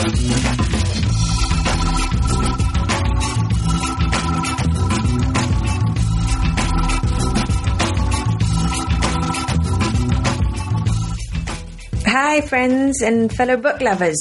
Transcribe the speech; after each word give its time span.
Hi, 0.00 0.06
friends 12.40 13.02
and 13.02 13.30
fellow 13.30 13.58
book 13.58 13.82
lovers. 13.82 14.16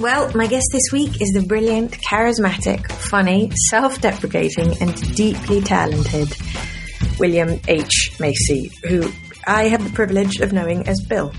Well, 0.00 0.32
my 0.34 0.48
guest 0.48 0.66
this 0.72 0.90
week 0.90 1.20
is 1.20 1.30
the 1.32 1.44
brilliant, 1.46 1.92
charismatic, 1.92 2.90
funny, 2.90 3.52
self 3.68 4.00
deprecating, 4.00 4.76
and 4.80 5.14
deeply 5.14 5.60
talented 5.60 6.36
William 7.20 7.60
H. 7.68 8.16
Macy, 8.18 8.72
who 8.82 9.12
I 9.46 9.68
have 9.68 9.84
the 9.84 9.90
privilege 9.90 10.40
of 10.40 10.52
knowing 10.52 10.88
as 10.88 11.00
Bill. 11.02 11.32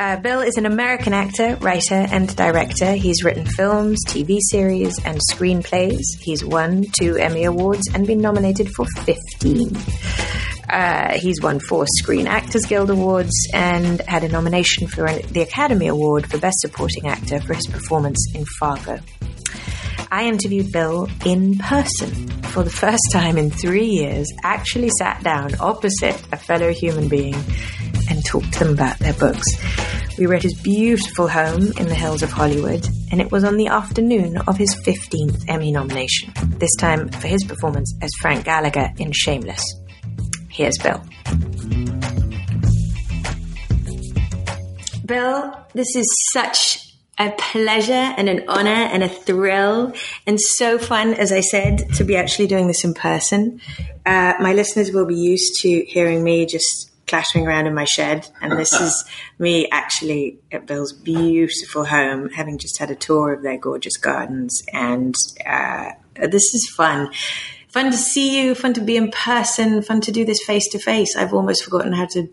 Uh, 0.00 0.16
Bill 0.16 0.40
is 0.40 0.56
an 0.56 0.64
American 0.64 1.12
actor, 1.12 1.56
writer, 1.56 2.06
and 2.10 2.34
director. 2.34 2.94
He's 2.94 3.22
written 3.22 3.44
films, 3.44 3.98
TV 4.06 4.38
series, 4.40 4.98
and 5.04 5.20
screenplays. 5.30 6.00
He's 6.18 6.42
won 6.42 6.86
two 6.98 7.18
Emmy 7.18 7.44
Awards 7.44 7.82
and 7.92 8.06
been 8.06 8.22
nominated 8.22 8.70
for 8.70 8.86
15. 9.04 9.76
Uh, 10.70 11.18
he's 11.18 11.42
won 11.42 11.60
four 11.60 11.84
Screen 11.98 12.26
Actors 12.26 12.64
Guild 12.64 12.88
Awards 12.88 13.34
and 13.52 14.00
had 14.08 14.24
a 14.24 14.28
nomination 14.28 14.86
for 14.86 15.04
an, 15.04 15.20
the 15.32 15.42
Academy 15.42 15.88
Award 15.88 16.30
for 16.30 16.38
Best 16.38 16.60
Supporting 16.60 17.06
Actor 17.06 17.42
for 17.42 17.52
his 17.52 17.66
performance 17.66 18.26
in 18.34 18.46
Fargo. 18.58 19.00
I 20.10 20.28
interviewed 20.28 20.72
Bill 20.72 21.10
in 21.26 21.58
person 21.58 22.30
for 22.44 22.62
the 22.62 22.70
first 22.70 23.02
time 23.12 23.36
in 23.36 23.50
three 23.50 23.84
years, 23.84 24.26
actually 24.42 24.88
sat 24.98 25.22
down 25.22 25.56
opposite 25.60 26.20
a 26.32 26.38
fellow 26.38 26.72
human 26.72 27.08
being 27.08 27.36
and 28.10 28.24
talked 28.24 28.52
to 28.54 28.58
them 28.64 28.74
about 28.74 28.98
their 28.98 29.14
books. 29.14 29.46
We 30.18 30.26
were 30.26 30.34
at 30.34 30.42
his 30.42 30.60
beautiful 30.60 31.28
home 31.28 31.72
in 31.78 31.88
the 31.88 31.94
hills 31.94 32.22
of 32.22 32.30
Hollywood, 32.30 32.86
and 33.10 33.20
it 33.20 33.32
was 33.32 33.44
on 33.44 33.56
the 33.56 33.68
afternoon 33.68 34.36
of 34.46 34.58
his 34.58 34.74
15th 34.74 35.44
Emmy 35.48 35.72
nomination, 35.72 36.32
this 36.58 36.74
time 36.76 37.08
for 37.08 37.26
his 37.26 37.44
performance 37.44 37.96
as 38.02 38.10
Frank 38.20 38.44
Gallagher 38.44 38.90
in 38.98 39.12
Shameless. 39.12 39.64
Here's 40.50 40.76
Bill. 40.78 41.02
Bill, 45.06 45.56
this 45.72 45.96
is 45.96 46.06
such 46.32 46.90
a 47.18 47.30
pleasure 47.32 47.92
and 47.92 48.28
an 48.28 48.44
honor 48.48 48.70
and 48.70 49.02
a 49.02 49.08
thrill 49.08 49.92
and 50.26 50.40
so 50.40 50.78
fun, 50.78 51.14
as 51.14 51.32
I 51.32 51.40
said, 51.40 51.92
to 51.94 52.04
be 52.04 52.16
actually 52.16 52.46
doing 52.46 52.66
this 52.66 52.84
in 52.84 52.94
person. 52.94 53.60
Uh, 54.06 54.34
my 54.40 54.54
listeners 54.54 54.90
will 54.90 55.06
be 55.06 55.16
used 55.16 55.60
to 55.60 55.84
hearing 55.86 56.24
me 56.24 56.46
just 56.46 56.89
clattering 57.10 57.46
around 57.46 57.66
in 57.66 57.74
my 57.74 57.84
shed, 57.84 58.28
and 58.40 58.58
this 58.58 58.72
is 58.72 59.04
me 59.38 59.68
actually 59.70 60.38
at 60.50 60.66
Bill's 60.66 60.92
beautiful 60.92 61.84
home, 61.84 62.30
having 62.30 62.56
just 62.56 62.78
had 62.78 62.90
a 62.90 62.94
tour 62.94 63.34
of 63.34 63.42
their 63.42 63.58
gorgeous 63.58 63.96
gardens, 63.96 64.62
and 64.72 65.14
uh, 65.44 65.90
this 66.14 66.54
is 66.54 66.72
fun 66.74 67.10
fun 67.68 67.90
to 67.90 67.96
see 67.96 68.42
you, 68.42 68.54
fun 68.54 68.74
to 68.74 68.80
be 68.80 68.96
in 68.96 69.10
person, 69.10 69.80
fun 69.82 70.00
to 70.00 70.10
do 70.10 70.24
this 70.24 70.42
face 70.44 70.68
to 70.70 70.78
face. 70.78 71.14
I've 71.16 71.32
almost 71.32 71.62
forgotten 71.64 71.92
how 71.92 72.06
to 72.06 72.28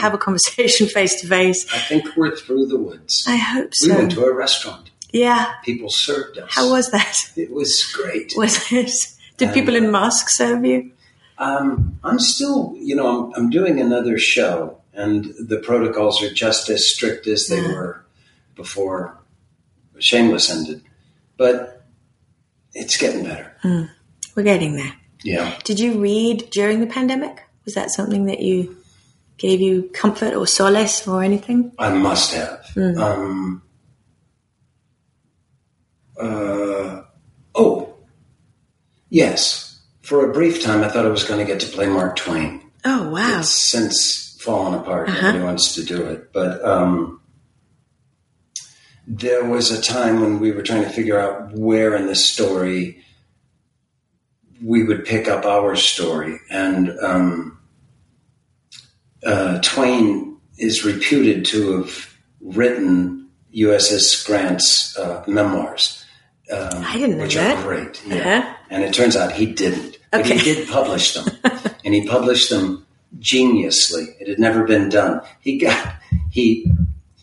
have 0.00 0.14
a 0.14 0.18
conversation 0.18 0.86
face 0.86 1.20
to 1.20 1.26
face. 1.26 1.66
I 1.72 1.78
think 1.78 2.16
we're 2.16 2.36
through 2.36 2.66
the 2.66 2.78
woods. 2.78 3.24
I 3.26 3.36
hope 3.36 3.70
so. 3.74 3.90
We 3.90 3.96
went 3.96 4.12
to 4.12 4.24
a 4.24 4.32
restaurant. 4.32 4.90
Yeah. 5.12 5.54
People 5.64 5.88
served 5.90 6.38
us. 6.38 6.54
How 6.54 6.70
was 6.70 6.90
that? 6.92 7.16
It 7.36 7.50
was 7.50 7.84
great. 7.92 8.32
Was 8.36 8.70
it? 8.72 8.92
Did 9.36 9.48
and, 9.48 9.54
people 9.54 9.74
in 9.74 9.90
masks 9.90 10.36
serve 10.36 10.64
you? 10.64 10.92
Um, 11.40 11.98
I'm 12.04 12.18
still, 12.18 12.74
you 12.76 12.94
know, 12.94 13.32
I'm, 13.32 13.32
I'm, 13.34 13.50
doing 13.50 13.80
another 13.80 14.18
show, 14.18 14.78
and 14.92 15.24
the 15.38 15.56
protocols 15.56 16.22
are 16.22 16.32
just 16.32 16.68
as 16.68 16.88
strict 16.88 17.26
as 17.26 17.46
they 17.48 17.62
yeah. 17.62 17.72
were 17.72 18.04
before 18.54 19.18
Shameless 19.98 20.50
ended. 20.50 20.82
But 21.38 21.86
it's 22.74 22.98
getting 22.98 23.24
better. 23.24 23.56
Mm. 23.64 23.88
We're 24.34 24.42
getting 24.42 24.76
there. 24.76 24.92
Yeah. 25.22 25.58
Did 25.64 25.80
you 25.80 25.98
read 25.98 26.50
during 26.50 26.80
the 26.80 26.86
pandemic? 26.86 27.42
Was 27.64 27.74
that 27.74 27.90
something 27.90 28.26
that 28.26 28.40
you 28.40 28.76
gave 29.38 29.62
you 29.62 29.90
comfort 29.94 30.34
or 30.34 30.46
solace 30.46 31.08
or 31.08 31.22
anything? 31.22 31.72
I 31.78 31.90
must 31.90 32.34
have. 32.34 32.60
Mm. 32.74 32.98
Um, 32.98 33.62
uh, 36.20 37.02
oh, 37.54 37.94
yes. 39.08 39.69
For 40.10 40.28
a 40.28 40.32
brief 40.32 40.60
time, 40.60 40.82
I 40.82 40.88
thought 40.88 41.06
I 41.06 41.08
was 41.08 41.22
going 41.22 41.38
to 41.38 41.46
get 41.46 41.60
to 41.60 41.68
play 41.68 41.86
Mark 41.86 42.16
Twain. 42.16 42.68
Oh, 42.84 43.10
wow. 43.10 43.38
It's 43.38 43.70
since 43.70 44.36
fallen 44.40 44.74
apart. 44.74 45.08
Uh-huh. 45.08 45.28
Nobody 45.28 45.44
wants 45.44 45.76
to 45.76 45.84
do 45.84 46.04
it. 46.04 46.32
But 46.32 46.64
um, 46.64 47.20
there 49.06 49.44
was 49.44 49.70
a 49.70 49.80
time 49.80 50.20
when 50.20 50.40
we 50.40 50.50
were 50.50 50.64
trying 50.64 50.82
to 50.82 50.90
figure 50.90 51.16
out 51.16 51.52
where 51.52 51.94
in 51.94 52.08
the 52.08 52.16
story 52.16 53.04
we 54.60 54.82
would 54.82 55.04
pick 55.04 55.28
up 55.28 55.44
our 55.44 55.76
story. 55.76 56.40
And 56.50 56.90
um, 56.98 57.60
uh, 59.24 59.60
Twain 59.62 60.38
is 60.58 60.84
reputed 60.84 61.44
to 61.44 61.82
have 61.82 62.16
written 62.40 63.28
U.S. 63.52 64.24
Grant's 64.24 64.98
uh, 64.98 65.22
memoirs. 65.28 66.04
Um, 66.50 66.82
I 66.84 66.94
didn't 66.94 67.18
know 67.18 67.22
which 67.22 67.36
that. 67.36 67.58
are 67.58 67.62
great. 67.62 68.04
Yeah. 68.04 68.38
Uh-huh. 68.38 68.56
And 68.70 68.82
it 68.82 68.92
turns 68.92 69.14
out 69.14 69.30
he 69.30 69.46
didn't. 69.46 69.98
But 70.10 70.22
okay. 70.22 70.38
he 70.38 70.54
did 70.54 70.68
publish 70.68 71.14
them. 71.14 71.26
and 71.84 71.94
he 71.94 72.06
published 72.06 72.50
them 72.50 72.86
geniusly. 73.18 74.06
It 74.20 74.28
had 74.28 74.38
never 74.38 74.64
been 74.64 74.88
done. 74.88 75.20
He 75.40 75.58
got 75.58 75.94
he 76.30 76.70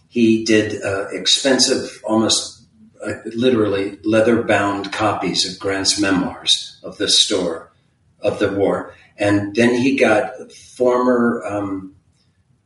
he 0.08 0.44
did 0.44 0.82
uh, 0.84 1.08
expensive, 1.12 2.02
almost 2.04 2.64
uh, 3.06 3.14
literally 3.26 4.00
leather 4.04 4.42
bound 4.42 4.92
copies 4.92 5.50
of 5.52 5.60
Grant's 5.60 6.00
memoirs 6.00 6.80
of 6.84 6.98
the 6.98 7.10
store 7.10 7.72
of 8.22 8.40
the 8.40 8.52
war. 8.52 8.94
And 9.18 9.56
then 9.56 9.74
he 9.76 9.96
got 9.96 10.52
former 10.52 11.44
um, 11.46 11.96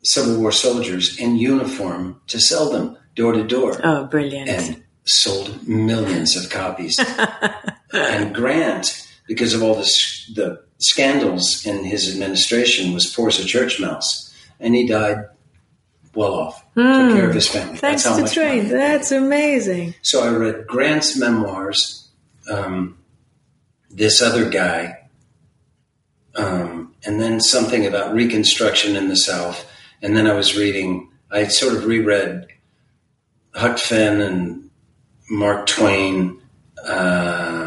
Civil 0.03 0.39
War 0.39 0.51
soldiers 0.51 1.17
in 1.17 1.38
uniform 1.38 2.21
to 2.27 2.39
sell 2.39 2.71
them 2.71 2.97
door 3.15 3.33
to 3.33 3.43
door. 3.43 3.79
Oh, 3.83 4.05
brilliant. 4.05 4.49
And 4.49 4.83
sold 5.05 5.67
millions 5.67 6.35
of 6.35 6.49
copies. 6.49 6.99
and 7.93 8.33
Grant, 8.33 9.07
because 9.27 9.53
of 9.53 9.63
all 9.63 9.75
this, 9.75 10.29
the 10.35 10.63
scandals 10.79 11.65
in 11.65 11.83
his 11.83 12.11
administration, 12.11 12.93
was 12.93 13.05
poor 13.07 13.27
as 13.29 13.39
a 13.39 13.45
church 13.45 13.79
mouse. 13.79 14.33
And 14.59 14.75
he 14.75 14.87
died 14.87 15.25
well 16.13 16.33
off, 16.33 16.65
mm. 16.75 17.09
took 17.09 17.17
care 17.17 17.29
of 17.29 17.35
his 17.35 17.47
family. 17.47 17.77
Thanks 17.77 18.03
to 18.03 18.27
Twain. 18.27 18.67
That's 18.67 19.11
amazing. 19.11 19.95
So 20.01 20.23
I 20.23 20.29
read 20.29 20.67
Grant's 20.67 21.17
memoirs. 21.17 22.09
Um, 22.49 22.97
this 23.93 24.21
other 24.21 24.49
guy, 24.49 25.09
um, 26.35 26.93
and 27.05 27.19
then 27.21 27.39
something 27.39 27.85
about 27.85 28.13
Reconstruction 28.13 28.95
in 28.95 29.09
the 29.09 29.17
South. 29.17 29.69
And 30.01 30.15
then 30.15 30.27
I 30.27 30.33
was 30.33 30.57
reading, 30.57 31.09
I 31.29 31.45
sort 31.45 31.75
of 31.75 31.85
reread 31.85 32.47
Huck 33.53 33.77
Finn 33.77 34.21
and 34.21 34.69
Mark 35.29 35.67
Twain, 35.67 36.41
um, 36.85 37.60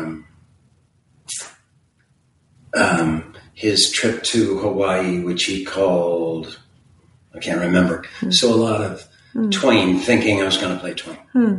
um, 2.77 3.35
his 3.55 3.91
trip 3.91 4.23
to 4.25 4.59
Hawaii, 4.59 5.21
which 5.21 5.45
he 5.45 5.65
called, 5.65 6.59
I 7.35 7.39
can't 7.39 7.61
remember. 7.61 8.05
Hmm. 8.21 8.31
So 8.31 8.53
a 8.53 8.57
lot 8.57 8.81
of 8.81 9.07
hmm. 9.33 9.51
Twain 9.51 9.99
thinking 9.99 10.41
I 10.41 10.45
was 10.45 10.57
going 10.57 10.75
to 10.75 10.81
play 10.81 10.95
Twain. 10.95 11.19
Hmm. 11.33 11.59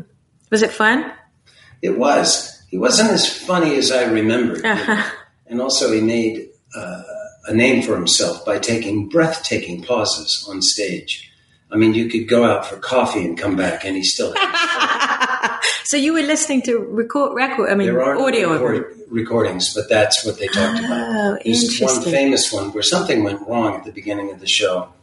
Was 0.49 0.61
it 0.61 0.71
fun? 0.71 1.11
It 1.81 1.97
was 1.97 2.55
he 2.75 2.77
wasn't 2.77 3.11
as 3.11 3.29
funny 3.29 3.77
as 3.77 3.91
I 3.91 4.03
remembered. 4.03 4.65
Uh-huh. 4.65 5.11
And 5.47 5.61
also, 5.61 5.93
he 5.93 6.01
made 6.01 6.49
uh, 6.75 7.03
a 7.45 7.53
name 7.53 7.83
for 7.83 7.95
himself 7.95 8.43
by 8.43 8.57
taking 8.57 9.07
breathtaking 9.07 9.83
pauses 9.83 10.43
on 10.49 10.59
stage. 10.63 11.31
I 11.75 11.77
mean, 11.77 11.93
you 11.93 12.07
could 12.07 12.29
go 12.29 12.45
out 12.45 12.65
for 12.65 12.77
coffee 12.77 13.25
and 13.25 13.37
come 13.37 13.57
back, 13.57 13.83
and 13.83 13.97
he 13.97 14.03
still. 14.03 14.33
so 15.83 15.97
you 15.97 16.13
were 16.13 16.21
listening 16.21 16.61
to 16.61 16.77
record, 16.77 17.35
record. 17.35 17.69
I 17.69 17.75
mean, 17.75 17.87
there 17.87 18.01
are 18.01 18.17
audio 18.17 18.53
record, 18.53 18.97
recordings, 19.09 19.73
but 19.73 19.89
that's 19.89 20.25
what 20.25 20.39
they 20.39 20.47
talked 20.47 20.79
oh, 20.81 20.85
about. 20.85 21.43
There's 21.43 21.77
one 21.81 22.01
famous 22.01 22.49
one 22.49 22.71
where 22.71 22.81
something 22.81 23.25
went 23.25 23.45
wrong 23.45 23.75
at 23.75 23.83
the 23.83 23.91
beginning 23.91 24.31
of 24.31 24.39
the 24.39 24.47
show, 24.47 24.93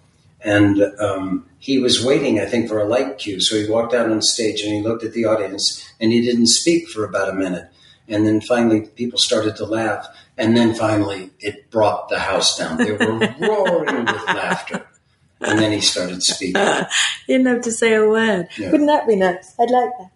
and 0.40 0.82
um, 0.98 1.46
he 1.58 1.78
was 1.78 2.02
waiting, 2.02 2.40
I 2.40 2.46
think, 2.46 2.70
for 2.70 2.80
a 2.80 2.86
light 2.86 3.18
cue. 3.18 3.38
So 3.42 3.54
he 3.54 3.68
walked 3.68 3.92
out 3.92 4.10
on 4.10 4.22
stage 4.22 4.62
and 4.62 4.72
he 4.72 4.80
looked 4.80 5.04
at 5.04 5.12
the 5.12 5.26
audience 5.26 5.86
and 6.00 6.10
he 6.10 6.22
didn't 6.22 6.46
speak 6.46 6.88
for 6.88 7.04
about 7.04 7.28
a 7.28 7.34
minute. 7.34 7.68
And 8.08 8.26
then 8.26 8.40
finally, 8.40 8.80
people 8.80 9.18
started 9.18 9.56
to 9.56 9.66
laugh. 9.66 10.08
And 10.38 10.56
then 10.56 10.74
finally, 10.74 11.32
it 11.38 11.70
brought 11.70 12.08
the 12.08 12.18
house 12.18 12.56
down. 12.56 12.78
They 12.78 12.92
were 12.92 12.98
roaring 13.40 14.06
with 14.06 14.26
laughter. 14.26 14.86
And 15.44 15.58
then 15.58 15.72
he 15.72 15.80
started 15.80 16.22
speaking. 16.22 16.62
You 17.28 17.38
didn't 17.38 17.54
have 17.54 17.62
to 17.62 17.72
say 17.72 17.94
a 17.94 18.06
word. 18.06 18.48
Yeah. 18.58 18.70
Wouldn't 18.72 18.88
that 18.88 19.06
be 19.06 19.16
nice? 19.16 19.54
I'd 19.58 19.70
like 19.70 19.90
that. 19.98 20.10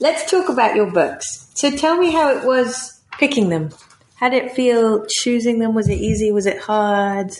Let's 0.00 0.30
talk 0.30 0.48
about 0.48 0.74
your 0.76 0.90
books. 0.90 1.50
So 1.54 1.70
tell 1.70 1.96
me 1.96 2.10
how 2.10 2.36
it 2.36 2.44
was 2.44 3.00
picking 3.12 3.48
them. 3.48 3.70
How 4.16 4.28
did 4.28 4.44
it 4.44 4.52
feel 4.52 5.06
choosing 5.08 5.58
them? 5.58 5.74
Was 5.74 5.88
it 5.88 5.98
easy? 5.98 6.32
Was 6.32 6.46
it 6.46 6.58
hard? 6.58 7.32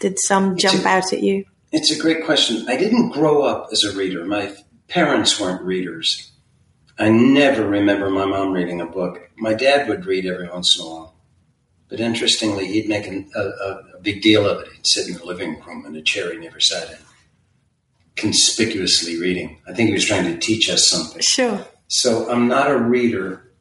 Did 0.00 0.18
some 0.18 0.56
jump 0.56 0.84
a, 0.84 0.88
out 0.88 1.12
at 1.12 1.22
you? 1.22 1.44
It's 1.70 1.90
a 1.90 1.98
great 1.98 2.24
question. 2.24 2.68
I 2.68 2.76
didn't 2.76 3.10
grow 3.10 3.42
up 3.42 3.68
as 3.72 3.84
a 3.84 3.96
reader. 3.96 4.24
My 4.24 4.54
parents 4.88 5.40
weren't 5.40 5.62
readers. 5.62 6.32
I 6.98 7.08
never 7.08 7.66
remember 7.66 8.10
my 8.10 8.26
mom 8.26 8.52
reading 8.52 8.80
a 8.80 8.86
book. 8.86 9.30
My 9.36 9.54
dad 9.54 9.88
would 9.88 10.04
read 10.04 10.26
every 10.26 10.48
once 10.48 10.76
in 10.78 10.84
a 10.84 10.88
while. 10.88 11.11
But 11.92 12.00
interestingly, 12.00 12.68
he'd 12.68 12.88
make 12.88 13.06
an, 13.06 13.30
a, 13.36 13.40
a, 13.40 14.00
big 14.00 14.22
deal 14.22 14.48
of 14.48 14.62
it. 14.62 14.72
He'd 14.72 14.86
sit 14.86 15.08
in 15.08 15.14
the 15.18 15.26
living 15.26 15.60
room 15.60 15.84
in 15.84 15.94
a 15.94 16.00
chair 16.00 16.32
he 16.32 16.38
never 16.38 16.58
sat 16.58 16.90
in, 16.90 16.96
conspicuously 18.16 19.20
reading. 19.20 19.60
I 19.68 19.74
think 19.74 19.88
he 19.88 19.92
was 19.92 20.06
trying 20.06 20.24
to 20.24 20.38
teach 20.38 20.70
us 20.70 20.88
something. 20.88 21.20
Sure. 21.20 21.62
So 21.88 22.30
I'm 22.30 22.48
not 22.48 22.70
a 22.70 22.78
reader 22.78 23.52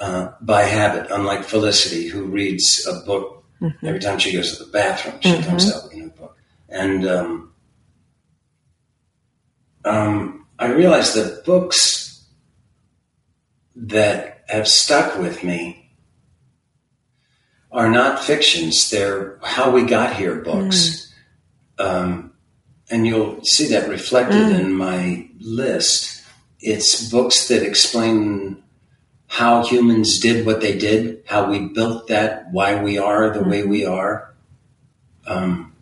uh, 0.00 0.32
by 0.40 0.62
habit, 0.62 1.12
unlike 1.12 1.44
Felicity, 1.44 2.08
who 2.08 2.24
reads 2.24 2.84
a 2.88 3.06
book 3.06 3.44
mm-hmm. 3.60 3.86
every 3.86 4.00
time 4.00 4.18
she 4.18 4.32
goes 4.32 4.58
to 4.58 4.64
the 4.64 4.72
bathroom. 4.72 5.20
She 5.20 5.28
mm-hmm. 5.28 5.48
comes 5.48 5.72
out 5.72 5.84
with 5.84 5.92
a 5.92 5.96
new 5.96 6.10
book. 6.10 6.36
And 6.68 7.06
um, 7.06 7.52
um, 9.84 10.46
I 10.58 10.72
realized 10.72 11.14
that 11.14 11.44
books 11.44 12.26
that 13.76 14.44
have 14.48 14.66
stuck 14.66 15.20
with 15.20 15.44
me 15.44 15.82
are 17.74 17.90
not 17.90 18.22
fictions. 18.22 18.88
They're 18.88 19.38
how 19.42 19.72
we 19.72 19.82
got 19.84 20.14
here 20.14 20.36
books. 20.36 21.12
Mm. 21.78 21.84
Um, 21.84 22.32
and 22.88 23.06
you'll 23.06 23.40
see 23.44 23.68
that 23.68 23.88
reflected 23.88 24.36
mm. 24.36 24.60
in 24.60 24.72
my 24.72 25.28
list. 25.40 26.22
It's 26.60 27.10
books 27.10 27.48
that 27.48 27.66
explain 27.66 28.62
how 29.26 29.64
humans 29.64 30.20
did 30.20 30.46
what 30.46 30.60
they 30.60 30.78
did, 30.78 31.24
how 31.26 31.50
we 31.50 31.66
built 31.68 32.06
that, 32.06 32.52
why 32.52 32.80
we 32.80 32.96
are 32.96 33.30
the 33.30 33.40
mm. 33.40 33.50
way 33.50 33.64
we 33.64 33.84
are. 33.84 34.32
Um, 35.26 35.72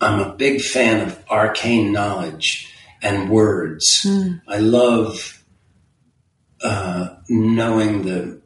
I'm 0.00 0.20
a 0.20 0.34
big 0.34 0.60
fan 0.60 1.08
of 1.08 1.24
arcane 1.30 1.90
knowledge 1.90 2.70
and 3.00 3.30
words. 3.30 4.02
Mm. 4.04 4.42
I 4.46 4.58
love 4.58 5.42
uh, 6.62 7.16
knowing 7.30 8.02
the 8.02 8.42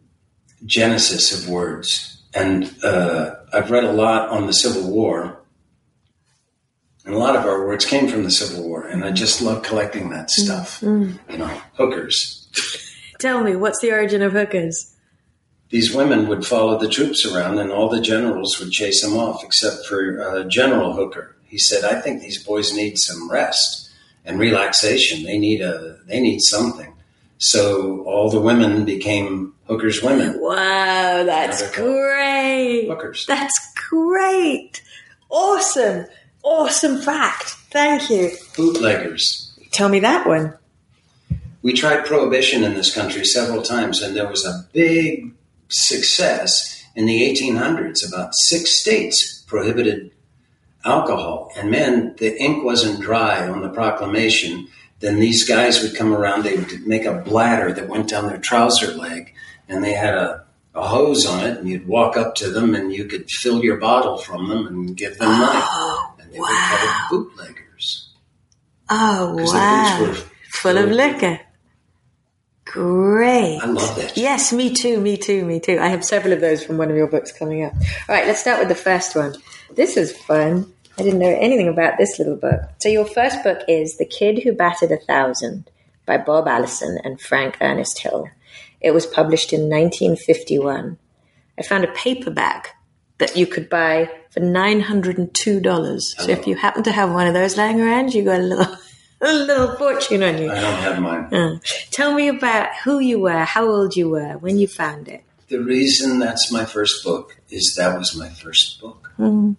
genesis 0.65 1.37
of 1.37 1.49
words 1.49 2.14
and 2.35 2.75
uh, 2.83 3.37
I've 3.53 3.71
read 3.71 3.85
a 3.85 3.93
lot 3.93 4.29
on 4.29 4.47
the 4.47 4.53
Civil 4.53 4.91
War, 4.91 5.41
and 7.05 7.15
a 7.15 7.19
lot 7.19 7.37
of 7.37 7.45
our 7.45 7.67
words 7.67 7.85
came 7.85 8.09
from 8.09 8.25
the 8.25 8.31
Civil 8.31 8.69
War, 8.69 8.87
and 8.87 9.05
I 9.05 9.13
just 9.13 9.41
love 9.41 9.63
collecting 9.63 10.11
that 10.11 10.31
stuff. 10.31 10.81
Mm-hmm. 10.81 11.33
You 11.33 11.39
know, 11.39 11.61
hookers. 11.75 12.49
Tell 13.19 13.43
me, 13.43 13.57
what's 13.57 13.81
the 13.81 13.93
origin 13.93 14.23
of 14.23 14.33
hookers? 14.33 14.95
These 15.71 15.95
women 15.95 16.29
would 16.29 16.47
follow 16.47 16.79
the 16.79 16.89
troops 16.89 17.25
around, 17.25 17.59
and 17.59 17.71
all 17.71 17.89
the 17.89 18.01
generals 18.01 18.59
would 18.59 18.71
chase 18.71 19.03
them 19.03 19.17
off, 19.17 19.43
except 19.45 19.87
for 19.87 20.21
uh, 20.21 20.45
General 20.45 20.95
Hooker. 20.95 21.37
He 21.45 21.59
said, 21.59 21.85
"I 21.85 22.01
think 22.01 22.21
these 22.21 22.43
boys 22.43 22.75
need 22.75 22.99
some 22.99 23.31
rest 23.31 23.91
and 24.25 24.39
relaxation. 24.39 25.25
They 25.25 25.39
need 25.39 25.61
a, 25.61 25.99
they 26.07 26.21
need 26.21 26.41
something." 26.43 26.94
So 27.39 28.03
all 28.05 28.31
the 28.31 28.41
women 28.41 28.85
became 28.85 29.55
Hooker's 29.67 30.03
women. 30.03 30.41
Wow, 30.41 31.25
that's 31.25 31.75
great. 31.75 32.87
Hookers. 32.89 33.27
That's 33.27 33.73
great. 33.89 34.83
Awesome. 35.31 36.07
Awesome 36.43 37.01
fact. 37.01 37.51
Thank 37.71 38.11
you. 38.11 38.31
Bootleggers. 38.57 39.59
Tell 39.73 39.89
me 39.89 40.01
that 40.01 40.27
one. 40.27 40.57
We 41.63 41.73
tried 41.73 42.05
prohibition 42.05 42.63
in 42.63 42.75
this 42.75 42.95
country 42.95 43.25
several 43.25 43.63
times, 43.63 44.03
and 44.03 44.15
there 44.15 44.29
was 44.29 44.45
a 44.45 44.67
big 44.73 45.33
success 45.69 46.85
in 46.95 47.07
the 47.07 47.23
1800s. 47.23 48.07
About 48.07 48.35
six 48.35 48.79
states 48.79 49.43
prohibited 49.47 50.13
alcohol. 50.85 51.51
And 51.57 51.71
man, 51.71 52.15
the 52.19 52.39
ink 52.41 52.65
wasn't 52.65 53.01
dry 53.01 53.49
on 53.49 53.63
the 53.63 53.71
proclamation. 53.71 54.69
Then 55.05 55.21
these 55.21 55.47
guys 55.47 55.83
would 55.83 55.95
come 55.95 56.15
around, 56.15 56.45
they 56.45 56.57
would 56.57 56.87
make 56.87 57.05
a 57.05 57.13
bladder 57.13 57.75
that 57.75 57.89
went 57.89 58.09
down 58.09 58.27
their 58.27 58.39
trouser 58.39 58.91
leg 58.95 59.35
and 59.69 59.85
they 59.85 59.93
had 59.93 60.15
a, 60.15 60.45
a 60.75 60.89
hose 60.89 61.27
on 61.27 61.45
it, 61.45 61.59
and 61.59 61.69
you'd 61.69 61.87
walk 61.87 62.17
up 62.17 62.35
to 62.37 62.49
them 62.49 62.75
and 62.75 62.91
you 62.91 63.05
could 63.05 63.29
fill 63.31 63.63
your 63.63 63.77
bottle 63.77 64.17
from 64.17 64.49
them 64.49 64.67
and 64.67 64.97
give 64.97 65.19
them 65.19 65.29
money. 65.29 65.61
Oh, 65.63 66.15
and 66.19 66.33
they 66.33 66.39
oh, 66.39 66.41
wow. 66.41 66.49
were 66.49 66.79
called 66.79 67.37
bootleggers. 67.37 68.09
Oh, 68.89 69.37
wow. 69.53 70.15
Full 70.49 70.79
of 70.79 70.91
liquor. 70.91 71.39
Great. 72.65 73.59
I 73.63 73.67
love 73.67 73.97
that. 73.97 74.17
Yes, 74.17 74.55
me 74.55 74.73
too, 74.73 74.99
me 75.03 75.19
too, 75.19 75.45
me 75.45 75.61
too. 75.61 75.79
I 75.79 75.89
have 75.89 76.03
several 76.03 76.33
of 76.33 76.41
those 76.41 76.65
from 76.65 76.79
one 76.79 76.91
of 76.91 76.97
your 76.97 77.09
books 77.09 77.31
coming 77.31 77.63
up. 77.63 77.75
All 78.09 78.15
right, 78.15 78.27
let's 78.27 78.41
start 78.41 78.59
with 78.59 78.69
the 78.69 78.75
first 78.75 79.15
one. 79.15 79.35
This 79.75 79.99
is 79.99 80.17
fun. 80.17 80.73
I 80.99 81.03
didn't 81.03 81.19
know 81.19 81.37
anything 81.41 81.69
about 81.69 81.99
this 81.99 82.19
little 82.19 82.37
book. 82.37 82.61
So, 82.79 82.89
your 82.89 83.05
first 83.05 83.43
book 83.43 83.61
is 83.69 83.97
The 83.97 84.05
Kid 84.05 84.43
Who 84.43 84.53
Batted 84.53 84.93
a 84.93 84.97
Thousand 84.97 85.69
by 86.07 86.19
Bob 86.19 86.47
Allison 86.47 86.99
and 87.03 87.21
Frank 87.21 87.59
Ernest 87.61 87.99
Hill. 87.99 88.29
It 88.81 88.93
was 88.93 89.07
published 89.07 89.53
in 89.53 89.63
1951. 89.63 90.99
I 91.59 91.63
found 91.63 91.85
a 91.85 91.93
paperback 91.93 92.77
that 93.19 93.37
you 93.37 93.47
could 93.47 93.69
buy 93.69 94.11
for 94.31 94.41
$902. 94.41 96.01
So 96.01 96.29
if 96.29 96.47
you 96.47 96.57
happen 96.57 96.83
to 96.83 96.93
have 96.93 97.13
one 97.13 97.27
of 97.27 97.35
those 97.35 97.57
lying 97.57 97.81
around, 97.81 98.13
you 98.13 98.25
got 98.25 98.41
a 98.41 98.43
little, 98.43 98.77
a 99.21 99.33
little 99.33 99.77
fortune 99.77 100.23
on 100.23 100.39
you. 100.39 100.51
I 100.51 100.61
don't 100.61 100.79
have 100.81 101.01
mine. 101.01 101.35
Uh, 101.35 101.59
tell 101.91 102.15
me 102.15 102.29
about 102.29 102.75
who 102.85 102.99
you 102.99 103.19
were, 103.21 103.45
how 103.45 103.67
old 103.67 103.97
you 103.97 104.11
were 104.11 104.37
when 104.39 104.59
you 104.59 104.69
found 104.69 105.09
it. 105.09 105.25
The 105.49 105.59
reason 105.59 106.19
that's 106.19 106.51
my 106.51 106.65
first 106.65 107.05
book 107.05 107.41
is 107.51 107.75
that 107.77 107.99
was 107.99 108.17
my 108.17 108.29
first 108.29 108.81
book. 108.81 109.13
Mm-hmm. 109.19 109.53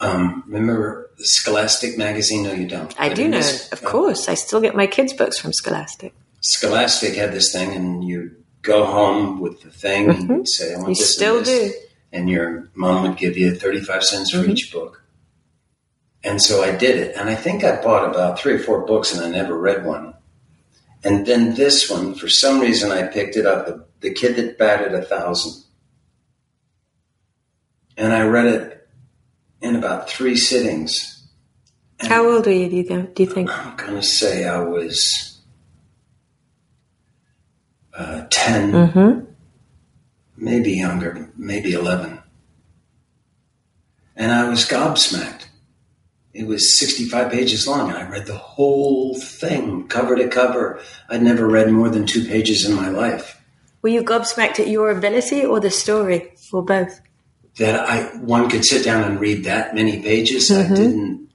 Um, 0.00 0.44
remember 0.46 1.10
Scholastic 1.18 1.96
magazine? 1.96 2.42
No, 2.42 2.52
you 2.52 2.68
don't. 2.68 2.94
I 3.00 3.12
do 3.12 3.28
know, 3.28 3.40
of 3.72 3.82
course. 3.82 4.28
I 4.28 4.34
still 4.34 4.60
get 4.60 4.76
my 4.76 4.86
kids' 4.86 5.12
books 5.12 5.38
from 5.38 5.52
Scholastic. 5.52 6.14
Scholastic 6.42 7.14
had 7.14 7.32
this 7.32 7.52
thing, 7.52 7.72
and 7.72 8.04
you 8.04 8.36
go 8.62 8.84
home 8.84 9.40
with 9.40 9.62
the 9.62 9.70
thing 9.70 10.08
mm-hmm. 10.08 10.30
and 10.30 10.48
say, 10.48 10.74
"I 10.74 10.76
want 10.76 10.88
you 10.90 10.94
this." 10.96 11.14
Still 11.14 11.38
and 11.38 11.46
do. 11.46 11.72
And 12.12 12.30
your 12.30 12.68
mom 12.74 13.02
would 13.02 13.16
give 13.16 13.38
you 13.38 13.54
thirty-five 13.54 14.04
cents 14.04 14.30
for 14.30 14.38
mm-hmm. 14.38 14.52
each 14.52 14.70
book. 14.72 15.02
And 16.22 16.42
so 16.42 16.62
I 16.62 16.74
did 16.74 16.98
it, 16.98 17.16
and 17.16 17.28
I 17.28 17.34
think 17.34 17.64
I 17.64 17.80
bought 17.80 18.08
about 18.10 18.38
three 18.38 18.54
or 18.54 18.58
four 18.58 18.84
books, 18.84 19.14
and 19.14 19.24
I 19.24 19.30
never 19.30 19.56
read 19.58 19.86
one. 19.86 20.14
And 21.04 21.24
then 21.24 21.54
this 21.54 21.88
one, 21.88 22.14
for 22.14 22.28
some 22.28 22.60
reason, 22.60 22.90
I 22.90 23.06
picked 23.06 23.36
it 23.36 23.46
up. 23.46 23.66
The, 23.66 23.86
the 24.00 24.12
Kid 24.12 24.36
That 24.36 24.58
Batted 24.58 24.92
a 24.92 25.02
Thousand, 25.02 25.62
and 27.96 28.12
I 28.12 28.26
read 28.26 28.46
it 28.46 28.75
in 29.66 29.76
about 29.76 30.08
three 30.08 30.36
sittings. 30.36 31.24
And 31.98 32.08
How 32.08 32.26
old 32.26 32.46
were 32.46 32.52
you? 32.52 32.68
Do 32.68 32.76
you 32.76 32.84
think? 32.84 33.14
Do 33.14 33.22
you 33.22 33.28
think? 33.28 33.50
I'm 33.50 33.76
going 33.76 33.94
to 33.94 34.02
say 34.02 34.46
I 34.46 34.60
was 34.60 35.40
uh, 37.94 38.26
10, 38.30 38.72
mm-hmm. 38.72 39.24
maybe 40.36 40.72
younger, 40.72 41.30
maybe 41.36 41.72
11. 41.72 42.22
And 44.14 44.32
I 44.32 44.48
was 44.48 44.66
gobsmacked. 44.66 45.46
It 46.32 46.46
was 46.46 46.78
65 46.78 47.32
pages 47.32 47.66
long, 47.66 47.88
and 47.88 47.98
I 47.98 48.06
read 48.08 48.26
the 48.26 48.36
whole 48.36 49.18
thing, 49.18 49.88
cover 49.88 50.16
to 50.16 50.28
cover. 50.28 50.80
I'd 51.08 51.22
never 51.22 51.48
read 51.48 51.72
more 51.72 51.88
than 51.88 52.06
two 52.06 52.26
pages 52.26 52.68
in 52.68 52.76
my 52.76 52.90
life. 52.90 53.42
Were 53.80 53.88
you 53.88 54.02
gobsmacked 54.02 54.60
at 54.60 54.68
your 54.68 54.90
ability 54.90 55.46
or 55.46 55.60
the 55.60 55.70
story, 55.70 56.34
or 56.52 56.62
both? 56.62 57.00
That 57.58 57.88
I 57.88 58.16
one 58.18 58.50
could 58.50 58.64
sit 58.64 58.84
down 58.84 59.04
and 59.04 59.18
read 59.18 59.44
that 59.44 59.74
many 59.74 60.02
pages. 60.02 60.50
Mm-hmm. 60.50 60.72
I 60.72 60.76
didn't. 60.76 61.30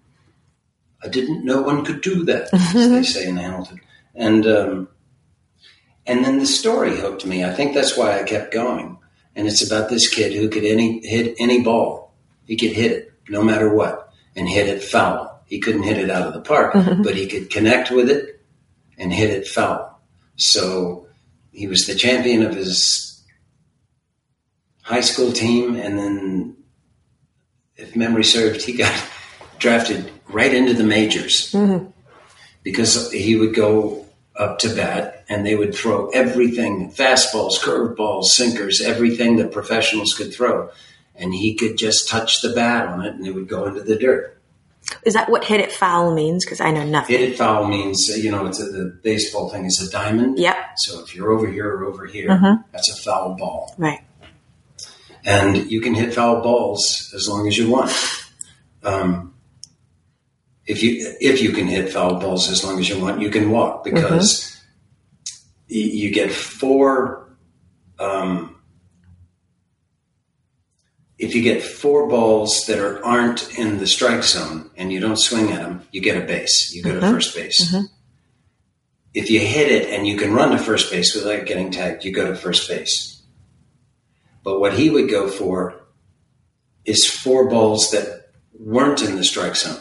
I 1.03 1.07
didn't 1.07 1.45
know 1.45 1.61
one 1.61 1.83
could 1.83 2.01
do 2.01 2.23
that, 2.25 2.53
as 2.53 2.73
they 2.73 3.03
say 3.03 3.27
in 3.27 3.37
Hamilton. 3.37 3.81
And 4.13 4.45
um, 4.45 4.87
and 6.05 6.23
then 6.23 6.39
the 6.39 6.45
story 6.45 6.95
hooked 6.95 7.25
me. 7.25 7.43
I 7.43 7.53
think 7.53 7.73
that's 7.73 7.97
why 7.97 8.19
I 8.19 8.23
kept 8.23 8.53
going. 8.53 8.97
And 9.35 9.47
it's 9.47 9.65
about 9.65 9.89
this 9.89 10.13
kid 10.13 10.33
who 10.33 10.49
could 10.49 10.63
any 10.63 10.99
hit 11.05 11.35
any 11.39 11.63
ball. 11.63 12.13
He 12.45 12.55
could 12.55 12.71
hit 12.71 12.91
it 12.91 13.13
no 13.29 13.43
matter 13.43 13.73
what 13.73 14.13
and 14.35 14.47
hit 14.47 14.67
it 14.67 14.83
foul. 14.83 15.41
He 15.45 15.59
couldn't 15.59 15.83
hit 15.83 15.97
it 15.97 16.09
out 16.09 16.27
of 16.27 16.33
the 16.33 16.41
park, 16.41 16.73
mm-hmm. 16.73 17.01
but 17.01 17.15
he 17.15 17.27
could 17.27 17.49
connect 17.49 17.91
with 17.91 18.09
it 18.09 18.41
and 18.97 19.11
hit 19.11 19.29
it 19.29 19.47
foul. 19.47 20.01
So 20.35 21.07
he 21.51 21.67
was 21.67 21.85
the 21.85 21.95
champion 21.95 22.43
of 22.43 22.55
his 22.55 23.10
high 24.81 25.01
school 25.01 25.31
team 25.31 25.75
and 25.75 25.97
then 25.97 26.57
if 27.75 27.95
memory 27.95 28.23
served, 28.23 28.61
he 28.61 28.73
got 28.73 28.93
drafted 29.59 30.11
right 30.27 30.53
into 30.53 30.73
the 30.73 30.83
majors 30.83 31.51
mm-hmm. 31.51 31.87
because 32.63 33.11
he 33.11 33.35
would 33.35 33.53
go 33.53 34.05
up 34.35 34.59
to 34.59 34.73
bat 34.73 35.25
and 35.29 35.45
they 35.45 35.55
would 35.55 35.75
throw 35.75 36.09
everything 36.09 36.91
fastballs, 36.91 37.59
curveballs, 37.59 38.25
sinkers, 38.25 38.81
everything 38.81 39.37
that 39.37 39.51
professionals 39.51 40.13
could 40.13 40.33
throw. 40.33 40.69
And 41.15 41.33
he 41.33 41.55
could 41.55 41.77
just 41.77 42.09
touch 42.09 42.41
the 42.41 42.53
bat 42.53 42.87
on 42.87 43.05
it 43.05 43.13
and 43.13 43.27
it 43.27 43.35
would 43.35 43.47
go 43.47 43.65
into 43.65 43.81
the 43.81 43.97
dirt. 43.97 44.37
Is 45.03 45.13
that 45.13 45.29
what 45.29 45.43
hit 45.43 45.59
it 45.59 45.71
foul 45.71 46.13
means? 46.13 46.43
Because 46.43 46.59
I 46.59 46.71
know 46.71 46.83
nothing. 46.83 47.17
Hit 47.17 47.29
it 47.31 47.37
foul 47.37 47.67
means, 47.67 48.07
you 48.17 48.31
know, 48.31 48.45
it's 48.47 48.59
a, 48.59 48.65
the 48.65 48.85
baseball 49.03 49.49
thing 49.49 49.65
is 49.65 49.85
a 49.87 49.91
diamond. 49.91 50.39
Yep. 50.39 50.55
So 50.77 51.03
if 51.03 51.15
you're 51.15 51.31
over 51.31 51.47
here 51.47 51.67
or 51.67 51.85
over 51.85 52.05
here, 52.05 52.29
mm-hmm. 52.29 52.61
that's 52.71 52.89
a 52.89 53.01
foul 53.03 53.35
ball. 53.35 53.75
Right. 53.77 54.01
And 55.23 55.71
you 55.71 55.81
can 55.81 55.93
hit 55.93 56.13
foul 56.13 56.41
balls 56.41 57.11
as 57.15 57.27
long 57.29 57.47
as 57.47 57.57
you 57.57 57.69
want. 57.69 57.91
Um, 58.83 59.33
if 60.65 60.83
you 60.83 61.15
if 61.19 61.41
you 61.41 61.51
can 61.51 61.67
hit 61.67 61.91
foul 61.91 62.19
balls 62.19 62.49
as 62.49 62.63
long 62.63 62.79
as 62.79 62.87
you 62.89 62.99
want, 62.99 63.21
you 63.21 63.29
can 63.29 63.51
walk 63.51 63.83
because 63.83 64.63
mm-hmm. 65.25 65.75
you 65.77 66.11
get 66.11 66.31
four. 66.31 67.35
Um, 67.99 68.55
if 71.17 71.35
you 71.35 71.43
get 71.43 71.61
four 71.61 72.07
balls 72.07 72.65
that 72.65 72.79
are 72.79 73.03
aren't 73.05 73.57
in 73.57 73.77
the 73.77 73.87
strike 73.87 74.23
zone 74.23 74.71
and 74.75 74.91
you 74.91 74.99
don't 74.99 75.19
swing 75.19 75.51
at 75.51 75.61
them, 75.61 75.85
you 75.91 76.01
get 76.01 76.21
a 76.21 76.25
base. 76.25 76.73
You 76.73 76.83
go 76.83 76.91
mm-hmm. 76.91 77.01
to 77.01 77.11
first 77.11 77.35
base. 77.35 77.69
Mm-hmm. 77.69 77.85
If 79.13 79.29
you 79.29 79.41
hit 79.41 79.71
it 79.71 79.89
and 79.89 80.07
you 80.07 80.15
can 80.17 80.33
run 80.33 80.51
to 80.51 80.57
first 80.57 80.89
base 80.89 81.13
without 81.13 81.45
getting 81.45 81.69
tagged, 81.69 82.05
you 82.05 82.13
go 82.13 82.27
to 82.27 82.35
first 82.35 82.69
base. 82.69 83.20
But 84.43 84.59
what 84.59 84.73
he 84.73 84.89
would 84.89 85.09
go 85.09 85.29
for 85.29 85.81
is 86.85 87.07
four 87.07 87.49
balls 87.49 87.91
that 87.91 88.29
weren't 88.57 89.01
in 89.01 89.15
the 89.15 89.23
strike 89.23 89.55
zone. 89.55 89.79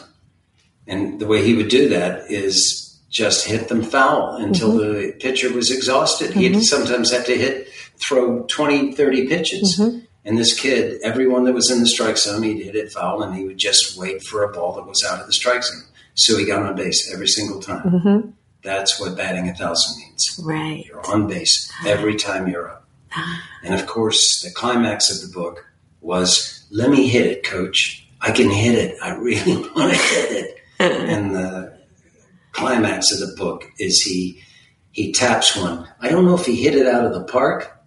And 0.87 1.19
the 1.19 1.27
way 1.27 1.43
he 1.43 1.55
would 1.55 1.69
do 1.69 1.89
that 1.89 2.29
is 2.29 2.99
just 3.09 3.45
hit 3.45 3.67
them 3.67 3.83
foul 3.83 4.35
until 4.35 4.71
mm-hmm. 4.71 4.93
the 4.93 5.11
pitcher 5.19 5.51
was 5.53 5.71
exhausted. 5.71 6.31
Mm-hmm. 6.31 6.39
He'd 6.39 6.63
sometimes 6.63 7.11
have 7.11 7.25
to 7.25 7.37
hit, 7.37 7.69
throw 8.05 8.43
20, 8.43 8.93
30 8.93 9.27
pitches. 9.27 9.77
Mm-hmm. 9.79 9.99
And 10.23 10.37
this 10.37 10.59
kid, 10.59 11.01
everyone 11.03 11.45
that 11.45 11.53
was 11.53 11.71
in 11.71 11.79
the 11.79 11.87
strike 11.87 12.17
zone, 12.17 12.43
he'd 12.43 12.63
hit 12.63 12.75
it 12.75 12.91
foul 12.91 13.23
and 13.23 13.35
he 13.35 13.43
would 13.43 13.57
just 13.57 13.97
wait 13.97 14.23
for 14.23 14.43
a 14.43 14.51
ball 14.51 14.73
that 14.75 14.85
was 14.85 15.03
out 15.03 15.19
of 15.19 15.27
the 15.27 15.33
strike 15.33 15.63
zone. 15.63 15.83
So 16.13 16.37
he 16.37 16.45
got 16.45 16.63
on 16.63 16.75
base 16.75 17.11
every 17.13 17.27
single 17.27 17.59
time. 17.59 17.89
Mm-hmm. 17.89 18.29
That's 18.63 18.99
what 18.99 19.17
batting 19.17 19.49
a 19.49 19.55
thousand 19.55 19.99
means. 19.99 20.39
Right. 20.43 20.85
You're 20.85 21.05
on 21.09 21.27
base 21.27 21.71
every 21.85 22.15
time 22.15 22.47
you're 22.47 22.69
up. 22.69 22.80
And 23.63 23.73
of 23.73 23.85
course, 23.85 24.41
the 24.41 24.51
climax 24.51 25.11
of 25.11 25.27
the 25.27 25.33
book 25.33 25.65
was, 26.01 26.65
let 26.71 26.89
me 26.89 27.07
hit 27.07 27.27
it, 27.27 27.43
coach. 27.43 28.07
I 28.19 28.31
can 28.31 28.49
hit 28.49 28.75
it. 28.75 28.97
I 29.01 29.15
really 29.15 29.55
want 29.75 29.93
to 29.93 29.97
hit 29.97 30.31
it. 30.31 30.57
and 30.79 31.35
the 31.35 31.77
climax 32.51 33.11
of 33.11 33.19
the 33.19 33.35
book 33.35 33.65
is 33.79 34.01
he 34.01 34.41
he 34.91 35.13
taps 35.13 35.55
one. 35.55 35.87
I 36.01 36.09
don't 36.09 36.25
know 36.25 36.35
if 36.35 36.45
he 36.45 36.61
hit 36.61 36.75
it 36.75 36.85
out 36.85 37.05
of 37.05 37.13
the 37.13 37.23
park. 37.23 37.77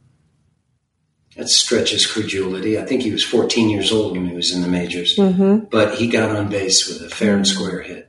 That 1.36 1.48
stretches 1.48 2.06
credulity. 2.06 2.78
I 2.78 2.84
think 2.84 3.02
he 3.02 3.10
was 3.10 3.24
14 3.24 3.68
years 3.68 3.92
old 3.92 4.16
when 4.16 4.26
he 4.26 4.34
was 4.34 4.54
in 4.54 4.62
the 4.62 4.68
majors, 4.68 5.16
mm-hmm. 5.16 5.66
but 5.70 5.96
he 5.96 6.06
got 6.06 6.34
on 6.34 6.48
base 6.48 6.88
with 6.88 7.02
a 7.02 7.14
fair 7.14 7.36
and 7.36 7.46
square 7.46 7.82
hit. 7.82 8.08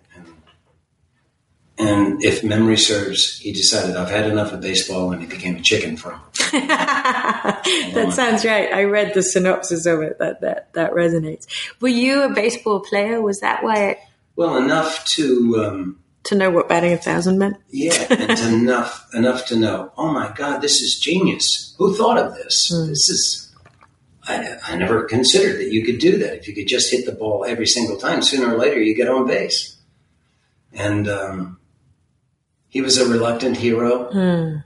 And 1.77 2.23
if 2.23 2.41
memory 2.41 2.77
serves, 2.77 3.37
he 3.39 3.51
decided 3.51 3.97
I've 3.97 4.09
had 4.09 4.29
enough 4.31 4.53
of 4.53 4.61
baseball, 4.61 5.11
and 5.11 5.21
he 5.21 5.27
became 5.27 5.57
a 5.57 5.61
chicken 5.61 5.97
farmer. 5.97 6.21
that 6.51 8.11
sounds 8.13 8.45
right. 8.45 8.71
I 8.73 8.83
read 8.83 9.13
the 9.13 9.21
synopsis 9.21 9.85
of 9.85 10.01
it. 10.01 10.17
That 10.19 10.39
that 10.39 10.71
that 10.73 10.93
resonates. 10.93 11.47
Were 11.81 11.89
you 11.89 12.23
a 12.23 12.29
baseball 12.29 12.79
player? 12.79 13.21
Was 13.21 13.41
that 13.41 13.61
why? 13.61 13.89
It, 13.89 13.99
well, 14.37 14.55
enough 14.55 15.03
to 15.15 15.65
um, 15.65 15.99
to 16.23 16.35
know 16.35 16.49
what 16.49 16.69
batting 16.69 16.93
a 16.93 16.97
thousand 16.97 17.39
meant. 17.39 17.57
Yeah, 17.69 18.07
and 18.09 18.39
enough 18.63 19.13
enough 19.13 19.45
to 19.47 19.57
know. 19.57 19.91
Oh 19.97 20.13
my 20.13 20.31
God, 20.33 20.61
this 20.61 20.79
is 20.79 20.97
genius. 20.97 21.75
Who 21.77 21.93
thought 21.93 22.17
of 22.17 22.35
this? 22.35 22.71
Mm. 22.73 22.87
This 22.87 23.09
is. 23.09 23.41
I, 24.27 24.57
I 24.65 24.75
never 24.75 25.03
considered 25.03 25.59
that 25.59 25.71
you 25.71 25.85
could 25.85 25.99
do 25.99 26.17
that. 26.19 26.37
If 26.37 26.47
you 26.47 26.55
could 26.55 26.67
just 26.67 26.89
hit 26.91 27.05
the 27.05 27.11
ball 27.11 27.45
every 27.45 27.67
single 27.67 27.97
time, 27.97 28.21
sooner 28.21 28.53
or 28.53 28.57
later 28.57 28.81
you 28.81 28.95
get 28.95 29.09
on 29.09 29.27
base. 29.27 29.75
And 30.73 31.07
um, 31.07 31.59
he 32.75 32.81
was 32.81 32.97
a 32.97 33.07
reluctant 33.07 33.55
hero. 33.55 34.11
Mm. 34.11 34.63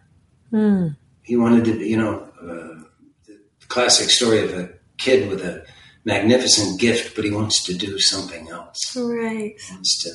Mm. 0.51 0.95
He 1.21 1.37
wanted 1.37 1.65
to, 1.65 1.87
you 1.87 1.95
know, 1.95 2.27
uh, 2.41 2.83
the 3.27 3.37
classic 3.67 4.09
story 4.09 4.39
of 4.39 4.51
a 4.51 4.71
kid 4.97 5.29
with 5.29 5.43
a 5.43 5.63
magnificent 6.05 6.79
gift, 6.79 7.15
but 7.15 7.23
he 7.23 7.29
wants 7.29 7.63
to 7.65 7.75
do 7.75 7.99
something 7.99 8.49
else. 8.49 8.97
Right. 8.97 9.61
He 9.61 9.73
wants 9.73 10.03
to 10.05 10.11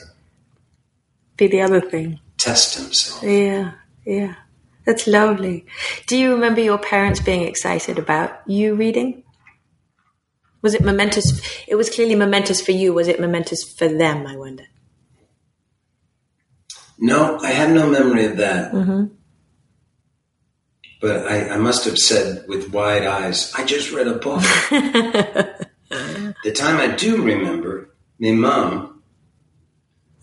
be 1.37 1.47
the 1.47 1.61
other 1.61 1.81
thing. 1.81 2.19
Test 2.37 2.77
himself. 2.77 3.23
Yeah, 3.23 3.75
yeah. 4.05 4.35
That's 4.85 5.07
lovely. 5.07 5.65
Do 6.09 6.17
you 6.19 6.33
remember 6.33 6.63
your 6.63 6.79
parents 6.79 7.21
being 7.21 7.43
excited 7.43 7.97
about 7.97 8.41
you 8.49 8.75
reading? 8.75 9.23
Was 10.63 10.75
it 10.75 10.83
momentous? 10.83 11.41
It 11.69 11.77
was 11.77 11.91
clearly 11.91 12.17
momentous 12.17 12.61
for 12.61 12.73
you. 12.73 12.93
Was 12.93 13.07
it 13.07 13.21
momentous 13.21 13.63
for 13.63 13.87
them? 13.87 14.27
I 14.27 14.37
wonder. 14.37 14.65
No, 16.99 17.39
I 17.41 17.51
have 17.51 17.71
no 17.71 17.89
memory 17.89 18.27
of 18.27 18.37
that. 18.39 18.73
Mm-hmm. 18.73 19.07
But 21.01 21.27
I, 21.27 21.51
I, 21.51 21.57
must 21.59 21.85
have 21.85 21.99
said 21.99 22.47
with 22.49 22.73
wide 22.73 23.05
eyes, 23.05 23.53
I 23.55 23.65
just 23.65 23.93
read 23.93 24.07
a 24.07 24.15
book. 24.15 24.41
the 24.71 26.53
time 26.55 26.79
I 26.79 26.95
do 26.95 27.23
remember, 27.23 27.95
my 28.19 28.31
mom, 28.31 29.03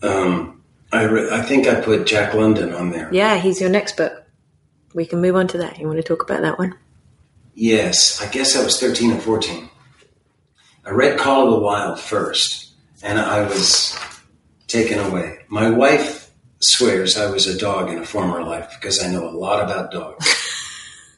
um, 0.02 0.62
I, 0.92 1.04
re- 1.04 1.30
I 1.30 1.42
think 1.42 1.68
I 1.68 1.80
put 1.80 2.06
Jack 2.06 2.34
London 2.34 2.74
on 2.74 2.90
there. 2.90 3.08
Yeah, 3.12 3.36
he's 3.36 3.60
your 3.60 3.70
next 3.70 3.96
book. 3.96 4.24
We 4.92 5.06
can 5.06 5.20
move 5.20 5.36
on 5.36 5.46
to 5.48 5.58
that. 5.58 5.78
You 5.78 5.86
want 5.86 5.98
to 5.98 6.02
talk 6.02 6.22
about 6.22 6.42
that 6.42 6.58
one? 6.58 6.74
Yes, 7.54 8.20
I 8.20 8.28
guess 8.28 8.56
I 8.56 8.64
was 8.64 8.80
13 8.80 9.12
or 9.12 9.20
14. 9.20 9.68
I 10.84 10.90
read 10.90 11.18
Call 11.18 11.46
of 11.46 11.52
the 11.52 11.60
Wild 11.60 12.00
first, 12.00 12.72
and 13.02 13.20
I 13.20 13.46
was 13.46 13.96
taken 14.66 14.98
away. 14.98 15.38
My 15.48 15.70
wife 15.70 16.21
swears 16.62 17.16
I 17.16 17.30
was 17.30 17.46
a 17.46 17.58
dog 17.58 17.90
in 17.90 17.98
a 17.98 18.06
former 18.06 18.42
life 18.42 18.70
because 18.80 19.02
I 19.02 19.10
know 19.10 19.28
a 19.28 19.30
lot 19.30 19.62
about 19.62 19.90
dogs. 19.90 20.26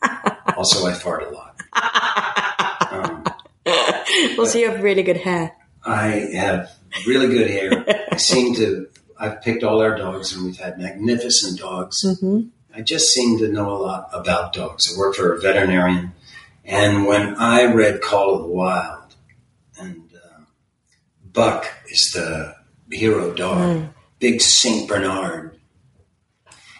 also, 0.56 0.86
I 0.86 0.92
fart 0.92 1.24
a 1.24 1.30
lot. 1.30 1.60
Um, 2.92 3.24
well, 4.36 4.46
so 4.46 4.58
you 4.58 4.70
have 4.70 4.82
really 4.82 5.02
good 5.02 5.18
hair. 5.18 5.54
I 5.84 6.28
have 6.34 6.70
really 7.06 7.28
good 7.28 7.50
hair. 7.50 7.84
I 8.10 8.16
seem 8.16 8.54
to. 8.56 8.88
I've 9.18 9.42
picked 9.42 9.62
all 9.62 9.80
our 9.80 9.96
dogs, 9.96 10.34
and 10.34 10.44
we've 10.44 10.58
had 10.58 10.78
magnificent 10.78 11.60
dogs. 11.60 12.02
Mm-hmm. 12.04 12.48
I 12.74 12.80
just 12.80 13.08
seem 13.10 13.38
to 13.38 13.48
know 13.48 13.70
a 13.70 13.78
lot 13.78 14.08
about 14.12 14.52
dogs. 14.52 14.92
I 14.92 14.98
work 14.98 15.14
for 15.14 15.34
a 15.34 15.40
veterinarian, 15.40 16.12
and 16.64 17.06
when 17.06 17.36
I 17.36 17.72
read 17.72 18.02
Call 18.02 18.34
of 18.34 18.42
the 18.42 18.48
Wild, 18.48 19.14
and 19.78 20.10
uh, 20.14 20.40
Buck 21.32 21.66
is 21.88 22.10
the 22.12 22.56
hero 22.90 23.32
dog. 23.34 23.58
Mm 23.58 23.93
big 24.24 24.40
Saint 24.40 24.88
Bernard, 24.88 25.60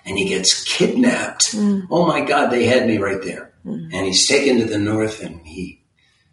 and 0.07 0.17
he 0.17 0.25
gets 0.25 0.65
kidnapped. 0.65 1.53
Mm. 1.53 1.87
Oh 1.91 2.07
my 2.07 2.23
God, 2.23 2.49
they 2.49 2.65
had 2.65 2.87
me 2.87 2.97
right 2.97 3.23
there. 3.23 3.53
Mm. 3.67 3.91
And 3.93 4.07
he's 4.07 4.27
taken 4.27 4.61
to 4.61 4.65
the 4.65 4.79
north, 4.79 5.23
and 5.23 5.47
he 5.47 5.83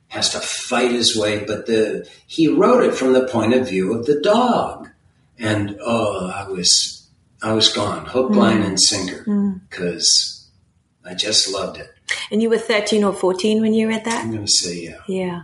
has 0.07 0.29
to 0.29 0.39
fight 0.39 0.91
his 0.91 1.17
way. 1.17 1.43
But 1.43 1.65
the 1.65 2.07
he 2.27 2.47
wrote 2.47 2.85
it 2.85 2.95
from 2.95 3.11
the 3.11 3.27
point 3.27 3.53
of 3.53 3.67
view 3.67 3.93
of 3.93 4.05
the 4.05 4.21
dog, 4.21 4.89
and 5.37 5.77
oh, 5.81 6.31
I 6.33 6.49
was 6.49 7.09
I 7.43 7.51
was 7.51 7.67
gone, 7.73 8.05
hook, 8.05 8.31
mm. 8.31 8.37
line, 8.37 8.61
and 8.61 8.79
sinker, 8.79 9.25
because 9.69 10.49
mm. 11.03 11.11
I 11.11 11.13
just 11.13 11.51
loved 11.51 11.77
it. 11.77 11.89
And 12.31 12.41
you 12.41 12.49
were 12.49 12.57
thirteen 12.57 13.03
or 13.03 13.11
fourteen 13.11 13.59
when 13.59 13.73
you 13.73 13.89
read 13.89 14.05
that. 14.05 14.23
I'm 14.23 14.31
going 14.31 14.45
to 14.45 14.51
say 14.51 14.75
yeah. 14.79 15.01
Yeah. 15.09 15.43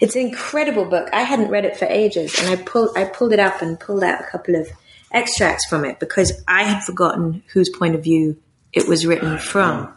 It's 0.00 0.14
an 0.14 0.22
incredible 0.22 0.84
book. 0.84 1.08
I 1.12 1.22
hadn't 1.22 1.50
read 1.50 1.64
it 1.64 1.76
for 1.76 1.86
ages, 1.86 2.38
and 2.38 2.48
I 2.48 2.62
pulled 2.62 2.96
I 2.96 3.04
pulled 3.04 3.32
it 3.32 3.38
up 3.38 3.62
and 3.62 3.78
pulled 3.78 4.04
out 4.04 4.20
a 4.20 4.30
couple 4.30 4.54
of 4.54 4.68
extracts 5.12 5.66
from 5.66 5.84
it 5.84 6.00
because 6.00 6.42
I 6.48 6.64
had 6.64 6.82
forgotten 6.82 7.42
whose 7.52 7.68
point 7.68 7.94
of 7.94 8.02
view 8.02 8.38
it 8.72 8.88
was 8.88 9.06
written 9.06 9.38
from. 9.38 9.92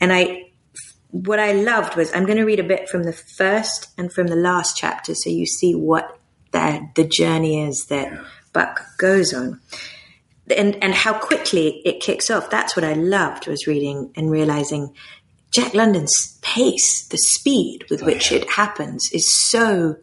And 0.00 0.12
I 0.12 0.50
what 1.10 1.38
I 1.38 1.52
loved 1.52 1.96
was 1.96 2.12
I'm 2.12 2.26
going 2.26 2.38
to 2.38 2.44
read 2.44 2.60
a 2.60 2.64
bit 2.64 2.88
from 2.88 3.04
the 3.04 3.12
first 3.12 3.88
and 3.96 4.12
from 4.12 4.26
the 4.26 4.36
last 4.36 4.76
chapter 4.76 5.14
so 5.14 5.30
you 5.30 5.46
see 5.46 5.74
what 5.74 6.18
the 6.50 6.88
the 6.94 7.04
journey 7.04 7.62
is 7.62 7.86
that 7.86 8.20
Buck 8.52 8.80
goes 8.98 9.32
on. 9.32 9.60
And 10.54 10.82
and 10.82 10.94
how 10.94 11.14
quickly 11.14 11.80
it 11.86 12.00
kicks 12.00 12.30
off. 12.30 12.50
That's 12.50 12.76
what 12.76 12.84
I 12.84 12.92
loved 12.92 13.46
was 13.46 13.66
reading 13.66 14.12
and 14.14 14.30
realizing 14.30 14.94
Jack 15.54 15.72
London's 15.72 16.38
pace, 16.42 17.06
the 17.08 17.18
speed 17.18 17.84
with 17.88 18.02
oh, 18.02 18.06
which 18.06 18.32
it 18.32 18.50
happens, 18.50 19.08
is 19.12 19.32
so 19.48 19.96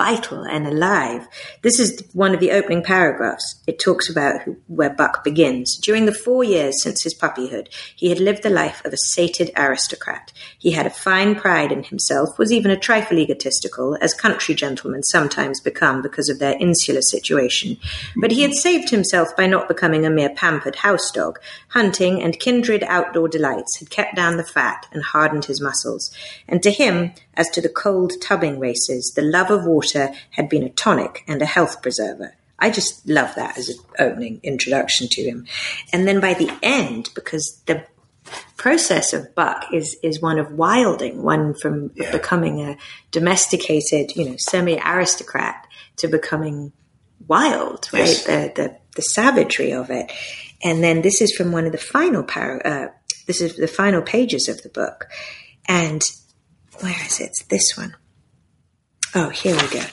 vital 0.00 0.44
and 0.44 0.66
alive. 0.66 1.28
This 1.60 1.78
is 1.78 2.02
one 2.14 2.32
of 2.32 2.40
the 2.40 2.52
opening 2.52 2.82
paragraphs. 2.82 3.62
It 3.66 3.78
talks 3.78 4.08
about 4.08 4.40
who, 4.40 4.56
where 4.66 4.88
Buck 4.88 5.22
begins. 5.22 5.76
During 5.76 6.06
the 6.06 6.14
four 6.14 6.42
years 6.42 6.82
since 6.82 7.04
his 7.04 7.12
puppyhood, 7.12 7.68
he 7.94 8.08
had 8.08 8.18
lived 8.18 8.42
the 8.42 8.48
life 8.48 8.82
of 8.86 8.94
a 8.94 9.04
sated 9.12 9.50
aristocrat. 9.58 10.32
He 10.58 10.70
had 10.70 10.86
a 10.86 10.90
fine 11.06 11.34
pride 11.34 11.70
in 11.70 11.82
himself, 11.82 12.38
was 12.38 12.50
even 12.50 12.70
a 12.70 12.78
trifle 12.78 13.18
egotistical, 13.18 13.98
as 14.00 14.14
country 14.14 14.54
gentlemen 14.54 15.02
sometimes 15.02 15.60
become 15.60 16.00
because 16.00 16.30
of 16.30 16.38
their 16.38 16.56
insular 16.58 17.02
situation. 17.02 17.76
But 18.16 18.30
he 18.30 18.40
had 18.40 18.54
saved 18.54 18.88
himself 18.88 19.36
by 19.36 19.46
not 19.46 19.68
becoming 19.68 20.06
a 20.06 20.10
mere 20.10 20.30
pampered 20.30 20.76
house 20.76 21.10
dog. 21.10 21.38
Hunting 21.68 22.22
and 22.22 22.40
kindred 22.40 22.84
outdoor 22.84 23.28
delights 23.28 23.78
had 23.78 23.90
kept 23.90 24.16
down 24.16 24.38
the 24.38 24.44
fat 24.44 24.86
and 24.92 25.02
hardened 25.02 25.44
his 25.44 25.60
muscles. 25.60 26.10
And 26.48 26.62
to 26.62 26.70
him, 26.70 27.12
as 27.34 27.48
to 27.50 27.60
the 27.60 27.68
cold 27.68 28.12
tubbing 28.20 28.58
races, 28.58 29.12
the 29.16 29.22
love 29.22 29.50
of 29.50 29.64
water 29.64 29.89
had 30.30 30.48
been 30.48 30.62
a 30.62 30.70
tonic 30.70 31.24
and 31.26 31.40
a 31.42 31.46
health 31.46 31.82
preserver. 31.82 32.34
I 32.58 32.70
just 32.70 33.08
love 33.08 33.34
that 33.36 33.56
as 33.56 33.70
an 33.70 33.76
opening 33.98 34.40
introduction 34.42 35.08
to 35.08 35.22
him. 35.22 35.46
And 35.92 36.06
then 36.06 36.20
by 36.20 36.34
the 36.34 36.52
end, 36.62 37.08
because 37.14 37.62
the 37.66 37.86
process 38.56 39.12
of 39.12 39.34
Buck 39.34 39.64
is 39.72 39.96
is 40.02 40.20
one 40.20 40.38
of 40.38 40.52
wilding, 40.52 41.22
one 41.22 41.54
from 41.54 41.90
yeah. 41.94 42.12
becoming 42.12 42.60
a 42.60 42.76
domesticated, 43.10 44.14
you 44.14 44.28
know, 44.28 44.36
semi 44.38 44.78
aristocrat 44.78 45.66
to 45.96 46.08
becoming 46.08 46.72
wild, 47.26 47.88
yes. 47.92 48.28
right? 48.28 48.54
The, 48.54 48.62
the 48.62 48.76
the 48.96 49.02
savagery 49.02 49.72
of 49.72 49.90
it. 49.90 50.12
And 50.62 50.84
then 50.84 51.00
this 51.00 51.22
is 51.22 51.34
from 51.34 51.52
one 51.52 51.64
of 51.64 51.72
the 51.72 51.78
final 51.78 52.22
par- 52.22 52.60
uh, 52.64 52.88
this 53.26 53.40
is 53.40 53.56
the 53.56 53.68
final 53.68 54.02
pages 54.02 54.48
of 54.48 54.62
the 54.62 54.68
book. 54.68 55.06
And 55.66 56.02
where 56.80 57.06
is 57.06 57.20
it? 57.20 57.26
It's 57.26 57.44
this 57.44 57.76
one. 57.76 57.94
Oh, 59.14 59.28
here 59.28 59.56
we 59.56 59.68
go. 59.68 59.84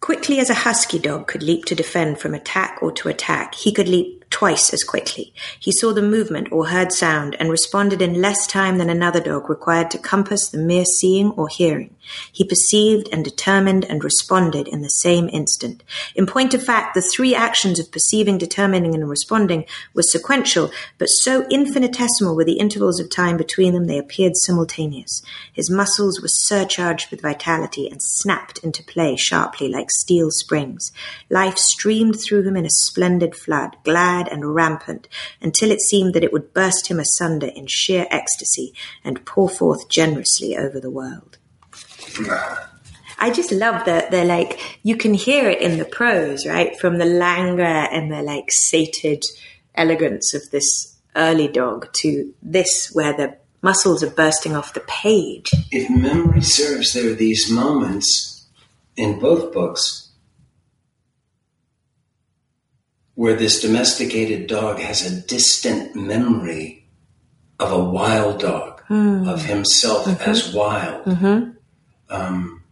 Quickly 0.00 0.38
as 0.38 0.50
a 0.50 0.54
husky 0.54 0.98
dog 0.98 1.26
could 1.26 1.42
leap 1.42 1.64
to 1.64 1.74
defend 1.74 2.18
from 2.18 2.34
attack 2.34 2.82
or 2.82 2.92
to 2.92 3.08
attack, 3.08 3.54
he 3.54 3.72
could 3.72 3.88
leap 3.88 4.23
twice 4.34 4.74
as 4.74 4.82
quickly. 4.82 5.32
He 5.60 5.70
saw 5.70 5.92
the 5.92 6.02
movement 6.02 6.48
or 6.50 6.66
heard 6.66 6.90
sound 6.92 7.36
and 7.38 7.52
responded 7.52 8.02
in 8.02 8.20
less 8.20 8.48
time 8.48 8.78
than 8.78 8.90
another 8.90 9.20
dog 9.20 9.48
required 9.48 9.92
to 9.92 9.98
compass 9.98 10.48
the 10.48 10.58
mere 10.58 10.84
seeing 10.84 11.30
or 11.30 11.46
hearing. 11.46 11.94
He 12.32 12.44
perceived 12.44 13.08
and 13.12 13.24
determined 13.24 13.84
and 13.84 14.02
responded 14.02 14.66
in 14.66 14.82
the 14.82 14.88
same 14.88 15.28
instant. 15.32 15.84
In 16.16 16.26
point 16.26 16.52
of 16.52 16.62
fact, 16.62 16.94
the 16.94 17.08
three 17.14 17.34
actions 17.34 17.78
of 17.78 17.92
perceiving, 17.92 18.36
determining, 18.36 18.94
and 18.94 19.08
responding 19.08 19.66
were 19.94 20.02
sequential, 20.02 20.70
but 20.98 21.06
so 21.06 21.46
infinitesimal 21.48 22.34
were 22.34 22.44
the 22.44 22.58
intervals 22.58 23.00
of 23.00 23.10
time 23.10 23.36
between 23.36 23.72
them 23.72 23.86
they 23.86 23.98
appeared 23.98 24.36
simultaneous. 24.36 25.22
His 25.52 25.70
muscles 25.70 26.20
were 26.20 26.28
surcharged 26.28 27.10
with 27.10 27.22
vitality 27.22 27.88
and 27.88 28.00
snapped 28.02 28.58
into 28.58 28.82
play 28.82 29.16
sharply 29.16 29.68
like 29.68 29.90
steel 29.90 30.30
springs. 30.30 30.92
Life 31.30 31.56
streamed 31.56 32.20
through 32.20 32.42
him 32.42 32.56
in 32.56 32.66
a 32.66 32.70
splendid 32.70 33.34
flood, 33.34 33.76
glad 33.84 34.23
and 34.28 34.54
rampant, 34.54 35.08
until 35.40 35.70
it 35.70 35.80
seemed 35.80 36.14
that 36.14 36.24
it 36.24 36.32
would 36.32 36.52
burst 36.52 36.88
him 36.88 37.00
asunder 37.00 37.48
in 37.48 37.66
sheer 37.68 38.06
ecstasy 38.10 38.72
and 39.02 39.24
pour 39.24 39.48
forth 39.48 39.88
generously 39.88 40.56
over 40.56 40.80
the 40.80 40.90
world. 40.90 41.38
I 43.18 43.30
just 43.30 43.52
love 43.52 43.84
that 43.86 44.10
they're 44.10 44.24
like 44.24 44.78
you 44.82 44.96
can 44.96 45.14
hear 45.14 45.48
it 45.48 45.60
in 45.60 45.78
the 45.78 45.84
prose, 45.84 46.46
right? 46.46 46.78
From 46.78 46.98
the 46.98 47.04
languor 47.04 47.64
and 47.64 48.10
the 48.10 48.22
like 48.22 48.48
sated 48.50 49.22
elegance 49.74 50.34
of 50.34 50.50
this 50.50 50.96
early 51.16 51.48
dog 51.48 51.88
to 52.00 52.34
this 52.42 52.90
where 52.92 53.12
the 53.12 53.36
muscles 53.62 54.02
are 54.02 54.10
bursting 54.10 54.54
off 54.54 54.74
the 54.74 54.80
page. 54.80 55.50
If 55.70 55.88
memory 55.90 56.42
serves, 56.42 56.92
there 56.92 57.10
are 57.10 57.14
these 57.14 57.50
moments 57.50 58.46
in 58.96 59.18
both 59.18 59.52
books 59.52 60.03
where 63.14 63.34
this 63.34 63.60
domesticated 63.60 64.46
dog 64.48 64.78
has 64.80 65.04
a 65.06 65.20
distant 65.26 65.94
memory 65.94 66.86
of 67.60 67.72
a 67.72 67.82
wild 67.84 68.40
dog, 68.40 68.80
Hmm. 68.88 69.28
of 69.28 69.44
himself 69.44 70.06
Mm-hmm. 70.06 70.30
as 70.30 70.52
wild. 70.52 71.56
Um, 72.10 72.62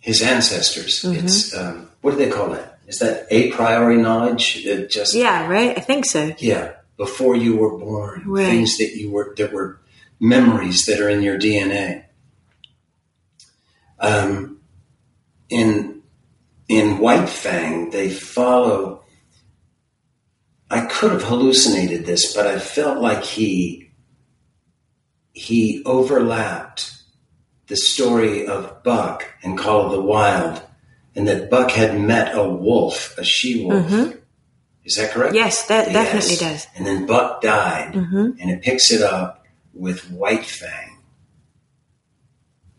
his 0.00 0.22
ancestors. 0.22 1.02
Mm-hmm. 1.02 1.24
It's 1.26 1.54
um, 1.56 1.88
what 2.00 2.12
do 2.12 2.16
they 2.16 2.30
call 2.30 2.48
that? 2.50 2.78
Is 2.88 2.98
that 2.98 3.26
a 3.30 3.50
priori 3.52 3.96
knowledge? 3.98 4.64
It 4.66 4.90
just 4.90 5.14
Yeah, 5.14 5.46
right? 5.46 5.76
I 5.76 5.80
think 5.80 6.04
so. 6.06 6.34
yeah, 6.38 6.72
before 6.96 7.36
you 7.36 7.56
were 7.56 7.76
born, 7.78 8.24
Right. 8.26 8.46
things 8.46 8.76
that 8.78 8.96
you 8.96 9.10
were 9.10 9.34
that 9.36 9.52
were 9.52 9.78
memories 10.18 10.86
that 10.86 10.98
are 11.00 11.08
in 11.08 11.22
your 11.22 11.38
DNA. 11.38 12.04
Um, 14.00 14.60
in 15.50 15.99
in 16.70 16.98
White 16.98 17.28
Fang, 17.28 17.90
they 17.90 18.08
follow. 18.08 19.02
I 20.70 20.82
could 20.82 21.10
have 21.10 21.24
hallucinated 21.24 22.06
this, 22.06 22.32
but 22.32 22.46
I 22.46 22.60
felt 22.60 22.98
like 23.00 23.24
he 23.24 23.90
he 25.32 25.82
overlapped 25.84 26.92
the 27.66 27.76
story 27.76 28.46
of 28.46 28.84
Buck 28.84 29.26
and 29.42 29.58
Call 29.58 29.86
of 29.86 29.92
the 29.92 30.00
Wild, 30.00 30.62
and 31.16 31.26
that 31.26 31.50
Buck 31.50 31.72
had 31.72 31.98
met 32.00 32.36
a 32.36 32.48
wolf, 32.48 33.18
a 33.18 33.24
she 33.24 33.64
wolf. 33.64 34.14
Is 34.84 34.94
that 34.94 35.10
correct? 35.10 35.34
Yes, 35.34 35.66
that 35.66 35.92
definitely 35.92 36.36
does. 36.36 36.68
And 36.76 36.86
then 36.86 37.04
Buck 37.04 37.42
died, 37.42 37.94
Mhm. 37.94 38.36
and 38.40 38.48
it 38.50 38.62
picks 38.62 38.92
it 38.92 39.02
up 39.02 39.44
with 39.74 40.08
White 40.10 40.46
Fang. 40.46 40.98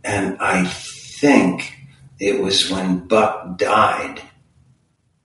And 0.03 0.37
I 0.39 0.65
think 0.65 1.73
it 2.21 2.39
was 2.39 2.69
when 2.69 2.99
Buck 3.07 3.57
died 3.57 4.21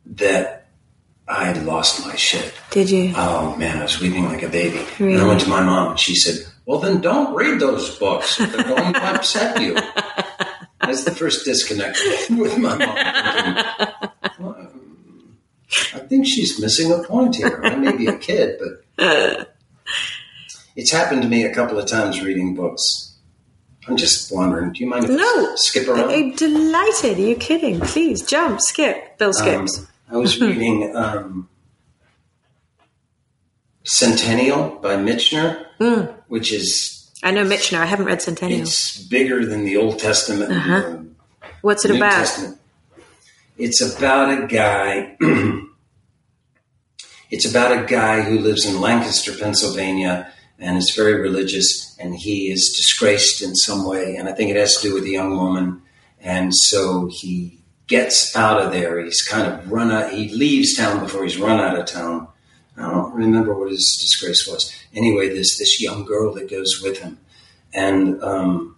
that 0.06 0.68
I 1.28 1.52
lost 1.52 2.06
my 2.06 2.16
shit. 2.16 2.54
Did 2.70 2.88
you? 2.90 3.12
Oh 3.14 3.54
man, 3.56 3.78
I 3.78 3.82
was 3.82 4.00
weeping 4.00 4.24
like 4.24 4.42
a 4.42 4.48
baby. 4.48 4.82
And 4.98 5.20
I 5.20 5.26
went 5.26 5.42
to 5.42 5.48
my 5.48 5.62
mom, 5.62 5.90
and 5.90 6.00
she 6.00 6.14
said, 6.14 6.46
"Well, 6.64 6.78
then 6.78 7.02
don't 7.02 7.34
read 7.34 7.60
those 7.60 7.98
books. 7.98 8.38
They're 8.38 8.48
going 8.48 8.94
to 8.94 9.04
upset 9.14 9.60
you." 9.60 9.74
That's 10.80 11.04
the 11.04 11.10
first 11.10 11.44
disconnect 11.44 11.98
with 12.30 12.56
my 12.56 12.76
mom. 12.76 12.96
Thinking, 12.96 13.64
"Well, 14.38 14.70
I 15.94 15.98
think 15.98 16.26
she's 16.26 16.58
missing 16.58 16.92
a 16.92 17.02
point 17.02 17.36
here. 17.36 17.60
I 17.62 17.74
may 17.76 17.94
be 17.94 18.06
a 18.06 18.16
kid, 18.16 18.58
but 18.96 19.54
it's 20.76 20.92
happened 20.92 21.22
to 21.22 21.28
me 21.28 21.44
a 21.44 21.54
couple 21.54 21.78
of 21.78 21.86
times 21.86 22.22
reading 22.22 22.54
books. 22.54 23.15
I'm 23.88 23.96
just 23.96 24.32
wondering. 24.34 24.72
Do 24.72 24.80
you 24.82 24.88
mind 24.90 25.04
if 25.04 25.10
No. 25.10 25.22
I 25.24 25.52
skip 25.56 25.86
around? 25.88 26.10
I'm 26.10 26.34
delighted. 26.34 27.18
Are 27.18 27.20
you 27.20 27.36
kidding? 27.36 27.80
Please 27.80 28.22
jump, 28.22 28.60
skip. 28.60 29.16
Bill 29.18 29.32
skips. 29.32 29.78
Um, 29.78 29.86
I 30.10 30.16
was 30.16 30.40
reading 30.40 30.94
um, 30.96 31.48
Centennial 33.84 34.78
by 34.82 34.96
Michener, 34.96 35.64
Mm. 35.80 36.14
which 36.28 36.52
is 36.52 37.10
I 37.22 37.30
know 37.30 37.44
Michener. 37.44 37.78
I 37.78 37.86
haven't 37.86 38.06
read 38.06 38.22
Centennial. 38.22 38.62
it's 38.62 38.98
bigger 39.06 39.44
than 39.46 39.64
the 39.64 39.76
Old 39.76 39.98
Testament. 39.98 40.52
Uh-huh. 40.52 40.98
What's 41.62 41.84
it 41.84 41.90
New 41.90 41.96
about? 41.98 42.12
Testament. 42.12 42.58
It's 43.58 43.80
about 43.80 44.42
a 44.42 44.46
guy. 44.46 45.16
it's 47.30 47.48
about 47.48 47.72
a 47.72 47.86
guy 47.86 48.22
who 48.22 48.38
lives 48.38 48.64
in 48.66 48.80
Lancaster, 48.80 49.32
Pennsylvania, 49.32 50.32
and 50.58 50.78
is 50.78 50.94
very 50.94 51.20
religious, 51.20 51.96
and 51.98 52.14
he 52.14 52.50
is 52.50 52.74
disgraced 52.76 53.42
in 53.42 53.54
some 53.54 53.86
way, 53.86 54.16
and 54.16 54.28
I 54.28 54.32
think 54.32 54.50
it 54.50 54.56
has 54.56 54.76
to 54.76 54.88
do 54.88 54.94
with 54.94 55.04
a 55.04 55.10
young 55.10 55.36
woman, 55.36 55.82
and 56.20 56.54
so 56.54 57.08
he 57.12 57.60
gets 57.86 58.34
out 58.34 58.60
of 58.60 58.72
there. 58.72 58.98
He's 59.04 59.22
kind 59.22 59.46
of 59.46 59.70
run 59.70 59.90
out. 59.90 60.12
He 60.12 60.28
leaves 60.28 60.76
town 60.76 61.00
before 61.00 61.22
he's 61.24 61.38
run 61.38 61.60
out 61.60 61.78
of 61.78 61.86
town. 61.86 62.28
I 62.76 62.90
don't 62.90 63.14
remember 63.14 63.54
what 63.54 63.70
his 63.70 63.96
disgrace 64.00 64.46
was. 64.46 64.74
Anyway, 64.94 65.28
there's 65.28 65.56
this 65.58 65.80
young 65.80 66.04
girl 66.04 66.34
that 66.34 66.50
goes 66.50 66.80
with 66.82 66.98
him, 66.98 67.18
and 67.72 68.22
um, 68.22 68.76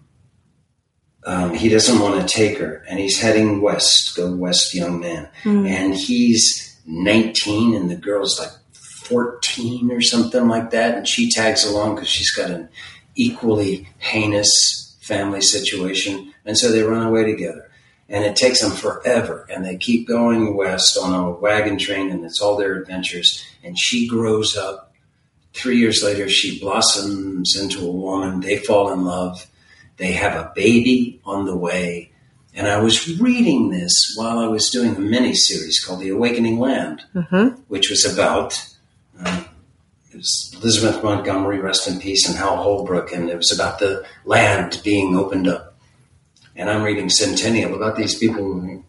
um, 1.25 1.55
he 1.55 1.69
doesn't 1.69 2.01
want 2.01 2.21
to 2.21 2.35
take 2.35 2.59
her, 2.59 2.85
and 2.89 2.99
he's 2.99 3.21
heading 3.21 3.61
west. 3.61 4.17
Go 4.17 4.35
west, 4.35 4.75
young 4.75 5.01
man. 5.01 5.29
And 5.67 5.95
he's 5.95 6.81
19, 6.87 7.75
and 7.75 7.91
the 7.91 7.97
girl's 7.97 8.39
like 8.39 8.53
14 9.09 9.91
or 9.91 10.01
something 10.01 10.49
like 10.49 10.71
that, 10.71 10.97
and 10.97 11.07
she 11.09 11.31
tags 11.31 11.65
along 11.65 11.95
because 11.97 12.09
she's 12.09 12.31
got 12.31 12.51
an 12.51 12.69
equally 13.15 13.89
heinous 13.99 14.97
family 15.01 15.41
situation, 15.41 16.33
and 16.45 16.57
so 16.59 16.71
they 16.71 16.83
run 16.83 17.07
away 17.07 17.25
together. 17.25 17.65
And 18.11 18.25
it 18.25 18.37
takes 18.37 18.61
them 18.63 18.71
forever, 18.71 19.47
and 19.51 19.65
they 19.65 19.77
keep 19.77 20.09
going 20.09 20.57
west 20.57 20.97
on 20.97 21.13
a 21.15 21.31
wagon 21.31 21.77
train, 21.79 22.11
and 22.11 22.25
it's 22.25 22.41
all 22.41 22.57
their 22.57 22.75
adventures. 22.81 23.45
And 23.63 23.79
she 23.79 24.09
grows 24.09 24.57
up. 24.57 24.95
Three 25.53 25.77
years 25.79 26.03
later, 26.03 26.29
she 26.29 26.59
blossoms 26.59 27.55
into 27.61 27.87
a 27.87 27.91
woman. 27.93 28.41
They 28.41 28.59
fall 28.59 28.93
in 28.93 29.05
love. 29.05 29.47
They 29.99 30.13
have 30.13 30.35
a 30.37 30.53
baby 30.55 31.21
on 31.27 31.45
the 31.45 31.57
way. 31.57 32.13
And 32.55 32.67
I 32.67 32.79
was 32.81 33.21
reading 33.21 33.69
this 33.71 34.15
while 34.17 34.39
I 34.39 34.47
was 34.49 34.71
doing 34.71 34.97
a 34.97 35.01
mini 35.01 35.35
series 35.35 35.85
called 35.85 36.01
The 36.01 36.09
Awakening 36.11 36.59
Land, 36.59 37.03
Mm-hmm. 37.15 37.61
which 37.69 37.91
was 37.91 38.05
about 38.11 38.59
Elizabeth 40.13 41.03
Montgomery, 41.03 41.61
rest 41.61 41.87
in 41.87 42.01
peace, 42.01 42.29
and 42.29 42.37
Hal 42.37 42.57
Holbrook, 42.57 43.13
and 43.13 43.31
it 43.31 43.37
was 43.37 43.53
about 43.53 43.79
the 43.79 44.05
land 44.25 44.81
being 44.83 45.17
opened 45.17 45.47
up. 45.47 45.77
And 46.57 46.69
I'm 46.69 46.83
reading 46.83 47.09
Centennial 47.09 47.75
about 47.75 47.97
these 47.97 48.19
people, 48.19 48.83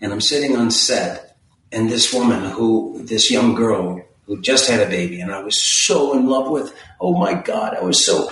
and 0.00 0.12
I'm 0.12 0.20
sitting 0.20 0.56
on 0.56 0.70
set, 0.70 1.36
and 1.70 1.88
this 1.88 2.12
woman 2.12 2.50
who, 2.50 3.02
this 3.04 3.30
young 3.30 3.54
girl 3.54 4.02
who 4.26 4.40
just 4.40 4.68
had 4.68 4.80
a 4.80 4.90
baby, 4.90 5.20
and 5.20 5.32
I 5.32 5.42
was 5.42 5.56
so 5.86 6.16
in 6.16 6.26
love 6.26 6.50
with. 6.50 6.74
Oh 7.00 7.16
my 7.16 7.34
God, 7.34 7.74
I 7.74 7.82
was 7.82 8.04
so 8.04 8.30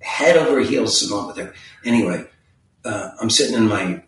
head 0.00 0.36
over 0.36 0.60
heels 0.60 1.02
in 1.02 1.10
love 1.10 1.28
with 1.28 1.36
her. 1.38 1.54
Anyway, 1.84 2.24
uh, 2.84 3.10
I'm 3.20 3.30
sitting 3.30 3.56
in 3.56 3.68
my 3.68 4.02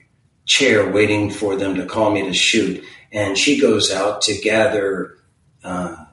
chair 0.47 0.91
waiting 0.91 1.31
for 1.31 1.57
them 1.57 1.75
to 1.77 1.87
call 1.87 2.11
me 2.11 2.23
to 2.23 2.35
shoot, 2.35 2.85
and 3.11 3.37
she 3.37 3.61
goes 3.61 3.91
out 3.93 4.23
to 4.23 4.39
gather 4.39 5.14
uh, 5.65 6.05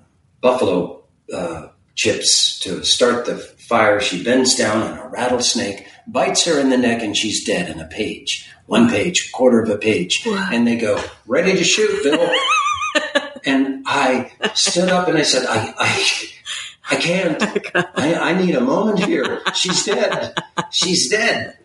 buffalo 0.42 1.04
uh, 1.34 1.68
chips 1.96 2.60
to 2.60 2.84
start 2.84 3.26
the 3.26 3.38
fire. 3.38 4.00
She 4.00 4.24
bends 4.24 4.56
down, 4.56 4.82
and 4.82 5.00
a 5.00 5.08
rattlesnake 5.10 5.88
bites 6.08 6.46
her 6.46 6.60
in 6.60 6.70
the 6.70 6.78
neck, 6.78 7.04
and 7.04 7.16
she's 7.16 7.46
dead 7.46 7.70
in 7.70 7.80
a 7.80 7.88
page. 7.88 8.48
One 8.66 8.90
page, 8.90 9.32
quarter 9.34 9.62
of 9.62 9.70
a 9.70 9.78
page. 9.78 10.24
Wow. 10.26 10.50
And 10.52 10.66
they 10.66 10.78
go, 10.78 11.02
ready 11.26 11.54
to 11.58 11.64
shoot, 11.64 12.04
Bill. 12.04 12.32
and 13.46 13.84
I 13.86 14.32
stood 14.54 14.90
up 14.90 15.08
and 15.08 15.18
I 15.18 15.24
said, 15.24 15.46
I, 15.46 15.74
I, 15.78 16.06
I 16.90 16.96
can't. 16.96 17.44
I, 17.96 18.16
I 18.16 18.42
need 18.42 18.56
a 18.56 18.62
moment 18.62 19.04
here. 19.04 19.42
She's 19.54 19.86
dead. 19.86 20.34
She's 20.72 21.10
dead. 21.10 21.58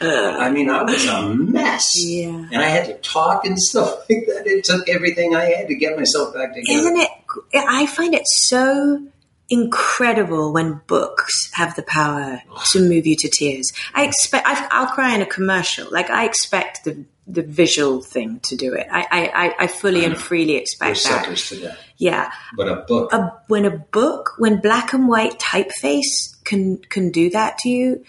I 0.00 0.50
mean, 0.50 0.68
I 0.68 0.82
was 0.82 1.06
a 1.06 1.34
mess. 1.34 1.92
Yeah. 1.96 2.28
And 2.28 2.56
I 2.56 2.68
had 2.68 2.86
to 2.86 2.94
talk 2.98 3.46
and 3.46 3.58
stuff 3.58 3.98
like 4.10 4.26
that. 4.26 4.42
It 4.46 4.64
took 4.64 4.88
everything 4.88 5.34
I 5.34 5.44
had 5.44 5.68
to 5.68 5.74
get 5.74 5.96
myself 5.96 6.34
back 6.34 6.54
together. 6.54 6.78
Isn't 6.78 6.96
it? 6.98 7.10
I 7.54 7.86
find 7.86 8.14
it 8.14 8.26
so 8.26 9.06
incredible 9.48 10.52
when 10.52 10.80
books 10.86 11.50
have 11.52 11.76
the 11.76 11.82
power 11.82 12.42
to 12.72 12.80
move 12.80 13.06
you 13.06 13.16
to 13.16 13.28
tears. 13.28 13.72
I 13.94 14.04
expect 14.04 14.46
I, 14.46 14.66
I'll 14.70 14.86
cry 14.86 15.14
in 15.14 15.22
a 15.22 15.26
commercial. 15.26 15.88
Like 15.90 16.10
I 16.10 16.24
expect 16.24 16.84
the 16.84 17.04
the 17.26 17.42
visual 17.42 18.02
thing 18.02 18.40
to 18.44 18.56
do 18.56 18.74
it. 18.74 18.86
I 18.90 19.06
I, 19.10 19.64
I 19.64 19.66
fully 19.66 20.04
and 20.04 20.16
freely 20.16 20.56
expect 20.56 21.04
that. 21.04 21.36
to 21.36 21.56
that. 21.56 21.78
Yeah, 21.96 22.32
But 22.56 22.68
a 22.68 22.76
book, 22.76 23.12
a, 23.12 23.32
when 23.46 23.64
a 23.64 23.70
book, 23.70 24.34
when 24.38 24.60
black 24.60 24.92
and 24.92 25.08
white 25.08 25.38
typeface 25.38 26.42
can 26.44 26.78
can 26.78 27.10
do 27.10 27.30
that 27.30 27.58
to 27.58 27.68
you, 27.68 28.04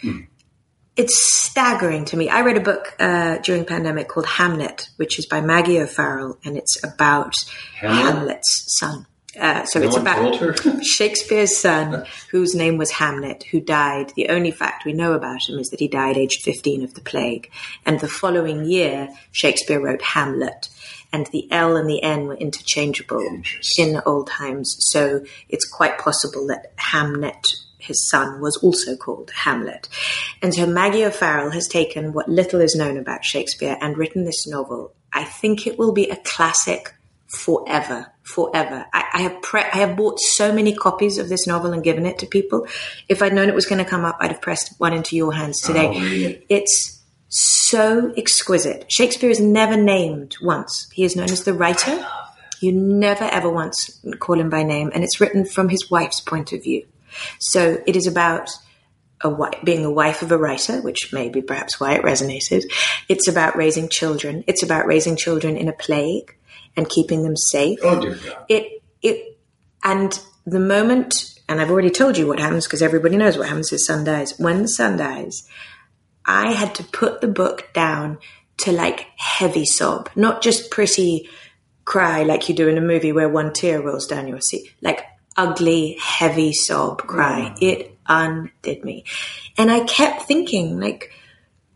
it's 0.95 1.33
staggering 1.33 2.05
to 2.05 2.17
me. 2.17 2.29
I 2.29 2.41
read 2.41 2.57
a 2.57 2.61
book 2.61 2.95
uh, 2.99 3.37
during 3.39 3.65
pandemic 3.65 4.07
called 4.07 4.25
Hamnet, 4.25 4.89
which 4.95 5.19
is 5.19 5.25
by 5.25 5.41
Maggie 5.41 5.79
O'Farrell, 5.79 6.37
and 6.43 6.57
it's 6.57 6.83
about 6.83 7.35
Hamlet? 7.75 8.03
Hamlet's 8.03 8.79
son. 8.79 9.05
Uh, 9.39 9.65
so 9.65 9.79
no 9.79 9.87
it's 9.87 9.97
about. 9.97 10.83
Shakespeare's 10.85 11.57
son, 11.57 12.05
whose 12.31 12.55
name 12.55 12.77
was 12.77 12.91
Hamlet, 12.91 13.43
who 13.43 13.59
died. 13.59 14.13
The 14.15 14.29
only 14.29 14.51
fact 14.51 14.85
we 14.85 14.93
know 14.93 15.13
about 15.13 15.47
him 15.47 15.59
is 15.59 15.69
that 15.69 15.79
he 15.79 15.87
died 15.87 16.17
aged 16.17 16.43
15 16.43 16.83
of 16.83 16.93
the 16.93 17.01
plague. 17.01 17.51
And 17.85 17.99
the 17.99 18.07
following 18.07 18.65
year, 18.65 19.09
Shakespeare 19.31 19.81
wrote 19.81 20.01
Hamlet. 20.01 20.69
And 21.15 21.27
the 21.27 21.49
L 21.49 21.77
and 21.77 21.89
the 21.89 22.03
N 22.03 22.27
were 22.27 22.35
interchangeable 22.35 23.25
in 23.77 24.01
old 24.05 24.27
times. 24.27 24.75
So 24.79 25.23
it's 25.47 25.65
quite 25.65 25.97
possible 25.97 26.45
that 26.47 26.75
Hamnet, 26.75 27.45
his 27.77 28.09
son, 28.09 28.41
was 28.41 28.57
also 28.57 28.97
called 28.97 29.31
Hamlet. 29.31 29.87
And 30.41 30.53
so 30.53 30.65
Maggie 30.65 31.05
O'Farrell 31.05 31.51
has 31.51 31.69
taken 31.69 32.11
what 32.11 32.27
little 32.27 32.59
is 32.59 32.75
known 32.75 32.97
about 32.97 33.23
Shakespeare 33.23 33.77
and 33.79 33.97
written 33.97 34.25
this 34.25 34.45
novel. 34.45 34.93
I 35.13 35.23
think 35.23 35.65
it 35.65 35.79
will 35.79 35.93
be 35.93 36.09
a 36.09 36.17
classic 36.17 36.93
forever, 37.27 38.11
forever. 38.23 38.85
I, 38.93 39.05
I 39.13 39.21
have 39.21 39.41
pre- 39.41 39.61
I 39.61 39.77
have 39.77 39.95
bought 39.95 40.19
so 40.19 40.53
many 40.53 40.75
copies 40.75 41.17
of 41.17 41.29
this 41.29 41.47
novel 41.47 41.71
and 41.71 41.81
given 41.81 42.05
it 42.05 42.19
to 42.19 42.25
people. 42.25 42.67
If 43.07 43.21
I'd 43.21 43.33
known 43.33 43.47
it 43.47 43.55
was 43.55 43.65
going 43.65 43.83
to 43.83 43.89
come 43.89 44.03
up, 44.03 44.17
I'd 44.19 44.31
have 44.31 44.41
pressed 44.41 44.73
one 44.79 44.91
into 44.91 45.15
your 45.15 45.33
hands 45.33 45.61
today. 45.61 45.87
Oh, 45.87 45.99
Read 45.99 46.21
it. 46.23 46.45
It's 46.49 46.94
so 47.29 48.13
exquisite. 48.15 48.85
Shakespeare 48.91 49.29
is 49.29 49.39
never 49.39 49.77
named 49.77 50.37
once. 50.41 50.89
He 50.93 51.03
is 51.03 51.15
known 51.15 51.31
as 51.31 51.43
the 51.43 51.53
writer. 51.53 52.05
You 52.61 52.71
never 52.71 53.25
ever 53.25 53.49
once 53.49 53.99
call 54.19 54.39
him 54.39 54.49
by 54.49 54.63
name, 54.63 54.91
and 54.93 55.03
it's 55.03 55.19
written 55.19 55.45
from 55.45 55.69
his 55.69 55.89
wife's 55.91 56.21
point 56.21 56.53
of 56.53 56.63
view. 56.63 56.85
So 57.39 57.81
it 57.85 57.95
is 57.95 58.07
about 58.07 58.49
a 59.21 59.29
wi- 59.29 59.59
being 59.63 59.81
the 59.81 59.91
wife 59.91 60.21
of 60.21 60.31
a 60.31 60.37
writer, 60.37 60.81
which 60.81 61.11
may 61.11 61.29
be 61.29 61.41
perhaps 61.41 61.79
why 61.79 61.93
it 61.93 62.03
resonated. 62.03 62.63
It's 63.09 63.27
about 63.27 63.55
raising 63.55 63.89
children. 63.89 64.43
It's 64.47 64.63
about 64.63 64.85
raising 64.85 65.15
children 65.15 65.57
in 65.57 65.67
a 65.67 65.73
plague 65.73 66.35
and 66.77 66.89
keeping 66.89 67.23
them 67.23 67.35
safe 67.37 67.79
Oh 67.83 68.01
dear 68.01 68.15
God! 68.15 68.45
it 68.49 68.83
it 69.01 69.37
and 69.83 70.19
the 70.45 70.59
moment 70.59 71.39
and 71.47 71.61
I've 71.61 71.69
already 71.69 71.91
told 71.91 72.17
you 72.17 72.27
what 72.27 72.39
happens 72.39 72.65
because 72.65 72.81
everybody 72.81 73.17
knows 73.17 73.37
what 73.37 73.47
happens 73.47 73.69
his 73.69 73.85
son 73.85 74.03
dies. 74.03 74.37
When 74.39 74.63
the 74.63 74.67
son 74.67 74.97
dies, 74.97 75.47
I 76.25 76.53
had 76.53 76.75
to 76.75 76.83
put 76.83 77.21
the 77.21 77.27
book 77.27 77.69
down 77.73 78.17
to 78.57 78.71
like 78.71 79.07
heavy 79.17 79.65
sob, 79.65 80.09
not 80.15 80.41
just 80.41 80.71
pretty 80.71 81.29
cry 81.83 82.23
like 82.23 82.49
you 82.49 82.55
do 82.55 82.67
in 82.67 82.77
a 82.77 82.81
movie 82.81 83.11
where 83.11 83.29
one 83.29 83.53
tear 83.53 83.81
rolls 83.81 84.07
down 84.07 84.27
your 84.27 84.41
seat, 84.41 84.73
like 84.81 85.05
ugly, 85.37 85.97
heavy 86.01 86.53
sob 86.53 86.99
cry. 87.03 87.53
Mm. 87.55 87.57
It 87.61 87.97
undid 88.07 88.83
me. 88.83 89.05
And 89.57 89.71
I 89.71 89.81
kept 89.81 90.23
thinking, 90.23 90.79
like, 90.79 91.11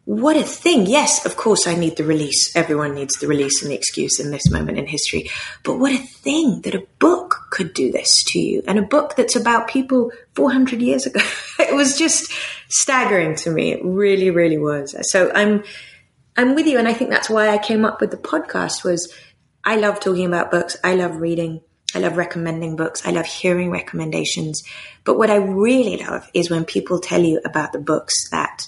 what 0.05 0.35
a 0.35 0.43
thing. 0.43 0.87
Yes, 0.87 1.25
of 1.25 1.37
course, 1.37 1.67
I 1.67 1.75
need 1.75 1.95
the 1.95 2.03
release. 2.03 2.55
Everyone 2.55 2.95
needs 2.95 3.19
the 3.19 3.27
release 3.27 3.61
and 3.61 3.69
the 3.69 3.75
excuse 3.75 4.19
in 4.19 4.31
this 4.31 4.49
moment 4.49 4.79
in 4.79 4.87
history. 4.87 5.29
But 5.63 5.77
what 5.77 5.91
a 5.91 5.97
thing 5.97 6.61
that 6.61 6.73
a 6.73 6.87
book 6.97 7.45
could 7.51 7.73
do 7.75 7.91
this 7.91 8.23
to 8.29 8.39
you. 8.39 8.63
And 8.67 8.79
a 8.79 8.83
book 8.83 9.15
that's 9.15 9.35
about 9.35 9.67
people 9.67 10.11
400 10.33 10.81
years 10.81 11.05
ago. 11.05 11.19
it 11.59 11.75
was 11.75 11.95
just 11.95 12.33
staggering 12.69 13.35
to 13.35 13.51
me. 13.51 13.71
It 13.71 13.83
really, 13.83 14.29
really 14.29 14.57
was. 14.57 14.95
So 15.11 15.31
I'm, 15.33 15.63
I'm 16.37 16.55
with 16.55 16.67
you. 16.67 16.77
And 16.77 16.87
I 16.87 16.93
think 16.93 17.09
that's 17.09 17.29
why 17.29 17.49
I 17.49 17.57
came 17.57 17.85
up 17.85 18.01
with 18.01 18.11
the 18.11 18.17
podcast 18.17 18.83
was 18.83 19.13
I 19.63 19.75
love 19.75 19.99
talking 19.99 20.25
about 20.25 20.51
books. 20.51 20.77
I 20.83 20.95
love 20.95 21.17
reading. 21.17 21.61
I 21.93 21.99
love 21.99 22.17
recommending 22.17 22.75
books. 22.75 23.05
I 23.05 23.11
love 23.11 23.25
hearing 23.25 23.71
recommendations. 23.71 24.63
But 25.03 25.17
what 25.17 25.29
I 25.29 25.37
really 25.37 25.97
love 25.97 26.29
is 26.33 26.49
when 26.49 26.65
people 26.65 26.99
tell 26.99 27.21
you 27.21 27.41
about 27.43 27.73
the 27.73 27.79
books 27.79 28.29
that 28.29 28.67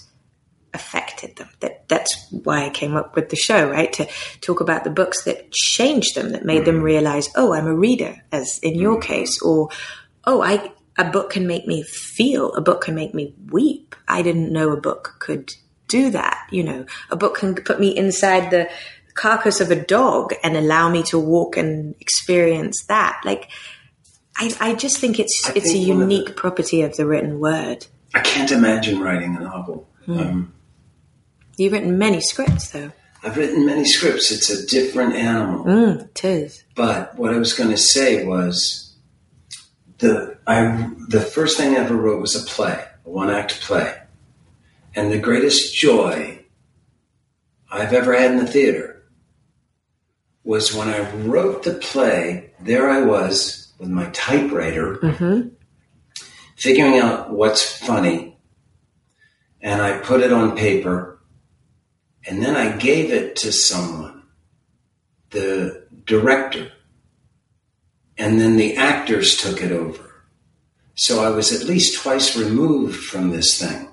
affected 0.74 1.36
them. 1.36 1.48
That 1.60 1.88
that's 1.88 2.28
why 2.30 2.64
I 2.66 2.70
came 2.70 2.96
up 2.96 3.14
with 3.14 3.28
the 3.28 3.36
show, 3.36 3.68
right? 3.68 3.92
To 3.94 4.08
talk 4.40 4.60
about 4.60 4.84
the 4.84 4.90
books 4.90 5.24
that 5.24 5.52
changed 5.52 6.14
them, 6.14 6.30
that 6.30 6.44
made 6.44 6.64
them 6.64 6.80
mm. 6.80 6.82
realize, 6.82 7.28
oh, 7.36 7.52
I'm 7.52 7.66
a 7.66 7.74
reader, 7.74 8.22
as 8.32 8.58
in 8.62 8.78
your 8.78 8.96
mm. 8.96 9.02
case, 9.02 9.40
or 9.42 9.68
oh, 10.24 10.42
I 10.42 10.72
a 10.98 11.04
book 11.10 11.30
can 11.30 11.46
make 11.46 11.66
me 11.66 11.82
feel, 11.82 12.52
a 12.54 12.60
book 12.60 12.82
can 12.82 12.94
make 12.94 13.14
me 13.14 13.34
weep. 13.50 13.94
I 14.08 14.22
didn't 14.22 14.52
know 14.52 14.70
a 14.72 14.80
book 14.80 15.16
could 15.18 15.52
do 15.88 16.10
that. 16.10 16.46
You 16.50 16.62
know, 16.64 16.86
a 17.10 17.16
book 17.16 17.36
can 17.36 17.54
put 17.54 17.80
me 17.80 17.96
inside 17.96 18.50
the 18.50 18.68
carcass 19.14 19.60
of 19.60 19.70
a 19.70 19.76
dog 19.84 20.32
and 20.42 20.56
allow 20.56 20.88
me 20.90 21.02
to 21.04 21.18
walk 21.18 21.56
and 21.56 21.94
experience 22.00 22.84
that. 22.88 23.20
Like 23.24 23.48
I, 24.36 24.54
I 24.60 24.74
just 24.74 24.98
think 24.98 25.18
it's 25.18 25.42
I 25.46 25.52
it's 25.54 25.68
a 25.70 25.72
think 25.72 25.88
one 25.88 26.02
of 26.02 26.08
the- 26.08 26.14
unique 26.14 26.36
property 26.36 26.82
of 26.82 26.96
the 26.96 27.06
written 27.06 27.38
word. 27.40 27.86
I 28.14 28.20
can't 28.20 28.50
imagine 28.50 29.00
writing 29.00 29.36
a 29.36 29.40
novel. 29.40 29.88
Hmm. 30.06 30.18
Um, 30.18 30.54
You've 31.58 31.72
written 31.72 31.98
many 31.98 32.20
scripts 32.20 32.70
though. 32.70 32.92
I've 33.22 33.36
written 33.36 33.64
many 33.66 33.84
scripts. 33.84 34.30
It's 34.32 34.50
a 34.50 34.66
different 34.66 35.14
animal. 35.14 35.64
Mm, 35.64 36.08
it 36.10 36.24
is. 36.24 36.64
But 36.74 37.16
what 37.16 37.32
I 37.32 37.38
was 37.38 37.52
going 37.52 37.70
to 37.70 37.76
say 37.76 38.24
was 38.26 38.81
the 40.02 40.36
I 40.46 40.90
the 41.08 41.20
first 41.20 41.56
thing 41.56 41.74
I 41.74 41.80
ever 41.80 41.96
wrote 41.96 42.20
was 42.20 42.36
a 42.36 42.44
play, 42.46 42.84
a 43.06 43.10
one 43.10 43.30
act 43.30 43.60
play, 43.62 43.96
and 44.94 45.10
the 45.10 45.18
greatest 45.18 45.74
joy 45.74 46.40
I've 47.70 47.92
ever 47.94 48.12
had 48.14 48.32
in 48.32 48.36
the 48.38 48.46
theater 48.46 49.04
was 50.44 50.74
when 50.74 50.88
I 50.88 51.10
wrote 51.22 51.62
the 51.62 51.74
play. 51.74 52.50
There 52.60 52.90
I 52.90 53.00
was 53.02 53.72
with 53.78 53.88
my 53.88 54.06
typewriter, 54.12 54.96
Mm-hmm. 54.96 55.48
figuring 56.56 56.98
out 56.98 57.30
what's 57.32 57.64
funny, 57.86 58.36
and 59.60 59.80
I 59.80 59.98
put 59.98 60.20
it 60.20 60.32
on 60.32 60.56
paper, 60.56 61.20
and 62.26 62.42
then 62.42 62.56
I 62.56 62.76
gave 62.76 63.10
it 63.12 63.36
to 63.36 63.52
someone, 63.52 64.22
the 65.30 65.86
director, 66.04 66.70
and 68.22 68.38
then 68.38 68.56
the 68.56 68.76
actors 68.76 69.36
took 69.36 69.60
it 69.60 69.72
over. 69.72 70.22
So 70.94 71.24
I 71.24 71.30
was 71.30 71.52
at 71.52 71.66
least 71.66 72.00
twice 72.00 72.36
removed 72.36 72.96
from 72.96 73.30
this 73.30 73.58
thing. 73.58 73.88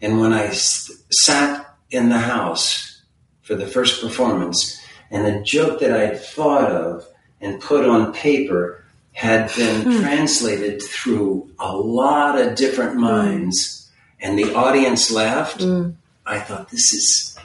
And 0.00 0.20
when 0.20 0.32
I 0.32 0.44
s- 0.44 0.92
sat 1.10 1.74
in 1.90 2.08
the 2.08 2.20
house 2.20 3.02
for 3.42 3.56
the 3.56 3.66
first 3.66 4.00
performance, 4.00 4.80
and 5.10 5.26
a 5.26 5.42
joke 5.42 5.80
that 5.80 5.90
I'd 5.90 6.20
thought 6.20 6.70
of 6.70 7.04
and 7.40 7.60
put 7.60 7.84
on 7.84 8.12
paper 8.12 8.84
had 9.10 9.52
been 9.56 9.82
hmm. 9.82 10.00
translated 10.00 10.80
through 10.80 11.50
a 11.58 11.76
lot 11.76 12.40
of 12.40 12.54
different 12.54 12.94
hmm. 12.94 13.00
minds, 13.00 13.90
and 14.20 14.38
the 14.38 14.54
audience 14.54 15.10
laughed, 15.10 15.62
hmm. 15.62 15.90
I 16.24 16.38
thought, 16.38 16.70
this 16.70 16.92
is 16.92 17.36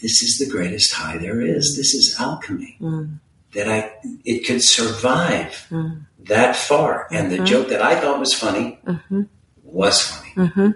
this 0.00 0.22
is 0.22 0.38
the 0.38 0.50
greatest 0.50 0.92
high 0.92 1.18
there 1.18 1.40
is. 1.40 1.76
This 1.76 1.94
is 1.94 2.16
alchemy. 2.18 2.76
That 3.52 3.68
I 3.68 3.92
it 4.24 4.46
could 4.46 4.62
survive 4.62 5.66
mm. 5.70 6.06
that 6.20 6.56
far. 6.56 7.06
And 7.10 7.30
the 7.30 7.36
mm-hmm. 7.36 7.44
joke 7.44 7.68
that 7.68 7.82
I 7.82 8.00
thought 8.00 8.18
was 8.18 8.32
funny 8.32 8.80
mm-hmm. 8.86 9.22
was 9.62 10.00
funny. 10.00 10.30
Mm-hmm. 10.36 10.70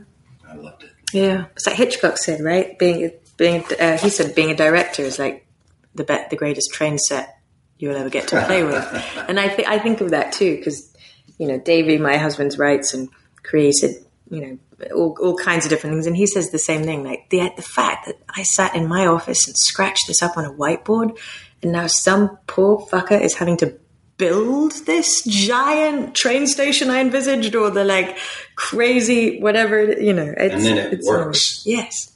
I 0.48 0.54
loved 0.56 0.84
it. 0.84 0.90
Yeah, 1.12 1.46
it's 1.52 1.66
like 1.66 1.76
Hitchcock 1.76 2.18
said, 2.18 2.40
right? 2.40 2.78
Being 2.78 3.12
being 3.36 3.64
uh, 3.78 3.98
he 3.98 4.10
said 4.10 4.34
being 4.34 4.50
a 4.50 4.56
director 4.56 5.02
is 5.02 5.18
like 5.18 5.46
the 5.94 6.04
be- 6.04 6.26
the 6.30 6.36
greatest 6.36 6.72
train 6.72 6.98
set 6.98 7.40
you 7.78 7.88
will 7.88 7.96
ever 7.96 8.10
get 8.10 8.28
to 8.28 8.42
play 8.44 8.62
with, 8.62 8.74
and 9.28 9.38
I 9.38 9.48
think 9.48 9.68
I 9.68 9.78
think 9.78 10.00
of 10.00 10.10
that 10.10 10.32
too 10.32 10.56
because 10.56 10.94
you 11.38 11.46
know 11.46 11.58
Davey, 11.58 11.98
my 11.98 12.16
husband's 12.16 12.58
writes 12.58 12.94
and 12.94 13.08
created 13.42 14.04
you 14.30 14.40
know 14.40 14.58
all, 14.94 15.16
all 15.20 15.36
kinds 15.36 15.64
of 15.64 15.70
different 15.70 15.94
things, 15.94 16.06
and 16.06 16.16
he 16.16 16.26
says 16.26 16.50
the 16.50 16.58
same 16.58 16.82
thing. 16.82 17.04
Like 17.04 17.30
the 17.30 17.50
the 17.56 17.62
fact 17.62 18.06
that 18.06 18.16
I 18.28 18.42
sat 18.42 18.74
in 18.74 18.88
my 18.88 19.06
office 19.06 19.46
and 19.46 19.56
scratched 19.56 20.06
this 20.08 20.22
up 20.22 20.36
on 20.36 20.44
a 20.44 20.52
whiteboard, 20.52 21.18
and 21.66 21.72
now 21.72 21.88
some 21.88 22.38
poor 22.46 22.79
fucker 22.87 23.20
is 23.20 23.35
having 23.35 23.57
to 23.57 23.76
build 24.18 24.70
this 24.87 25.24
giant 25.24 26.14
train 26.14 26.46
station 26.46 26.90
I 26.90 27.00
envisaged, 27.00 27.57
or 27.57 27.70
the 27.70 27.83
like 27.83 28.16
crazy 28.55 29.40
whatever 29.40 29.83
you 30.00 30.12
know. 30.12 30.33
It's, 30.37 30.55
And 30.55 30.64
then 30.64 30.79
it 30.79 30.92
it's 30.92 31.09
works. 31.09 31.64
Yes, 31.66 32.12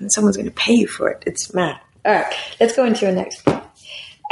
and 0.00 0.12
someone's 0.12 0.36
going 0.36 0.48
to 0.48 0.52
pay 0.52 0.74
you 0.74 0.88
for 0.88 1.08
it. 1.08 1.22
It's 1.28 1.54
mad. 1.54 1.80
All 2.04 2.12
right, 2.12 2.34
let's 2.58 2.74
go 2.74 2.84
into 2.84 3.06
your 3.06 3.14
next 3.14 3.44
book. 3.44 3.62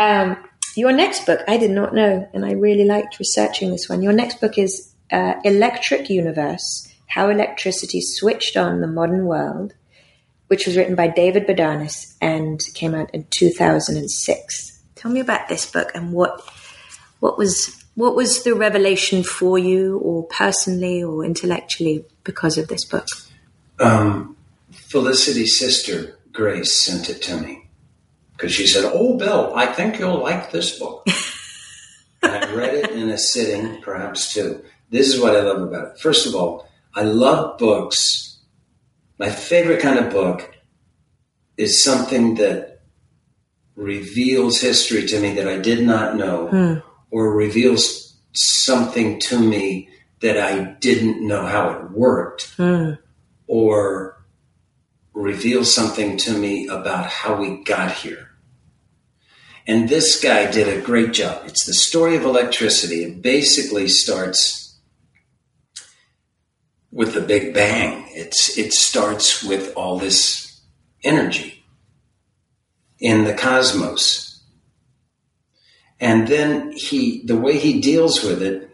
Um, 0.01 0.37
your 0.75 0.91
next 0.91 1.27
book, 1.27 1.41
I 1.47 1.59
did 1.59 1.71
not 1.71 1.95
know, 1.95 2.29
and 2.35 2.45
I 2.45 2.55
really 2.55 2.85
liked 2.85 3.21
researching 3.21 3.71
this 3.71 3.89
one. 3.89 4.03
Your 4.03 4.13
next 4.13 4.41
book 4.41 4.59
is 4.59 4.93
uh, 5.13 5.35
Electric 5.45 6.11
Universe 6.11 6.93
How 7.07 7.31
Electricity 7.31 8.01
Switched 8.01 8.57
on 8.57 8.81
the 8.81 8.89
Modern 8.89 9.27
World, 9.27 9.75
which 10.55 10.67
was 10.67 10.77
written 10.77 10.95
by 10.95 11.09
David 11.09 11.49
Bodanis 11.49 12.15
and 12.21 12.61
came 12.75 12.95
out 12.95 13.11
in 13.13 13.27
2006. 13.31 14.83
Tell 14.95 15.11
me 15.11 15.19
about 15.19 15.49
this 15.49 15.69
book 15.69 15.91
and 15.97 16.13
what 16.13 16.49
what 17.19 17.37
was 17.37 17.85
What 17.97 18.15
was 18.15 18.45
the 18.45 18.55
revelation 18.55 19.25
for 19.25 19.59
you, 19.59 19.99
or 19.99 20.25
personally, 20.29 21.03
or 21.03 21.25
intellectually, 21.25 22.05
because 22.23 22.57
of 22.57 22.69
this 22.69 22.85
book? 22.85 23.07
Um, 23.81 24.37
Felicity's 24.71 25.59
sister, 25.59 26.19
Grace, 26.33 26.81
sent 26.81 27.11
it 27.11 27.21
to 27.23 27.41
me 27.41 27.69
because 28.33 28.53
she 28.53 28.69
said, 28.69 28.85
Oh, 28.95 29.17
Bill, 29.17 29.53
I 29.57 29.67
think 29.67 29.99
you'll 29.99 30.23
like 30.23 30.53
this 30.53 30.79
book. 30.79 31.05
I 32.23 32.53
read 32.55 32.75
it 32.75 32.91
in 32.93 33.11
a 33.11 33.19
sitting, 33.19 33.83
perhaps 33.83 34.33
two. 34.33 34.65
This 34.91 35.13
is 35.13 35.21
what 35.21 35.35
I 35.35 35.41
love 35.41 35.63
about 35.63 35.95
it. 35.95 35.99
First 35.99 36.29
of 36.29 36.37
all, 36.37 36.69
I 36.95 37.03
love 37.03 37.59
books. 37.59 38.34
My 39.19 39.31
favorite 39.31 39.81
kind 39.81 39.99
of 39.99 40.11
book 40.13 40.55
is 41.57 41.85
something 41.85 42.35
that 42.37 42.81
reveals 43.77 44.61
history 44.61 45.07
to 45.07 45.21
me 45.21 45.35
that 45.35 45.49
I 45.49 45.59
did 45.59 45.85
not 45.85 46.17
know 46.17 46.49
Hmm. 46.49 46.75
or 47.11 47.35
reveals 47.35 48.17
something 48.33 49.21
to 49.21 49.39
me 49.39 49.89
that 50.21 50.39
I 50.39 50.77
didn't 50.81 51.27
know 51.27 51.47
how 51.47 51.71
it 51.71 51.91
worked 51.93 52.57
Mm. 52.57 52.99
or 53.47 54.25
reveals 55.13 55.73
something 55.73 56.17
to 56.17 56.33
me 56.37 56.67
about 56.67 57.07
how 57.07 57.37
we 57.41 57.63
got 57.63 57.93
here. 57.93 58.29
And 59.67 59.89
this 59.89 60.21
guy 60.21 60.51
did 60.51 60.69
a 60.69 60.81
great 60.81 61.13
job. 61.13 61.43
It's 61.47 61.65
the 61.65 61.75
story 61.75 62.17
of 62.17 62.25
electricity. 62.25 63.05
It 63.05 63.23
basically 63.23 63.89
starts 63.89 64.64
with 66.95 67.13
the 67.13 67.21
Big 67.21 67.53
Bang. 67.53 68.07
It's 68.11 68.57
it 68.57 68.73
starts 68.73 69.43
with 69.43 69.75
all 69.77 69.99
this 69.99 70.63
energy 71.03 71.65
in 73.01 73.25
the 73.25 73.35
cosmos. 73.35 74.43
And 76.01 76.29
then 76.29 76.73
he 76.73 77.23
the 77.27 77.37
way 77.37 77.59
he 77.59 77.81
deals 77.81 78.23
with 78.23 78.41
it 78.43 78.71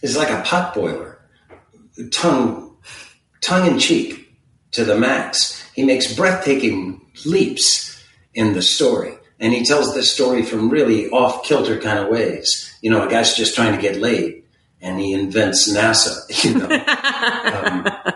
is 0.00 0.16
like 0.16 0.30
a 0.30 0.42
pot 0.42 0.74
boiler 0.74 1.20
tongue 2.10 2.76
tongue 3.42 3.66
in 3.66 3.78
cheek 3.78 4.32
to 4.72 4.84
the 4.84 4.98
max. 4.98 5.62
He 5.74 5.84
makes 5.84 6.14
breathtaking 6.14 7.12
leaps 7.26 8.02
in 8.32 8.54
the 8.54 8.62
story. 8.62 9.14
And 9.38 9.52
he 9.52 9.64
tells 9.64 9.92
this 9.92 10.14
story 10.14 10.44
from 10.44 10.70
really 10.70 11.10
off 11.10 11.44
kilter 11.44 11.78
kind 11.80 11.98
of 11.98 12.08
ways. 12.08 12.74
You 12.80 12.90
know, 12.90 13.06
a 13.06 13.10
guy's 13.10 13.34
just 13.34 13.56
trying 13.56 13.74
to 13.74 13.82
get 13.82 13.96
laid 13.96 14.41
and 14.82 14.98
he 14.98 15.14
invents 15.14 15.72
NASA, 15.72 16.18
you 16.44 16.58
know. 16.58 16.68
um, 17.56 18.14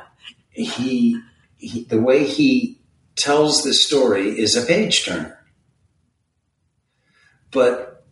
he, 0.51 1.19
he, 1.57 1.85
the 1.85 2.01
way 2.01 2.27
he 2.27 2.81
tells 3.15 3.63
the 3.63 3.73
story 3.73 4.39
is 4.39 4.57
a 4.57 4.67
page 4.67 5.05
turner. 5.07 5.39
But 7.53 8.05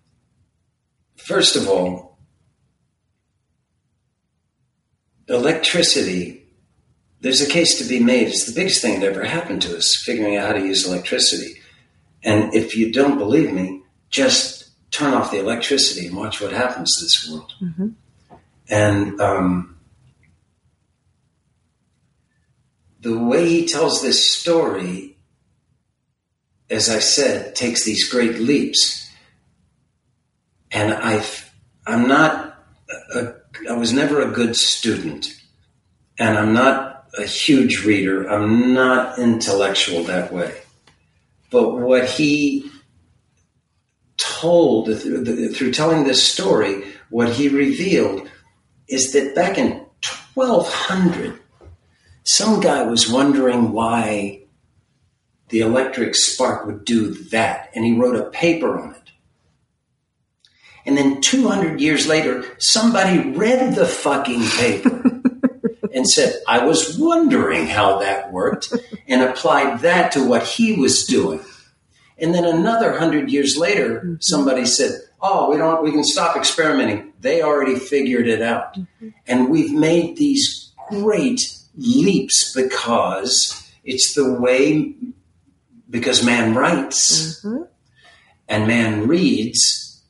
first 1.17 1.57
of 1.57 1.69
all, 1.69 2.19
electricity, 5.29 6.47
there's 7.21 7.41
a 7.41 7.51
case 7.51 7.79
to 7.79 7.85
be 7.85 7.99
made. 7.99 8.29
It's 8.29 8.47
the 8.47 8.55
biggest 8.55 8.81
thing 8.81 9.01
that 9.01 9.11
ever 9.11 9.25
happened 9.25 9.63
to 9.63 9.77
us, 9.77 9.97
figuring 10.05 10.37
out 10.37 10.47
how 10.47 10.53
to 10.53 10.67
use 10.67 10.87
electricity. 10.87 11.61
And 12.23 12.55
if 12.55 12.77
you 12.77 12.93
don't 12.93 13.19
believe 13.19 13.53
me, 13.53 13.83
just 14.11 14.71
turn 14.91 15.13
off 15.13 15.33
the 15.33 15.41
electricity 15.41 16.07
and 16.07 16.17
watch 16.17 16.41
what 16.41 16.53
happens 16.53 16.97
to 16.97 17.05
this 17.05 17.29
world. 17.29 17.53
Mm-hmm. 17.61 17.89
And 18.69 19.21
um, 19.21 19.79
the 23.01 23.19
way 23.19 23.49
he 23.49 23.67
tells 23.67 24.03
this 24.03 24.31
story, 24.31 25.17
as 26.71 26.89
I 26.89 26.99
said, 26.99 27.55
takes 27.55 27.85
these 27.85 28.09
great 28.09 28.39
leaps. 28.39 29.11
And 30.71 30.93
I, 30.95 31.25
I'm 31.87 32.09
not 32.09 32.59
a 33.15 33.35
I 33.69 33.75
was 33.75 33.93
never 33.93 34.21
a 34.21 34.31
good 34.31 34.57
student, 34.57 35.33
and 36.19 36.37
I'm 36.37 36.53
not 36.53 37.07
a 37.17 37.25
huge 37.25 37.85
reader. 37.85 38.27
I'm 38.27 38.75
not 38.75 39.19
intellectual 39.19 40.05
that 40.05 40.33
way. 40.33 40.53
But 41.51 41.79
what 41.79 42.09
he 42.09 42.71
told 44.17 44.87
through, 44.87 45.53
through 45.53 45.73
telling 45.73 46.05
this 46.05 46.25
story, 46.25 46.85
what 47.11 47.31
he 47.31 47.49
revealed 47.49 48.29
is 48.89 49.13
that 49.13 49.35
back 49.35 49.59
in 49.59 49.85
1200, 50.35 51.39
some 52.25 52.61
guy 52.61 52.83
was 52.83 53.11
wondering 53.11 53.73
why 53.73 54.43
the 55.49 55.61
electric 55.61 56.15
spark 56.15 56.67
would 56.67 56.85
do 56.85 57.15
that, 57.31 57.71
and 57.75 57.85
he 57.85 57.97
wrote 57.97 58.17
a 58.17 58.31
paper 58.31 58.79
on 58.79 58.95
it. 58.95 59.11
And 60.87 60.99
then 60.99 61.21
200 61.21 61.81
years 61.81 62.07
later, 62.07 62.45
somebody 62.59 63.31
read 63.31 63.75
the 63.75 63.87
fucking 63.87 64.43
paper 64.59 65.21
and 65.95 66.07
said, 66.07 66.35
I 66.47 66.65
was 66.65 66.99
wondering 66.99 67.67
how 67.67 68.01
that 68.01 68.33
worked, 68.33 68.73
and 69.07 69.23
applied 69.23 69.81
that 69.81 70.13
to 70.13 70.27
what 70.27 70.45
he 70.47 70.73
was 70.73 71.05
doing. 71.05 71.41
And 72.19 72.35
then 72.35 72.45
another 72.45 72.91
100 72.91 73.31
years 73.31 73.57
later, 73.57 74.01
mm-hmm. 74.01 74.15
somebody 74.21 74.67
said, 74.67 74.93
Oh, 75.27 75.51
we 75.51 75.57
don't, 75.57 75.83
we 75.83 75.91
can 75.91 76.05
stop 76.05 76.37
experimenting. 76.37 77.15
They 77.21 77.41
already 77.41 77.77
figured 77.77 78.29
it 78.29 78.43
out. 78.43 78.77
And 79.27 79.49
we've 79.49 79.73
made 79.73 80.17
these 80.19 80.73
great 80.91 81.41
leaps 81.75 82.53
because 82.55 83.67
it's 83.85 84.15
the 84.15 84.35
way, 84.35 84.95
because 85.89 86.23
man 86.23 86.55
writes 86.55 87.41
Mhm. 87.43 87.67
and 88.49 88.67
man 88.69 89.09
reads 89.09 90.03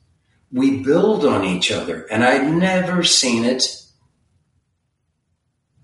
we 0.51 0.77
build 0.83 1.25
on 1.25 1.43
each 1.45 1.71
other. 1.71 2.03
And 2.11 2.23
I'd 2.23 2.51
never 2.53 3.01
seen 3.03 3.43
it 3.45 3.63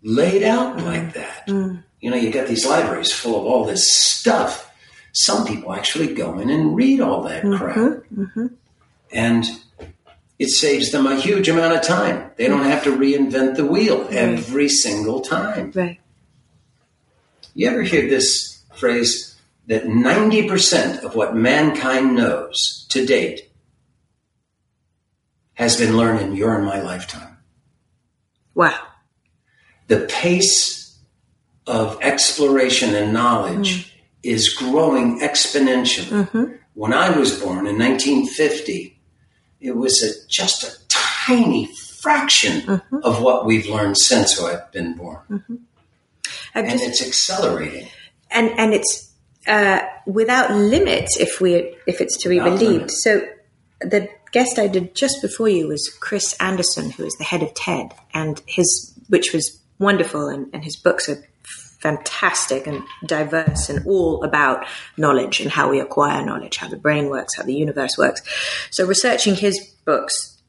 laid 0.03 0.43
out 0.43 0.77
like 0.81 1.13
that. 1.13 1.47
Mm. 1.47 1.83
You 1.99 2.09
know, 2.09 2.17
you 2.17 2.31
got 2.31 2.47
these 2.47 2.65
libraries 2.65 3.11
full 3.11 3.39
of 3.39 3.45
all 3.45 3.65
this 3.65 3.91
stuff. 3.93 4.71
Some 5.13 5.45
people 5.45 5.73
actually 5.73 6.13
go 6.13 6.39
in 6.39 6.49
and 6.49 6.75
read 6.75 7.01
all 7.01 7.23
that 7.23 7.43
crap. 7.43 8.03
And 9.13 9.45
it 10.39 10.49
saves 10.49 10.91
them 10.91 11.05
a 11.05 11.19
huge 11.19 11.49
amount 11.49 11.75
of 11.75 11.83
time. 11.83 12.31
They 12.35 12.47
don't 12.47 12.63
have 12.63 12.83
to 12.85 12.97
reinvent 12.97 13.57
the 13.57 13.65
wheel 13.65 14.07
every 14.09 14.69
single 14.69 15.21
time. 15.21 15.71
Right. 15.75 15.99
You 17.53 17.69
ever 17.69 17.83
hear 17.83 18.09
this 18.09 18.63
phrase 18.75 19.39
that 19.67 19.85
90% 19.85 21.03
of 21.03 21.15
what 21.15 21.35
mankind 21.35 22.15
knows 22.15 22.85
to 22.89 23.05
date 23.05 23.51
has 25.53 25.77
been 25.77 25.95
learned 25.95 26.21
in 26.21 26.35
your 26.35 26.55
and 26.55 26.65
my 26.65 26.81
lifetime? 26.81 27.37
Wow. 28.55 28.79
The 29.87 30.07
pace 30.09 30.97
of 31.67 31.99
exploration 32.01 32.95
and 32.95 33.13
knowledge 33.13 33.95
is 34.23 34.49
growing 34.49 35.19
exponentially. 35.19 36.25
Mm-hmm. 36.25 36.53
When 36.73 36.93
I 36.93 37.17
was 37.17 37.39
born 37.39 37.67
in 37.67 37.77
1950, 37.77 39.00
it 39.61 39.75
was 39.77 40.01
a, 40.03 40.09
just 40.27 40.63
a 40.63 40.71
tiny 40.89 41.69
fraction 42.01 42.61
Mm-hmm. 42.61 42.97
of 43.03 43.21
what 43.21 43.45
we've 43.45 43.67
learned 43.67 43.95
since 43.97 44.41
I've 44.41 44.71
been 44.71 44.95
born. 44.97 45.19
I've 46.55 46.65
And 46.65 46.71
just 46.79 46.83
it's 46.85 47.07
accelerating. 47.07 47.87
and 48.31 48.49
and 48.57 48.73
it's 48.73 49.13
uh, 49.47 49.81
without 50.07 50.51
limits 50.51 51.17
if 51.19 51.39
we 51.39 51.75
if 51.87 52.01
it's 52.01 52.17
to 52.23 52.29
be 52.29 52.39
Without 52.39 52.59
believed. 52.59 52.73
limits. 52.73 53.03
So 53.03 53.21
the 53.81 54.09
guest 54.31 54.57
I 54.59 54.67
did 54.67 54.95
just 54.95 55.21
before 55.21 55.49
you 55.49 55.67
was 55.67 55.89
Chris 55.99 56.33
Anderson, 56.39 56.89
who 56.91 57.03
is 57.05 57.13
the 57.17 57.23
head 57.23 57.43
of 57.43 57.53
TED, 57.53 57.93
and 58.13 58.41
his 58.47 58.93
which 59.09 59.31
was 59.33 59.59
wonderful, 59.79 60.27
and, 60.27 60.47
and 60.53 60.63
his 60.63 60.75
books 60.75 61.07
are 61.09 61.23
fantastic 61.81 62.67
and 62.67 62.83
diverse 63.05 63.69
and 63.69 63.85
all 63.85 64.23
about 64.23 64.65
knowledge 64.97 65.39
and 65.39 65.51
how 65.51 65.69
we 65.69 65.79
acquire 65.79 66.23
knowledge, 66.23 66.57
how 66.57 66.67
the 66.67 66.77
brain 66.77 67.09
works, 67.09 67.35
how 67.35 67.43
the 67.43 67.55
universe 67.55 67.97
works. 67.97 68.21
So 68.69 68.85
researching 68.85 69.35
his 69.35 69.59
books, 69.85 70.41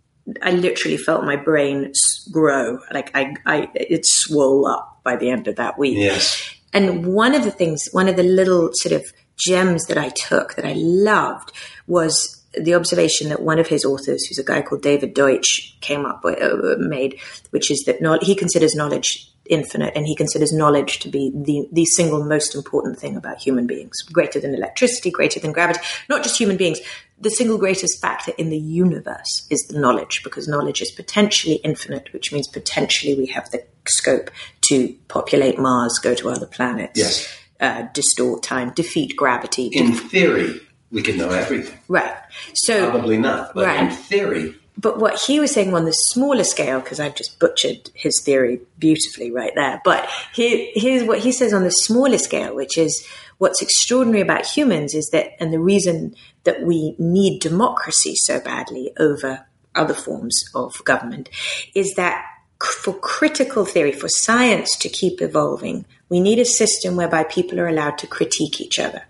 I 0.43 0.53
literally 0.53 0.99
felt 0.99 1.25
my 1.25 1.37
brain 1.37 1.93
grow. 2.31 2.79
Like 2.93 3.11
I, 3.15 3.35
I, 3.47 3.71
it 3.75 4.03
swole 4.05 4.67
up 4.67 5.01
by 5.03 5.17
the 5.17 5.31
end 5.31 5.49
of 5.49 5.57
that 5.57 5.79
week. 5.79 5.97
Yes. 5.97 6.55
And 6.73 7.07
one 7.07 7.35
of 7.35 7.45
the 7.45 7.51
things, 7.51 7.89
one 7.93 8.09
of 8.09 8.17
the 8.17 8.23
little 8.23 8.71
sort 8.75 8.95
of 8.95 9.05
gems 9.37 9.87
that 9.87 9.99
I 9.99 10.11
took 10.11 10.55
that 10.55 10.65
I 10.65 10.75
loved 10.75 11.53
was 11.87 12.45
the 12.55 12.75
observation 12.75 13.31
that 13.31 13.43
one 13.43 13.59
of 13.59 13.69
his 13.69 13.85
authors, 13.85 14.27
who's 14.27 14.39
a 14.39 14.45
guy 14.45 14.61
called 14.63 14.83
David 14.83 15.15
Deutsch, 15.15 15.79
came 15.81 16.05
up 16.05 16.23
with, 16.23 16.41
uh, 16.41 16.77
made, 16.79 17.19
which 17.51 17.71
is 17.71 17.83
that 17.87 18.03
no, 18.03 18.19
he 18.21 18.35
considers 18.35 18.75
knowledge 18.75 19.32
infinite 19.47 19.93
and 19.97 20.07
he 20.07 20.15
considers 20.15 20.53
knowledge 20.53 20.99
to 21.01 21.09
be 21.09 21.31
the, 21.35 21.67
the 21.73 21.85
single 21.85 22.25
most 22.25 22.55
important 22.55 22.99
thing 22.99 23.17
about 23.17 23.39
human 23.39 23.67
beings, 23.67 24.01
greater 24.03 24.39
than 24.41 24.55
electricity, 24.55 25.11
greater 25.11 25.41
than 25.41 25.53
gravity, 25.53 25.81
not 26.09 26.23
just 26.23 26.39
human 26.39 26.57
beings. 26.57 26.81
The 27.19 27.31
single 27.31 27.59
greatest 27.59 28.01
factor 28.01 28.33
in 28.39 28.51
the 28.51 28.59
universe 28.59 29.47
is 29.51 29.61
the 29.69 29.79
knowledge 29.79 30.23
because 30.25 30.49
knowledge 30.49 30.81
is 30.83 30.91
potentially 30.91 31.57
infinite, 31.57 32.13
which 32.13 32.33
means 32.33 32.49
potentially 32.49 33.15
we 33.15 33.27
have 33.27 33.51
the 33.51 33.65
scope 33.89 34.31
to 34.69 34.95
populate 35.09 35.59
Mars, 35.59 35.99
go 36.03 36.15
to 36.15 36.31
other 36.31 36.47
planets, 36.47 36.99
Yes. 36.99 37.29
uh, 37.61 37.83
distort 37.95 38.43
time, 38.43 38.73
defeat 38.75 39.15
gravity. 39.17 39.67
In 39.69 39.93
theory, 39.93 40.61
we 40.91 41.03
can 41.03 41.17
know 41.17 41.31
everything. 41.31 41.79
Right. 41.89 42.13
So 42.55 42.91
Probably 42.91 43.19
not, 43.19 43.55
but 43.55 43.77
in 43.77 43.91
theory, 43.91 44.57
But 44.77 44.99
what 44.99 45.21
he 45.21 45.39
was 45.39 45.53
saying 45.53 45.75
on 45.75 45.85
the 45.85 45.93
smaller 45.93 46.45
scale, 46.45 46.81
because 46.81 46.99
I've 46.99 47.15
just 47.15 47.39
butchered 47.39 47.91
his 47.95 48.21
theory 48.25 48.61
beautifully 48.79 49.31
right 49.31 49.53
there. 49.55 49.81
But 49.85 50.09
here, 50.35 50.69
here's 50.75 51.05
what 51.05 51.21
he 51.21 51.33
says 51.33 51.53
on 51.53 51.65
the 51.65 51.71
smaller 51.71 52.19
scale, 52.19 52.55
which 52.55 52.79
is 52.79 53.07
what's 53.39 53.61
extraordinary 53.61 54.23
about 54.23 54.47
humans 54.47 54.95
is 54.95 55.11
that, 55.13 55.33
and 55.41 55.53
the 55.53 55.59
reason 55.59 56.15
that 56.45 56.63
we 56.63 56.95
need 56.99 57.41
democracy 57.41 58.15
so 58.17 58.41
badly 58.41 58.93
over 58.99 59.47
other 59.75 59.95
forms 59.95 60.45
of 60.55 60.73
government 60.85 61.29
is 61.75 61.95
that 61.95 62.25
for 62.63 62.95
critical 62.95 63.65
theory, 63.65 63.93
for 63.93 64.09
science 64.09 64.77
to 64.77 64.89
keep 64.89 65.21
evolving, 65.21 65.85
we 66.09 66.21
need 66.21 66.39
a 66.39 66.45
system 66.45 66.97
whereby 66.97 67.25
people 67.25 67.59
are 67.59 67.69
allowed 67.69 67.99
to 67.99 68.07
critique 68.07 68.61
each 68.61 68.79
other 68.79 69.03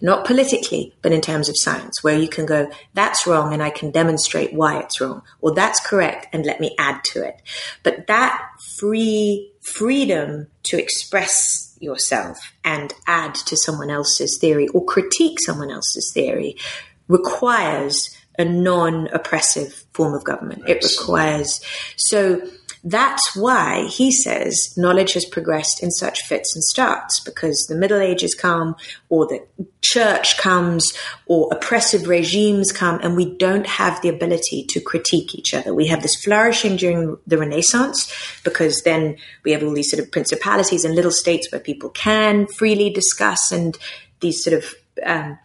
not 0.00 0.26
politically, 0.26 0.94
but 1.02 1.12
in 1.12 1.20
terms 1.20 1.48
of 1.48 1.56
science, 1.58 2.02
where 2.02 2.18
you 2.18 2.28
can 2.28 2.46
go, 2.46 2.70
that's 2.94 3.26
wrong, 3.26 3.52
and 3.52 3.62
I 3.62 3.70
can 3.70 3.90
demonstrate 3.90 4.52
why 4.52 4.80
it's 4.80 5.00
wrong, 5.00 5.22
or 5.40 5.54
that's 5.54 5.80
correct, 5.80 6.28
and 6.32 6.44
let 6.44 6.60
me 6.60 6.74
add 6.78 7.02
to 7.12 7.26
it. 7.26 7.40
But 7.82 8.06
that 8.06 8.42
free 8.78 9.52
freedom 9.62 10.46
to 10.62 10.80
express 10.80 11.76
yourself 11.80 12.38
and 12.64 12.94
add 13.06 13.34
to 13.34 13.56
someone 13.56 13.90
else's 13.90 14.38
theory 14.40 14.68
or 14.68 14.84
critique 14.84 15.38
someone 15.40 15.70
else's 15.70 16.12
theory 16.14 16.56
requires 17.08 18.16
a 18.38 18.44
non 18.44 19.08
oppressive 19.08 19.84
form 19.92 20.14
of 20.14 20.24
government. 20.24 20.68
It 20.68 20.84
requires, 20.84 21.60
so 21.96 22.42
that's 22.88 23.34
why 23.34 23.86
he 23.86 24.12
says 24.12 24.72
knowledge 24.76 25.14
has 25.14 25.24
progressed 25.24 25.82
in 25.82 25.90
such 25.90 26.22
fits 26.22 26.54
and 26.54 26.62
starts 26.62 27.18
because 27.18 27.66
the 27.68 27.74
Middle 27.74 28.00
Ages 28.00 28.32
come, 28.32 28.76
or 29.08 29.26
the 29.26 29.44
church 29.82 30.38
comes, 30.38 30.96
or 31.26 31.48
oppressive 31.52 32.06
regimes 32.06 32.70
come, 32.70 33.00
and 33.02 33.16
we 33.16 33.36
don't 33.38 33.66
have 33.66 34.00
the 34.02 34.08
ability 34.08 34.64
to 34.68 34.80
critique 34.80 35.34
each 35.34 35.52
other. 35.52 35.74
We 35.74 35.88
have 35.88 36.02
this 36.02 36.14
flourishing 36.14 36.76
during 36.76 37.18
the 37.26 37.38
Renaissance 37.38 38.08
because 38.44 38.82
then 38.82 39.16
we 39.42 39.50
have 39.50 39.64
all 39.64 39.74
these 39.74 39.90
sort 39.90 40.04
of 40.04 40.12
principalities 40.12 40.84
and 40.84 40.94
little 40.94 41.10
states 41.10 41.50
where 41.50 41.60
people 41.60 41.90
can 41.90 42.46
freely 42.46 42.90
discuss 42.90 43.50
and 43.50 43.76
these 44.20 44.44
sort 44.44 44.62
of 44.62 44.74
um, 45.04 45.40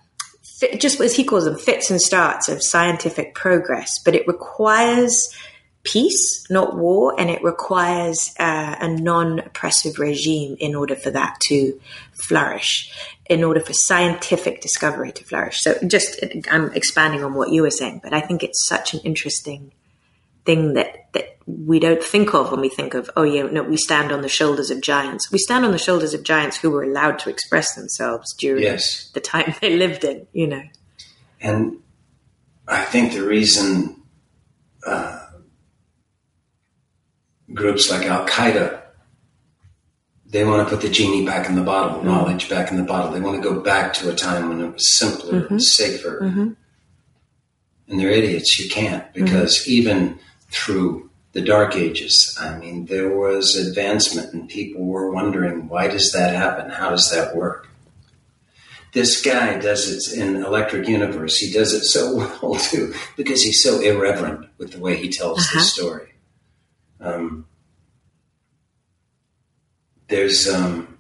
just 0.78 1.02
as 1.02 1.16
he 1.16 1.24
calls 1.24 1.46
them 1.46 1.58
fits 1.58 1.90
and 1.90 2.00
starts 2.00 2.50
of 2.50 2.62
scientific 2.62 3.34
progress, 3.34 3.90
but 4.06 4.14
it 4.14 4.28
requires 4.28 5.36
peace, 5.84 6.44
not 6.50 6.76
war, 6.78 7.20
and 7.20 7.30
it 7.30 7.44
requires 7.44 8.34
uh, 8.40 8.76
a 8.80 8.88
non-oppressive 8.88 9.98
regime 10.00 10.56
in 10.60 10.76
order 10.76 10.96
for 10.96 11.10
that 11.12 11.40
to 11.48 11.80
flourish, 12.14 12.92
in 13.30 13.44
order 13.44 13.60
for 13.60 13.74
scientific 13.74 14.62
discovery 14.62 15.12
to 15.12 15.24
flourish. 15.24 15.62
So, 15.62 15.76
just 15.88 16.24
I'm 16.52 16.72
expanding 16.74 17.24
on 17.24 17.34
what 17.34 17.50
you 17.50 17.64
were 17.64 17.72
saying, 17.72 18.02
but 18.04 18.14
I 18.14 18.22
think 18.22 18.44
it's 18.44 18.68
such 18.68 18.94
an 18.94 19.00
interesting 19.02 19.72
thing 20.46 20.74
that 20.74 21.08
that 21.14 21.38
we 21.46 21.80
don't 21.80 22.04
think 22.04 22.34
of 22.34 22.52
when 22.52 22.62
we 22.62 22.70
think 22.70 22.94
of 22.96 23.10
oh 23.16 23.22
yeah 23.24 23.44
no 23.44 23.62
we 23.62 23.78
stand 23.78 24.12
on 24.12 24.22
the 24.24 24.30
shoulders 24.30 24.72
of 24.72 24.82
giants 24.82 25.32
we 25.32 25.38
stand 25.38 25.64
on 25.66 25.72
the 25.72 25.78
shoulders 25.78 26.16
of 26.16 26.24
giants 26.24 26.58
who 26.58 26.72
were 26.72 26.82
allowed 26.82 27.20
to 27.20 27.30
express 27.30 27.76
themselves 27.76 28.34
during 28.36 28.64
Yes. 28.64 29.12
the 29.14 29.20
time 29.20 29.54
they 29.62 29.78
lived 29.78 30.04
in 30.04 30.26
you 30.34 30.48
know 30.48 30.64
And 31.42 31.78
I 32.68 32.84
think 32.86 33.14
the 33.14 33.22
reason 33.24 34.02
uh, 34.88 35.21
groups 37.54 37.90
like 37.92 38.06
Al 38.06 38.26
Qaeda 38.28 38.82
they 40.32 40.46
want 40.46 40.66
to 40.68 40.74
put 40.74 40.82
the 40.82 40.90
genie 40.90 41.26
back 41.26 41.48
in 41.48 41.56
the 41.56 41.62
bottle, 41.62 41.98
mm-hmm. 41.98 42.08
knowledge 42.08 42.50
back 42.50 42.72
in 42.72 42.78
the 42.78 42.84
bottle. 42.84 43.12
They 43.12 43.20
want 43.20 43.42
to 43.42 43.50
go 43.50 43.60
back 43.60 43.94
to 43.96 44.10
a 44.10 44.16
time 44.16 44.48
when 44.50 44.62
it 44.62 44.74
was 44.74 44.98
simpler 44.98 45.40
and 45.40 45.46
mm-hmm. 45.46 45.58
safer. 45.60 46.22
Mm-hmm. 46.22 46.50
And 47.88 48.00
they're 48.00 48.10
idiots. 48.10 48.58
You 48.58 48.70
can't 48.70 49.12
because 49.14 49.68
even 49.68 50.20
through 50.50 51.10
the 51.34 51.42
dark 51.42 51.76
ages, 51.76 52.38
I 52.40 52.58
mean, 52.58 52.86
there 52.86 53.16
was 53.16 53.58
advancement, 53.58 54.34
and 54.34 54.48
people 54.48 54.86
were 54.86 55.12
wondering 55.12 55.68
why 55.68 55.88
does 55.88 56.14
that 56.14 56.34
happen? 56.34 56.72
How 56.72 56.90
does 56.90 57.12
that 57.12 57.36
work? 57.36 57.68
this 58.94 59.22
guy 59.22 59.58
does 59.58 59.88
it 59.90 60.20
in 60.20 60.44
Electric 60.44 60.86
Universe. 60.86 61.38
He 61.38 61.50
does 61.50 61.72
it 61.72 61.86
so 61.86 62.18
well 62.42 62.56
too 62.56 62.94
because 63.16 63.42
he's 63.42 63.64
so 63.64 63.80
irreverent 63.80 64.50
with 64.58 64.74
the 64.74 64.80
way 64.80 64.98
he 64.98 65.08
tells 65.08 65.40
Uh-huh. 65.40 65.60
the 65.60 65.64
story. 65.64 66.11
Um, 67.02 67.46
there's 70.08 70.48
um, 70.48 70.98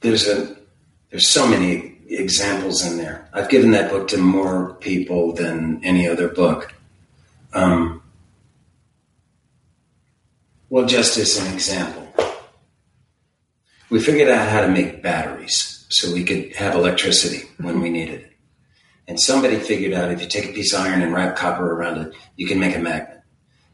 there's 0.00 0.28
a 0.28 0.56
there's 1.10 1.28
so 1.28 1.48
many 1.48 1.98
examples 2.08 2.84
in 2.84 2.98
there. 2.98 3.28
I've 3.32 3.48
given 3.48 3.72
that 3.72 3.90
book 3.90 4.08
to 4.08 4.18
more 4.18 4.74
people 4.74 5.32
than 5.32 5.80
any 5.84 6.08
other 6.08 6.28
book. 6.28 6.74
Um, 7.52 8.02
well, 10.68 10.86
just 10.86 11.18
as 11.18 11.36
an 11.38 11.52
example, 11.52 12.06
we 13.90 14.00
figured 14.00 14.28
out 14.28 14.48
how 14.48 14.60
to 14.60 14.68
make 14.68 15.02
batteries 15.02 15.84
so 15.88 16.12
we 16.12 16.22
could 16.22 16.54
have 16.54 16.74
electricity 16.74 17.48
when 17.58 17.80
we 17.80 17.90
needed 17.90 18.20
it. 18.20 18.29
And 19.10 19.20
somebody 19.20 19.56
figured 19.56 19.92
out 19.92 20.12
if 20.12 20.22
you 20.22 20.28
take 20.28 20.50
a 20.50 20.52
piece 20.52 20.72
of 20.72 20.82
iron 20.82 21.02
and 21.02 21.12
wrap 21.12 21.34
copper 21.34 21.68
around 21.68 21.98
it, 21.98 22.14
you 22.36 22.46
can 22.46 22.60
make 22.60 22.76
a 22.76 22.78
magnet. 22.78 23.22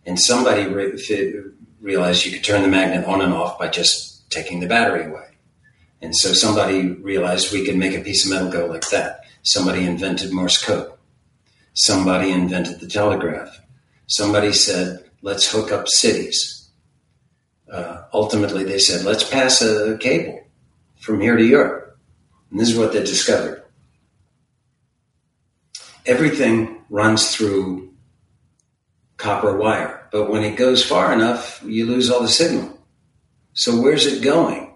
And 0.07 0.19
somebody 0.19 0.65
re- 0.65 0.99
realized 1.79 2.25
you 2.25 2.33
could 2.33 2.43
turn 2.43 2.63
the 2.63 2.69
magnet 2.69 3.05
on 3.05 3.21
and 3.21 3.35
off 3.35 3.59
by 3.59 3.69
just 3.69 4.31
taking 4.31 4.61
the 4.61 4.67
battery 4.67 5.05
away. 5.05 5.37
And 6.01 6.17
so 6.17 6.33
somebody 6.33 6.89
realized 6.89 7.53
we 7.53 7.67
could 7.67 7.77
make 7.77 7.95
a 7.95 8.01
piece 8.01 8.25
of 8.25 8.33
metal 8.33 8.51
go 8.51 8.65
like 8.65 8.89
that. 8.89 9.27
Somebody 9.43 9.85
invented 9.85 10.33
Morse 10.33 10.65
code. 10.65 10.91
Somebody 11.75 12.31
invented 12.31 12.81
the 12.81 12.89
telegraph. 12.89 13.61
Somebody 14.07 14.55
said, 14.55 15.05
let's 15.21 15.53
hook 15.53 15.71
up 15.71 15.87
cities. 15.87 16.71
Uh, 17.71 18.05
ultimately, 18.15 18.65
they 18.65 18.79
said, 18.79 19.05
let's 19.05 19.29
pass 19.29 19.61
a 19.61 19.99
cable 19.99 20.41
from 20.99 21.21
here 21.21 21.37
to 21.37 21.45
Europe. 21.45 21.99
And 22.51 22.59
this 22.59 22.71
is 22.71 22.79
what 22.79 22.95
they 22.95 23.01
discovered. 23.01 23.65
Everything 26.07 26.85
runs 26.89 27.35
through 27.35 27.93
copper 29.17 29.57
wire, 29.57 30.09
but 30.13 30.31
when 30.31 30.45
it 30.45 30.57
goes 30.57 30.85
far 30.85 31.13
enough, 31.13 31.63
you 31.65 31.87
lose 31.87 32.11
all 32.11 32.23
the 32.23 32.29
signal. 32.29 32.79
So 33.55 33.81
where's 33.81 34.07
it 34.07 34.23
going? 34.23 34.75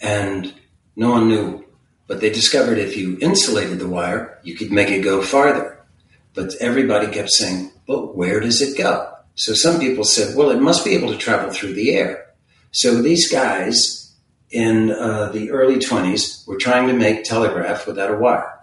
And 0.00 0.54
no 0.96 1.10
one 1.10 1.28
knew. 1.28 1.64
But 2.06 2.20
they 2.20 2.30
discovered 2.30 2.78
if 2.78 2.96
you 2.96 3.18
insulated 3.20 3.78
the 3.78 3.88
wire, 3.88 4.40
you 4.42 4.54
could 4.54 4.72
make 4.72 4.88
it 4.88 5.02
go 5.02 5.22
farther. 5.22 5.84
But 6.34 6.54
everybody 6.60 7.06
kept 7.08 7.30
saying, 7.30 7.70
but 7.86 8.16
where 8.16 8.40
does 8.40 8.62
it 8.62 8.78
go? 8.78 9.12
So 9.34 9.54
some 9.54 9.78
people 9.78 10.04
said, 10.04 10.36
well, 10.36 10.50
it 10.50 10.60
must 10.60 10.84
be 10.84 10.94
able 10.94 11.12
to 11.12 11.18
travel 11.18 11.50
through 11.50 11.74
the 11.74 11.94
air. 11.94 12.26
So 12.72 13.00
these 13.00 13.30
guys 13.30 14.16
in 14.50 14.90
uh, 14.90 15.28
the 15.28 15.50
early 15.50 15.76
20s 15.76 16.46
were 16.46 16.56
trying 16.56 16.88
to 16.88 16.94
make 16.94 17.24
telegraph 17.24 17.86
without 17.86 18.10
a 18.10 18.16
wire. 18.16 18.57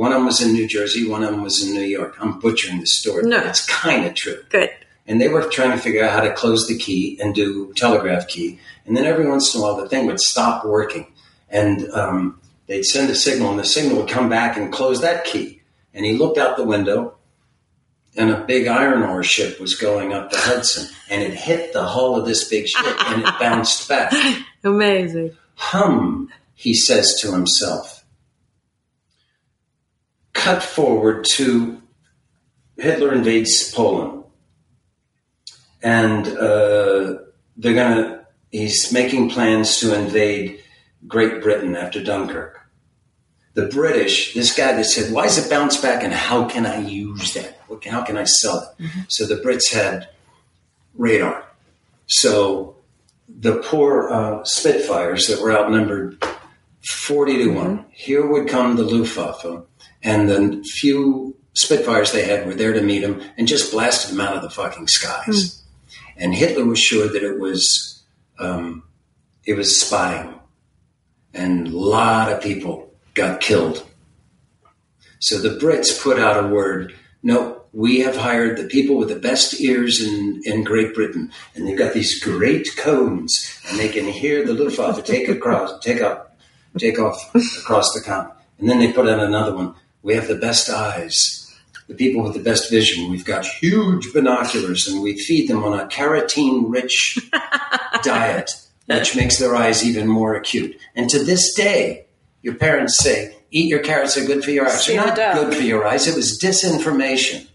One 0.00 0.12
of 0.12 0.18
them 0.18 0.26
was 0.26 0.40
in 0.40 0.52
New 0.52 0.66
Jersey, 0.66 1.06
one 1.06 1.22
of 1.22 1.30
them 1.30 1.42
was 1.42 1.62
in 1.62 1.74
New 1.74 1.88
York. 1.98 2.16
I'm 2.20 2.40
butchering 2.40 2.80
the 2.80 2.86
story. 2.86 3.22
No. 3.24 3.38
but 3.38 3.48
It's 3.48 3.66
kind 3.66 4.06
of 4.06 4.14
true 4.14 4.42
good 4.48 4.70
and 5.10 5.20
they 5.20 5.26
were 5.26 5.42
trying 5.42 5.72
to 5.72 5.76
figure 5.76 6.04
out 6.04 6.12
how 6.12 6.20
to 6.20 6.32
close 6.32 6.68
the 6.68 6.78
key 6.78 7.18
and 7.20 7.34
do 7.34 7.72
telegraph 7.74 8.28
key. 8.28 8.60
And 8.86 8.96
then 8.96 9.06
every 9.06 9.28
once 9.28 9.52
in 9.52 9.60
a 9.60 9.64
while, 9.64 9.76
the 9.76 9.88
thing 9.88 10.06
would 10.06 10.20
stop 10.20 10.64
working, 10.64 11.12
and 11.48 11.90
um, 11.90 12.40
they'd 12.68 12.84
send 12.84 13.10
a 13.10 13.16
signal, 13.16 13.50
and 13.50 13.58
the 13.58 13.64
signal 13.64 13.96
would 13.96 14.08
come 14.08 14.28
back 14.28 14.56
and 14.56 14.72
close 14.72 15.00
that 15.00 15.24
key. 15.24 15.62
And 15.92 16.06
he 16.06 16.12
looked 16.12 16.38
out 16.38 16.56
the 16.56 16.64
window, 16.64 17.16
and 18.16 18.30
a 18.30 18.44
big 18.44 18.68
iron 18.68 19.02
ore 19.02 19.24
ship 19.24 19.58
was 19.58 19.74
going 19.74 20.12
up 20.12 20.30
the 20.30 20.38
Hudson, 20.38 20.88
and 21.08 21.24
it 21.24 21.34
hit 21.34 21.72
the 21.72 21.84
hull 21.84 22.14
of 22.14 22.24
this 22.24 22.48
big 22.48 22.68
ship, 22.68 22.96
and 23.08 23.22
it 23.22 23.34
bounced 23.40 23.88
back. 23.88 24.12
amazing 24.62 25.36
Hum, 25.56 26.30
he 26.54 26.72
says 26.72 27.18
to 27.20 27.32
himself. 27.32 27.99
Cut 30.40 30.62
forward 30.62 31.26
to 31.32 31.82
Hitler 32.78 33.12
invades 33.12 33.70
Poland. 33.74 34.24
And 35.82 36.26
uh, 36.28 37.18
they're 37.58 37.74
going 37.74 37.96
to, 37.96 38.26
he's 38.50 38.90
making 38.90 39.28
plans 39.28 39.78
to 39.80 39.94
invade 39.94 40.62
Great 41.06 41.42
Britain 41.42 41.76
after 41.76 42.02
Dunkirk. 42.02 42.58
The 43.52 43.66
British, 43.66 44.32
this 44.32 44.56
guy 44.56 44.72
that 44.72 44.84
said, 44.84 45.12
why 45.12 45.26
is 45.26 45.36
it 45.36 45.50
bounce 45.50 45.78
back 45.78 46.02
and 46.02 46.12
how 46.14 46.48
can 46.48 46.64
I 46.64 46.80
use 46.80 47.34
that? 47.34 47.58
Can, 47.82 47.92
how 47.92 48.02
can 48.02 48.16
I 48.16 48.24
sell 48.24 48.60
it? 48.60 48.90
So 49.08 49.26
the 49.26 49.42
Brits 49.42 49.70
had 49.70 50.08
radar. 50.94 51.44
So 52.06 52.76
the 53.28 53.56
poor 53.56 54.08
uh, 54.08 54.44
Spitfires 54.44 55.26
that 55.26 55.42
were 55.42 55.52
outnumbered 55.52 56.24
40 56.82 57.44
to 57.44 57.48
1. 57.48 57.84
Here 57.90 58.26
would 58.26 58.48
come 58.48 58.76
the 58.76 58.84
Luftwaffe, 58.84 59.66
and 60.02 60.28
the 60.28 60.62
few 60.64 61.36
Spitfires 61.52 62.12
they 62.12 62.24
had 62.24 62.46
were 62.46 62.54
there 62.54 62.72
to 62.72 62.80
meet 62.80 63.00
them 63.00 63.20
and 63.36 63.48
just 63.48 63.72
blasted 63.72 64.12
them 64.12 64.20
out 64.20 64.36
of 64.36 64.42
the 64.42 64.50
fucking 64.50 64.86
skies. 64.86 65.62
And 66.16 66.32
Hitler 66.32 66.64
was 66.64 66.78
sure 66.78 67.08
that 67.08 67.22
it 67.22 67.40
was 67.40 68.02
um, 68.38 68.84
it 69.44 69.54
was 69.54 69.80
spying, 69.80 70.34
and 71.34 71.68
a 71.68 71.76
lot 71.76 72.32
of 72.32 72.42
people 72.42 72.92
got 73.14 73.40
killed. 73.40 73.84
So 75.18 75.38
the 75.38 75.58
Brits 75.58 76.00
put 76.00 76.18
out 76.18 76.42
a 76.42 76.48
word 76.48 76.94
no, 77.22 77.62
we 77.72 78.00
have 78.00 78.16
hired 78.16 78.56
the 78.56 78.66
people 78.66 78.96
with 78.96 79.08
the 79.08 79.18
best 79.18 79.60
ears 79.60 80.02
in, 80.02 80.40
in 80.44 80.64
Great 80.64 80.94
Britain, 80.94 81.30
and 81.54 81.66
they've 81.66 81.78
got 81.78 81.92
these 81.92 82.22
great 82.22 82.76
cones, 82.76 83.60
and 83.68 83.78
they 83.78 83.88
can 83.88 84.06
hear 84.06 84.44
the 84.44 84.54
Luftwaffe 84.54 85.04
take 85.04 85.28
across, 85.28 85.78
take 85.80 86.00
up, 86.00 86.38
take 86.78 86.98
off 86.98 87.34
across 87.60 87.92
the 87.92 88.00
continent. 88.00 88.38
And 88.58 88.68
then 88.68 88.78
they 88.78 88.92
put 88.92 89.08
out 89.08 89.20
another 89.20 89.54
one. 89.54 89.74
We 90.02 90.14
have 90.14 90.28
the 90.28 90.36
best 90.36 90.70
eyes, 90.70 91.54
the 91.88 91.94
people 91.94 92.22
with 92.22 92.34
the 92.34 92.42
best 92.42 92.70
vision. 92.70 93.10
We've 93.10 93.24
got 93.24 93.44
huge 93.44 94.12
binoculars, 94.12 94.88
and 94.88 95.02
we 95.02 95.18
feed 95.18 95.48
them 95.48 95.64
on 95.64 95.78
a 95.78 95.86
carotene-rich 95.86 97.30
diet, 98.02 98.50
which 98.86 99.16
makes 99.16 99.38
their 99.38 99.54
eyes 99.54 99.84
even 99.84 100.08
more 100.08 100.34
acute. 100.34 100.76
And 100.94 101.10
to 101.10 101.22
this 101.22 101.54
day, 101.54 102.06
your 102.42 102.54
parents 102.54 102.98
say, 102.98 103.36
eat 103.50 103.68
your 103.68 103.80
carrots, 103.80 104.14
they're 104.14 104.26
good 104.26 104.44
for 104.44 104.50
your 104.50 104.66
eyes. 104.66 104.86
They're 104.86 104.96
not 104.96 105.16
good 105.16 105.54
for 105.54 105.62
your 105.62 105.86
eyes. 105.86 106.06
It 106.06 106.16
was 106.16 106.38
disinformation. 106.38 107.46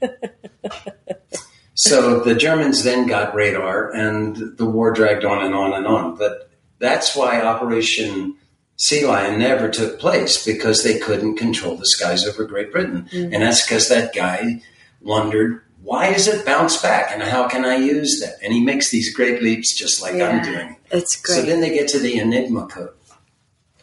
so 1.74 2.20
the 2.20 2.36
Germans 2.36 2.84
then 2.84 3.08
got 3.08 3.34
radar 3.34 3.92
and 3.92 4.36
the 4.58 4.66
war 4.66 4.92
dragged 4.92 5.26
on 5.26 5.44
and 5.44 5.56
on 5.56 5.74
and 5.74 5.88
on. 5.88 6.16
But 6.18 6.50
that's 6.80 7.16
why 7.16 7.42
Operation 7.42 8.36
Sea 8.78 9.06
Lion 9.06 9.40
never 9.40 9.70
took 9.70 10.00
place 10.00 10.46
because 10.46 10.84
they 10.84 11.00
couldn't 11.00 11.38
control 11.38 11.78
the 11.78 11.86
skies 11.86 12.28
over 12.28 12.44
Great 12.44 12.72
Britain. 12.72 13.08
Mm-hmm. 13.12 13.34
And 13.34 13.44
that's 13.44 13.66
because 13.66 13.88
that 13.90 14.14
guy 14.14 14.62
wondered, 15.02 15.62
why 15.82 16.12
does 16.12 16.28
it 16.28 16.46
bounce 16.46 16.82
back 16.82 17.12
and 17.12 17.24
how 17.24 17.48
can 17.48 17.64
I 17.64 17.76
use 17.76 18.20
that? 18.20 18.36
And 18.44 18.52
he 18.52 18.64
makes 18.64 18.90
these 18.90 19.14
great 19.16 19.42
leaps 19.42 19.78
just 19.78 20.02
like 20.02 20.16
yeah, 20.16 20.30
I'm 20.30 20.44
doing. 20.44 20.76
It's 20.92 21.20
great. 21.22 21.36
So 21.36 21.42
then 21.44 21.62
they 21.62 21.70
get 21.70 21.88
to 21.90 22.00
the 22.00 22.18
Enigma 22.18 22.68
code 22.68 22.94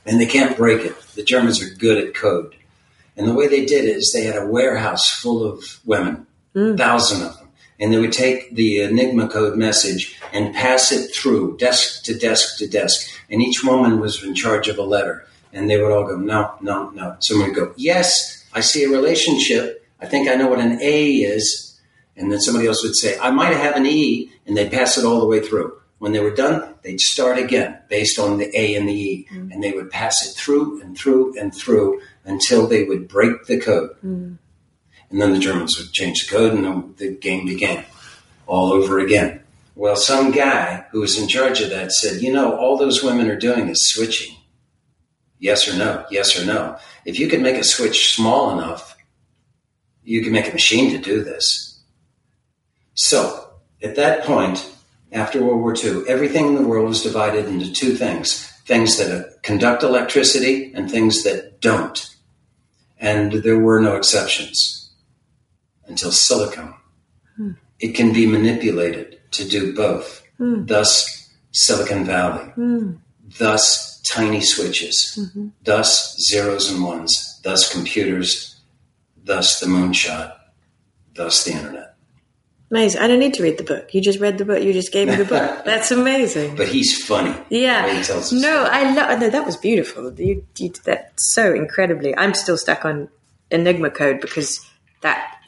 and 0.05 0.21
they 0.21 0.27
can't 0.27 0.57
break 0.57 0.85
it. 0.85 1.01
The 1.15 1.23
Germans 1.23 1.63
are 1.63 1.75
good 1.75 2.05
at 2.05 2.15
code. 2.15 2.57
And 3.17 3.29
the 3.29 3.35
way 3.35 3.47
they 3.47 3.65
did 3.65 3.85
it 3.85 3.97
is 3.97 4.13
they 4.13 4.25
had 4.25 4.37
a 4.37 4.47
warehouse 4.47 5.09
full 5.09 5.45
of 5.45 5.81
women, 5.85 6.27
mm. 6.55 6.77
thousand 6.77 7.23
of 7.23 7.37
them. 7.37 7.42
And 7.83 7.93
they 7.93 7.99
would 7.99 8.13
take 8.13 8.55
the 8.55 8.81
Enigma 8.83 9.29
code 9.29 9.59
message 9.59 10.17
and 10.33 10.55
pass 10.55 10.93
it 10.93 11.13
through 11.15 11.57
desk 11.57 12.05
to 12.05 12.15
desk 12.17 12.59
to 12.59 12.69
desk. 12.69 13.11
And 13.29 13.43
each 13.43 13.65
woman 13.65 13.99
was 13.99 14.23
in 14.23 14.37
charge 14.37 14.69
of 14.69 14.79
a 14.79 14.83
letter. 14.83 15.27
And 15.53 15.69
they 15.69 15.83
would 15.83 15.91
all 15.91 16.07
go, 16.07 16.17
no, 16.17 16.55
no, 16.61 16.91
no. 16.91 17.17
Someone 17.19 17.49
would 17.49 17.57
go, 17.57 17.75
yes, 17.77 18.47
I 18.55 18.61
see 18.61 18.85
a 18.85 18.89
relationship. 18.89 19.85
I 20.01 20.07
think 20.07 20.29
I 20.29 20.37
know 20.37 20.47
what 20.47 20.61
an 20.61 20.79
A 20.81 21.17
is. 21.17 21.81
And 22.17 22.31
then 22.31 22.41
somebody 22.41 22.69
else 22.69 22.85
would 22.85 22.95
say, 22.95 23.19
I 23.19 23.31
might 23.31 23.57
have 23.57 23.75
an 23.75 23.85
E. 23.85 24.31
And 24.47 24.57
they'd 24.57 24.71
pass 24.71 24.97
it 24.97 25.05
all 25.05 25.19
the 25.19 25.27
way 25.27 25.41
through. 25.41 25.77
When 25.99 26.11
they 26.13 26.21
were 26.21 26.35
done, 26.35 26.75
they'd 26.83 27.01
start 27.01 27.39
again 27.39 27.79
based 27.89 28.19
on 28.19 28.39
the 28.39 28.51
A 28.59 28.75
and 28.75 28.89
the 28.89 28.93
E, 28.93 29.29
mm. 29.33 29.53
and 29.53 29.63
they 29.63 29.71
would 29.71 29.89
pass 29.89 30.27
it 30.27 30.35
through 30.37 30.83
and 30.83 30.99
through 30.99 31.39
and 31.39 31.55
through 31.55 32.01
until 32.25 32.67
they 32.67 32.83
would 32.83 33.07
break 33.07 33.45
the 33.47 33.61
code. 33.61 33.91
Mm. 34.05 34.39
And 35.13 35.21
then 35.21 35.35
the 35.35 35.39
Germans 35.39 35.77
would 35.79 35.93
change 35.93 36.27
the 36.27 36.35
code, 36.35 36.55
and 36.55 36.97
the 36.97 37.15
game 37.15 37.45
began 37.45 37.85
all 38.47 38.73
over 38.73 38.99
again. 38.99 39.43
Well, 39.75 39.95
some 39.95 40.31
guy 40.31 40.87
who 40.91 41.01
was 41.01 41.19
in 41.19 41.29
charge 41.29 41.61
of 41.61 41.69
that 41.71 41.93
said, 41.93 42.23
You 42.23 42.33
know, 42.33 42.57
all 42.57 42.79
those 42.79 43.03
women 43.03 43.29
are 43.29 43.39
doing 43.39 43.69
is 43.69 43.91
switching. 43.91 44.35
Yes 45.39 45.69
or 45.69 45.77
no, 45.77 46.07
yes 46.11 46.41
or 46.41 46.47
no. 46.47 46.79
If 47.05 47.19
you 47.19 47.29
can 47.29 47.43
make 47.43 47.57
a 47.57 47.65
switch 47.65 48.15
small 48.15 48.53
enough, 48.53 48.97
you 50.03 50.23
can 50.23 50.33
make 50.33 50.49
a 50.49 50.53
machine 50.53 50.91
to 50.93 50.99
do 50.99 51.23
this. 51.23 51.81
So, 52.95 53.51
at 53.83 53.97
that 53.97 54.25
point, 54.25 54.71
after 55.11 55.43
World 55.43 55.61
War 55.61 55.75
II, 55.77 56.09
everything 56.09 56.47
in 56.47 56.55
the 56.55 56.67
world 56.67 56.89
was 56.89 57.03
divided 57.03 57.47
into 57.47 57.71
two 57.71 57.95
things 57.95 58.49
things 58.65 58.97
that 58.97 59.43
conduct 59.43 59.83
electricity 59.83 60.73
and 60.73 60.89
things 60.89 61.25
that 61.25 61.61
don't. 61.61 62.09
And 62.97 63.33
there 63.33 63.59
were 63.59 63.81
no 63.81 63.97
exceptions 63.97 64.82
until 65.87 66.13
silicon. 66.13 66.75
Hmm. 67.37 67.53
It 67.81 67.95
can 67.95 68.13
be 68.13 68.27
manipulated 68.27 69.21
to 69.33 69.49
do 69.49 69.75
both. 69.75 70.23
Hmm. 70.39 70.67
Thus, 70.67 71.31
Silicon 71.53 72.05
Valley. 72.05 72.45
Hmm. 72.51 72.93
Thus, 73.39 74.01
tiny 74.03 74.41
switches. 74.41 75.19
Mm-hmm. 75.21 75.49
Thus, 75.65 76.17
zeros 76.19 76.71
and 76.71 76.83
ones. 76.85 77.41
Thus, 77.43 77.73
computers. 77.73 78.61
Thus, 79.25 79.61
the 79.61 79.67
moonshot. 79.67 80.35
Thus, 81.15 81.45
the 81.45 81.53
internet. 81.53 81.95
Amazing. 82.71 83.03
I 83.03 83.07
don't 83.07 83.19
need 83.19 83.35
to 83.35 83.43
read 83.43 83.59
the 83.59 83.65
book. 83.65 83.93
You 83.93 84.01
just 84.01 84.19
read 84.19 84.39
the 84.39 84.47
book. 84.47 84.63
You 84.63 84.73
just 84.73 84.93
gave 84.93 85.09
me 85.09 85.17
the 85.17 85.27
book. 85.27 85.63
That's 85.65 85.91
amazing. 85.91 86.57
but 86.57 86.69
he's 86.69 87.05
funny. 87.05 87.35
Yeah. 87.51 88.03
no, 88.33 88.67
I 88.71 88.95
love. 88.95 89.21
No, 89.21 89.29
that 89.29 89.45
was 89.45 89.59
beautiful. 89.59 90.13
You, 90.19 90.27
you 90.27 90.47
did 90.55 90.77
that 90.85 91.13
so 91.19 91.53
incredibly. 91.53 92.17
I'm 92.17 92.33
still 92.33 92.57
stuck 92.57 92.87
on 92.87 93.11
Enigma 93.51 93.91
Code 93.91 94.23
because 94.23 94.67
that 95.03 95.42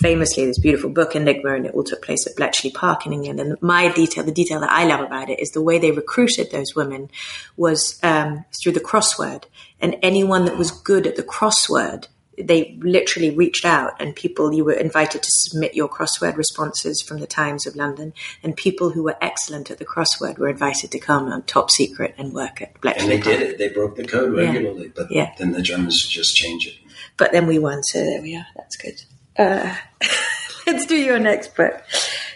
famously 0.00 0.46
this 0.46 0.58
beautiful 0.58 0.90
book 0.90 1.14
Enigma, 1.14 1.54
and 1.54 1.66
it 1.66 1.74
all 1.74 1.84
took 1.84 2.02
place 2.02 2.26
at 2.26 2.36
Bletchley 2.36 2.70
Park 2.70 3.06
in 3.06 3.12
England. 3.12 3.40
And 3.40 3.62
my 3.62 3.92
detail, 3.92 4.24
the 4.24 4.32
detail 4.32 4.60
that 4.60 4.70
I 4.70 4.84
love 4.84 5.00
about 5.00 5.30
it, 5.30 5.40
is 5.40 5.50
the 5.50 5.62
way 5.62 5.78
they 5.78 5.92
recruited 5.92 6.50
those 6.50 6.74
women 6.74 7.10
was 7.56 7.98
um, 8.02 8.44
through 8.62 8.72
the 8.72 8.80
crossword, 8.80 9.44
and 9.80 9.96
anyone 10.02 10.44
that 10.44 10.58
was 10.58 10.70
good 10.70 11.06
at 11.06 11.16
the 11.16 11.22
crossword 11.22 12.06
they 12.42 12.78
literally 12.80 13.30
reached 13.30 13.64
out 13.64 14.00
and 14.00 14.14
people 14.14 14.52
you 14.52 14.64
were 14.64 14.72
invited 14.72 15.22
to 15.22 15.28
submit 15.30 15.74
your 15.74 15.88
crossword 15.88 16.36
responses 16.36 17.02
from 17.02 17.20
the 17.20 17.26
Times 17.26 17.66
of 17.66 17.76
London 17.76 18.12
and 18.42 18.56
people 18.56 18.90
who 18.90 19.02
were 19.02 19.16
excellent 19.20 19.70
at 19.70 19.78
the 19.78 19.84
crossword 19.84 20.38
were 20.38 20.48
invited 20.48 20.90
to 20.92 20.98
come 20.98 21.30
on 21.30 21.42
top 21.42 21.70
secret 21.70 22.14
and 22.18 22.32
work 22.32 22.62
at 22.62 22.80
Bletchley. 22.80 23.02
And 23.02 23.10
they 23.12 23.30
did 23.30 23.42
it. 23.42 23.58
They 23.58 23.68
broke 23.68 23.96
the 23.96 24.06
code 24.06 24.34
regularly, 24.34 24.84
yeah. 24.84 24.92
but 24.94 25.10
yeah. 25.10 25.34
then 25.38 25.52
the 25.52 25.62
Germans 25.62 26.06
just 26.06 26.34
changed 26.34 26.68
it. 26.68 26.74
But 27.16 27.32
then 27.32 27.46
we 27.46 27.58
won, 27.58 27.82
so 27.82 28.02
there 28.02 28.22
we 28.22 28.36
are. 28.36 28.46
That's 28.56 28.76
good. 28.76 29.02
Uh, 29.40 29.74
let's 30.66 30.84
do 30.84 30.96
your 30.96 31.18
next 31.18 31.56
book. 31.56 31.82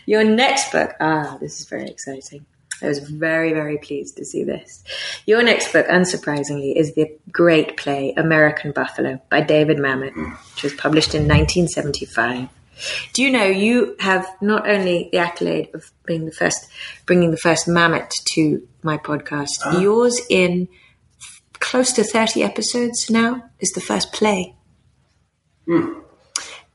Your 0.07 0.25
next 0.25 0.73
book. 0.73 0.95
Ah, 1.01 1.37
this 1.39 1.61
is 1.61 1.67
very 1.67 1.89
exciting. 1.89 2.47
I 2.83 2.89
was 2.89 2.99
very, 2.99 3.53
very 3.53 3.79
pleased 3.79 4.17
to 4.17 4.25
see 4.25 4.43
this. 4.43 4.83
Your 5.27 5.43
next 5.43 5.73
book, 5.73 5.87
unsurprisingly, 5.87 6.75
is 6.75 6.95
the 6.95 7.17
great 7.31 7.77
play 7.77 8.15
American 8.17 8.73
Buffalo 8.73 9.21
by 9.31 9.43
David 9.43 9.77
Mamet, 9.77 10.15
which 10.55 10.63
was 10.63 10.75
published 10.75 11.15
in 11.15 11.23
1975. 11.23 12.49
Do 13.13 13.23
you 13.23 13.31
know 13.31 13.45
you 13.45 13.97
have 14.01 14.27
not 14.41 14.69
only 14.69 15.09
the 15.13 15.19
accolade 15.19 15.71
of 15.75 15.91
being 16.07 16.25
the 16.25 16.33
first, 16.33 16.67
bringing 17.07 17.31
the 17.31 17.37
first 17.37 17.67
Mamet 17.67 18.11
to 18.33 18.67
my 18.83 18.97
podcast, 18.97 19.61
ah. 19.65 19.79
yours 19.79 20.21
in 20.29 20.69
close 21.61 21.93
to 21.93 22.03
30 22.03 22.43
episodes 22.43 23.11
now 23.11 23.45
is 23.61 23.71
the 23.73 23.81
first 23.81 24.13
play. 24.13 24.55
Mm. 25.69 26.04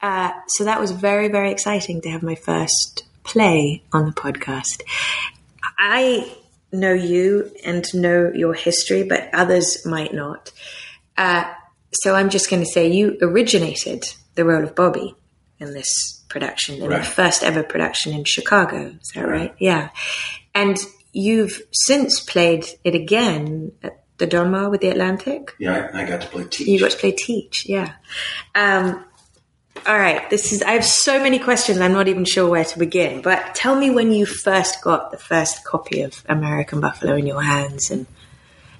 Uh, 0.01 0.31
so 0.47 0.63
that 0.63 0.79
was 0.79 0.91
very, 0.91 1.27
very 1.27 1.51
exciting 1.51 2.01
to 2.01 2.09
have 2.09 2.23
my 2.23 2.35
first 2.35 3.03
play 3.23 3.83
on 3.91 4.05
the 4.05 4.11
podcast. 4.11 4.81
I 5.77 6.35
know 6.71 6.93
you 6.93 7.51
and 7.65 7.85
know 7.93 8.31
your 8.33 8.53
history, 8.53 9.03
but 9.03 9.29
others 9.33 9.85
might 9.85 10.13
not. 10.13 10.51
Uh, 11.17 11.51
so 11.91 12.15
I'm 12.15 12.29
just 12.29 12.49
going 12.49 12.63
to 12.63 12.69
say 12.69 12.87
you 12.87 13.17
originated 13.21 14.05
the 14.35 14.45
role 14.45 14.63
of 14.63 14.75
Bobby 14.75 15.15
in 15.59 15.73
this 15.73 16.23
production, 16.29 16.81
in 16.81 16.89
right. 16.89 16.99
the 16.99 17.05
first 17.05 17.43
ever 17.43 17.63
production 17.63 18.13
in 18.13 18.23
Chicago. 18.23 18.95
Is 19.01 19.11
that 19.15 19.21
right? 19.21 19.31
right? 19.31 19.55
Yeah. 19.59 19.89
And 20.53 20.77
you've 21.11 21.61
since 21.71 22.19
played 22.19 22.65
it 22.83 22.95
again 22.95 23.71
at 23.83 24.03
the 24.17 24.27
Donmar 24.27 24.69
with 24.69 24.81
the 24.81 24.89
Atlantic. 24.89 25.55
Yeah, 25.59 25.89
I, 25.93 26.03
I 26.03 26.05
got 26.05 26.21
to 26.21 26.27
play 26.27 26.43
Teach. 26.45 26.67
You 26.67 26.79
got 26.79 26.91
to 26.91 26.97
play 26.97 27.11
Teach, 27.11 27.65
yeah. 27.67 27.93
Um, 28.53 29.05
all 29.87 29.97
right, 29.97 30.29
this 30.29 30.51
is. 30.51 30.61
I 30.61 30.71
have 30.71 30.85
so 30.85 31.21
many 31.21 31.39
questions. 31.39 31.79
I'm 31.79 31.93
not 31.93 32.07
even 32.07 32.25
sure 32.25 32.49
where 32.49 32.65
to 32.65 32.79
begin. 32.79 33.21
But 33.21 33.55
tell 33.55 33.75
me 33.75 33.89
when 33.89 34.11
you 34.11 34.25
first 34.25 34.81
got 34.83 35.11
the 35.11 35.17
first 35.17 35.63
copy 35.63 36.01
of 36.01 36.23
American 36.27 36.79
Buffalo 36.79 37.15
in 37.15 37.25
your 37.25 37.41
hands, 37.41 37.89
and 37.89 38.05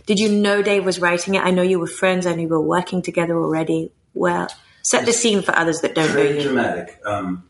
did 0.05 0.19
you 0.19 0.29
know 0.29 0.61
Dave 0.61 0.85
was 0.85 0.99
writing 0.99 1.35
it? 1.35 1.43
I 1.43 1.51
know 1.51 1.61
you 1.61 1.79
were 1.79 1.87
friends. 1.87 2.25
I 2.25 2.33
knew 2.35 2.43
you 2.43 2.47
were 2.49 2.61
working 2.61 3.01
together 3.01 3.37
already. 3.37 3.91
Well, 4.13 4.49
set 4.83 5.05
the 5.05 5.13
scene 5.13 5.41
for 5.41 5.55
others 5.55 5.81
that 5.81 5.95
don't 5.95 6.09
very 6.09 6.31
know 6.31 6.35
you. 6.37 6.43
dramatic. 6.43 6.99
Um, 7.05 7.47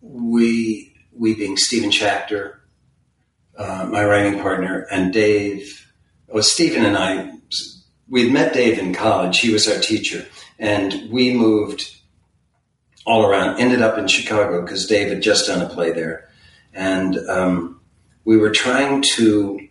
we, 0.00 0.94
we 1.12 1.34
being 1.34 1.56
Stephen 1.56 1.90
Schachter, 1.90 2.56
uh, 3.56 3.88
my 3.90 4.04
writing 4.04 4.40
partner, 4.40 4.86
and 4.90 5.12
Dave. 5.12 5.92
Well, 6.28 6.42
Stephen 6.42 6.84
and 6.84 6.96
I, 6.96 7.32
we'd 8.08 8.32
met 8.32 8.54
Dave 8.54 8.78
in 8.78 8.94
college. 8.94 9.40
He 9.40 9.52
was 9.52 9.68
our 9.68 9.80
teacher, 9.80 10.26
and 10.58 11.10
we 11.10 11.34
moved 11.34 11.99
all 13.10 13.26
around. 13.26 13.58
Ended 13.58 13.82
up 13.82 13.98
in 13.98 14.06
Chicago 14.06 14.62
because 14.62 14.86
Dave 14.86 15.08
had 15.08 15.20
just 15.20 15.48
done 15.48 15.60
a 15.60 15.68
play 15.68 15.90
there, 15.90 16.30
and 16.72 17.18
um, 17.28 17.80
we 18.24 18.36
were 18.36 18.50
trying 18.50 19.02
to 19.16 19.68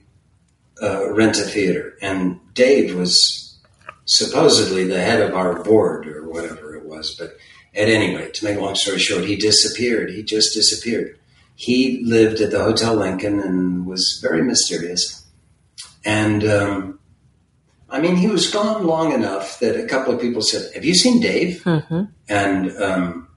uh, 0.81 1.13
rent 1.13 1.37
a 1.37 1.43
theater. 1.43 1.97
And 2.01 2.39
Dave 2.53 2.95
was 2.95 3.57
supposedly 4.05 4.83
the 4.83 4.99
head 4.99 5.21
of 5.21 5.35
our 5.35 5.63
board 5.63 6.07
or 6.07 6.27
whatever 6.27 6.75
it 6.75 6.85
was, 6.85 7.15
but 7.17 7.37
at 7.73 7.87
any 7.87 8.15
rate, 8.15 8.33
to 8.33 8.45
make 8.45 8.57
a 8.57 8.59
long 8.59 8.75
story 8.75 8.99
short, 8.99 9.23
he 9.23 9.35
disappeared. 9.35 10.09
He 10.09 10.23
just 10.23 10.53
disappeared. 10.53 11.17
He 11.55 12.03
lived 12.03 12.41
at 12.41 12.51
the 12.51 12.63
Hotel 12.63 12.95
Lincoln 12.95 13.39
and 13.39 13.85
was 13.85 14.19
very 14.21 14.41
mysterious. 14.41 15.25
And 16.03 16.43
um, 16.43 16.99
I 17.89 18.01
mean, 18.01 18.15
he 18.15 18.27
was 18.27 18.51
gone 18.51 18.85
long 18.85 19.13
enough 19.13 19.59
that 19.59 19.81
a 19.81 19.87
couple 19.87 20.13
of 20.13 20.19
people 20.19 20.41
said, 20.41 20.73
"Have 20.73 20.85
you 20.85 20.95
seen 20.95 21.21
Dave?" 21.21 21.61
Mm-hmm. 21.63 22.03
And 22.27 22.77
um, 22.81 23.28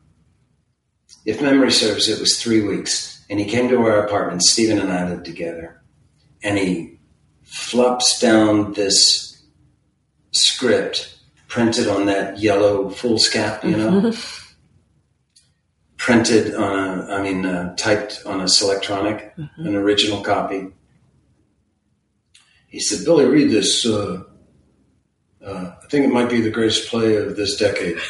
if 1.24 1.40
memory 1.40 1.72
serves, 1.72 2.08
it 2.08 2.20
was 2.20 2.40
three 2.40 2.62
weeks. 2.62 3.24
And 3.30 3.38
he 3.38 3.46
came 3.46 3.68
to 3.68 3.78
our 3.78 4.04
apartment. 4.04 4.42
Stephen 4.42 4.78
and 4.78 4.92
I 4.92 5.08
lived 5.08 5.24
together, 5.24 5.82
and 6.42 6.58
he 6.58 6.98
flops 7.44 8.20
down 8.20 8.74
this 8.74 9.42
script 10.32 11.12
printed 11.52 11.86
on 11.86 12.06
that 12.06 12.38
yellow 12.38 12.88
foolscap, 12.88 13.62
you 13.62 13.76
know, 13.76 14.10
printed 15.98 16.54
on 16.54 16.78
a, 16.78 17.14
I 17.14 17.22
mean, 17.22 17.44
uh, 17.44 17.76
typed 17.76 18.22
on 18.24 18.40
a 18.40 18.44
Selectronic, 18.44 19.32
an 19.58 19.76
original 19.76 20.22
copy. 20.22 20.68
He 22.68 22.80
said, 22.80 23.04
Billy, 23.04 23.26
read 23.26 23.50
this. 23.50 23.84
Uh, 23.84 24.22
uh, 25.44 25.74
I 25.82 25.86
think 25.88 26.06
it 26.06 26.12
might 26.12 26.30
be 26.30 26.40
the 26.40 26.50
greatest 26.50 26.88
play 26.88 27.16
of 27.16 27.36
this 27.36 27.56
decade. 27.56 27.98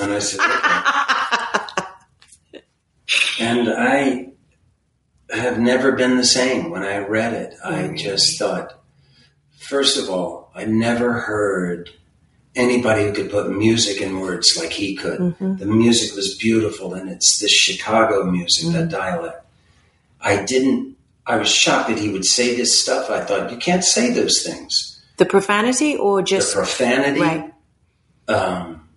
And 0.00 0.14
I 0.14 0.18
said, 0.18 0.40
okay. 0.40 0.99
And 3.38 3.68
I 3.68 4.32
have 5.30 5.58
never 5.58 5.92
been 5.92 6.16
the 6.16 6.24
same 6.24 6.70
when 6.70 6.82
I 6.82 6.98
read 6.98 7.34
it. 7.34 7.54
I 7.64 7.82
mm-hmm. 7.82 7.96
just 7.96 8.38
thought, 8.38 8.80
first 9.58 9.98
of 9.98 10.10
all, 10.10 10.50
I 10.54 10.64
never 10.64 11.12
heard 11.12 11.90
anybody 12.54 13.04
who 13.04 13.12
could 13.12 13.30
put 13.30 13.50
music 13.50 14.00
in 14.00 14.20
words 14.20 14.56
like 14.58 14.70
he 14.70 14.96
could. 14.96 15.20
Mm-hmm. 15.20 15.56
The 15.56 15.66
music 15.66 16.16
was 16.16 16.36
beautiful, 16.36 16.94
and 16.94 17.08
it's 17.08 17.38
this 17.40 17.52
Chicago 17.52 18.24
music, 18.24 18.72
that 18.72 18.88
mm-hmm. 18.88 18.90
dialect. 18.90 19.46
I 20.20 20.44
didn't. 20.44 20.96
I 21.26 21.36
was 21.36 21.48
shocked 21.48 21.88
that 21.88 21.98
he 21.98 22.10
would 22.10 22.24
say 22.24 22.56
this 22.56 22.80
stuff. 22.82 23.08
I 23.10 23.20
thought 23.20 23.52
you 23.52 23.58
can't 23.58 23.84
say 23.84 24.12
those 24.12 24.42
things. 24.42 25.00
The 25.18 25.26
profanity 25.26 25.96
or 25.96 26.22
The 26.22 26.26
just 26.26 26.54
profanity, 26.54 27.20
right? 27.20 27.52
um, 28.26 28.88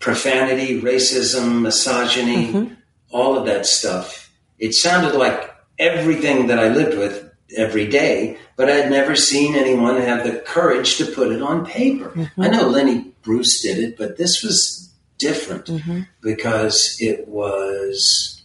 profanity, 0.00 0.80
racism, 0.80 1.62
misogyny, 1.62 2.76
all 3.10 3.36
of 3.36 3.46
that 3.46 3.66
stuff. 3.66 4.30
It 4.58 4.74
sounded 4.74 5.14
like 5.14 5.54
everything 5.78 6.48
that 6.48 6.58
I 6.58 6.68
lived 6.68 6.98
with 6.98 7.30
every 7.56 7.86
day, 7.86 8.36
but 8.56 8.68
I 8.68 8.74
had 8.74 8.90
never 8.90 9.16
seen 9.16 9.54
anyone 9.54 9.96
have 10.00 10.24
the 10.24 10.38
courage 10.40 10.96
to 10.98 11.06
put 11.06 11.32
it 11.32 11.42
on 11.42 11.64
paper. 11.64 12.10
Mm-hmm. 12.10 12.40
I 12.40 12.48
know 12.48 12.68
Lenny 12.68 13.12
Bruce 13.22 13.62
did 13.62 13.78
it, 13.78 13.96
but 13.96 14.18
this 14.18 14.42
was 14.42 14.92
different 15.18 15.66
mm-hmm. 15.66 16.02
because 16.22 16.96
it 17.00 17.26
was 17.28 18.42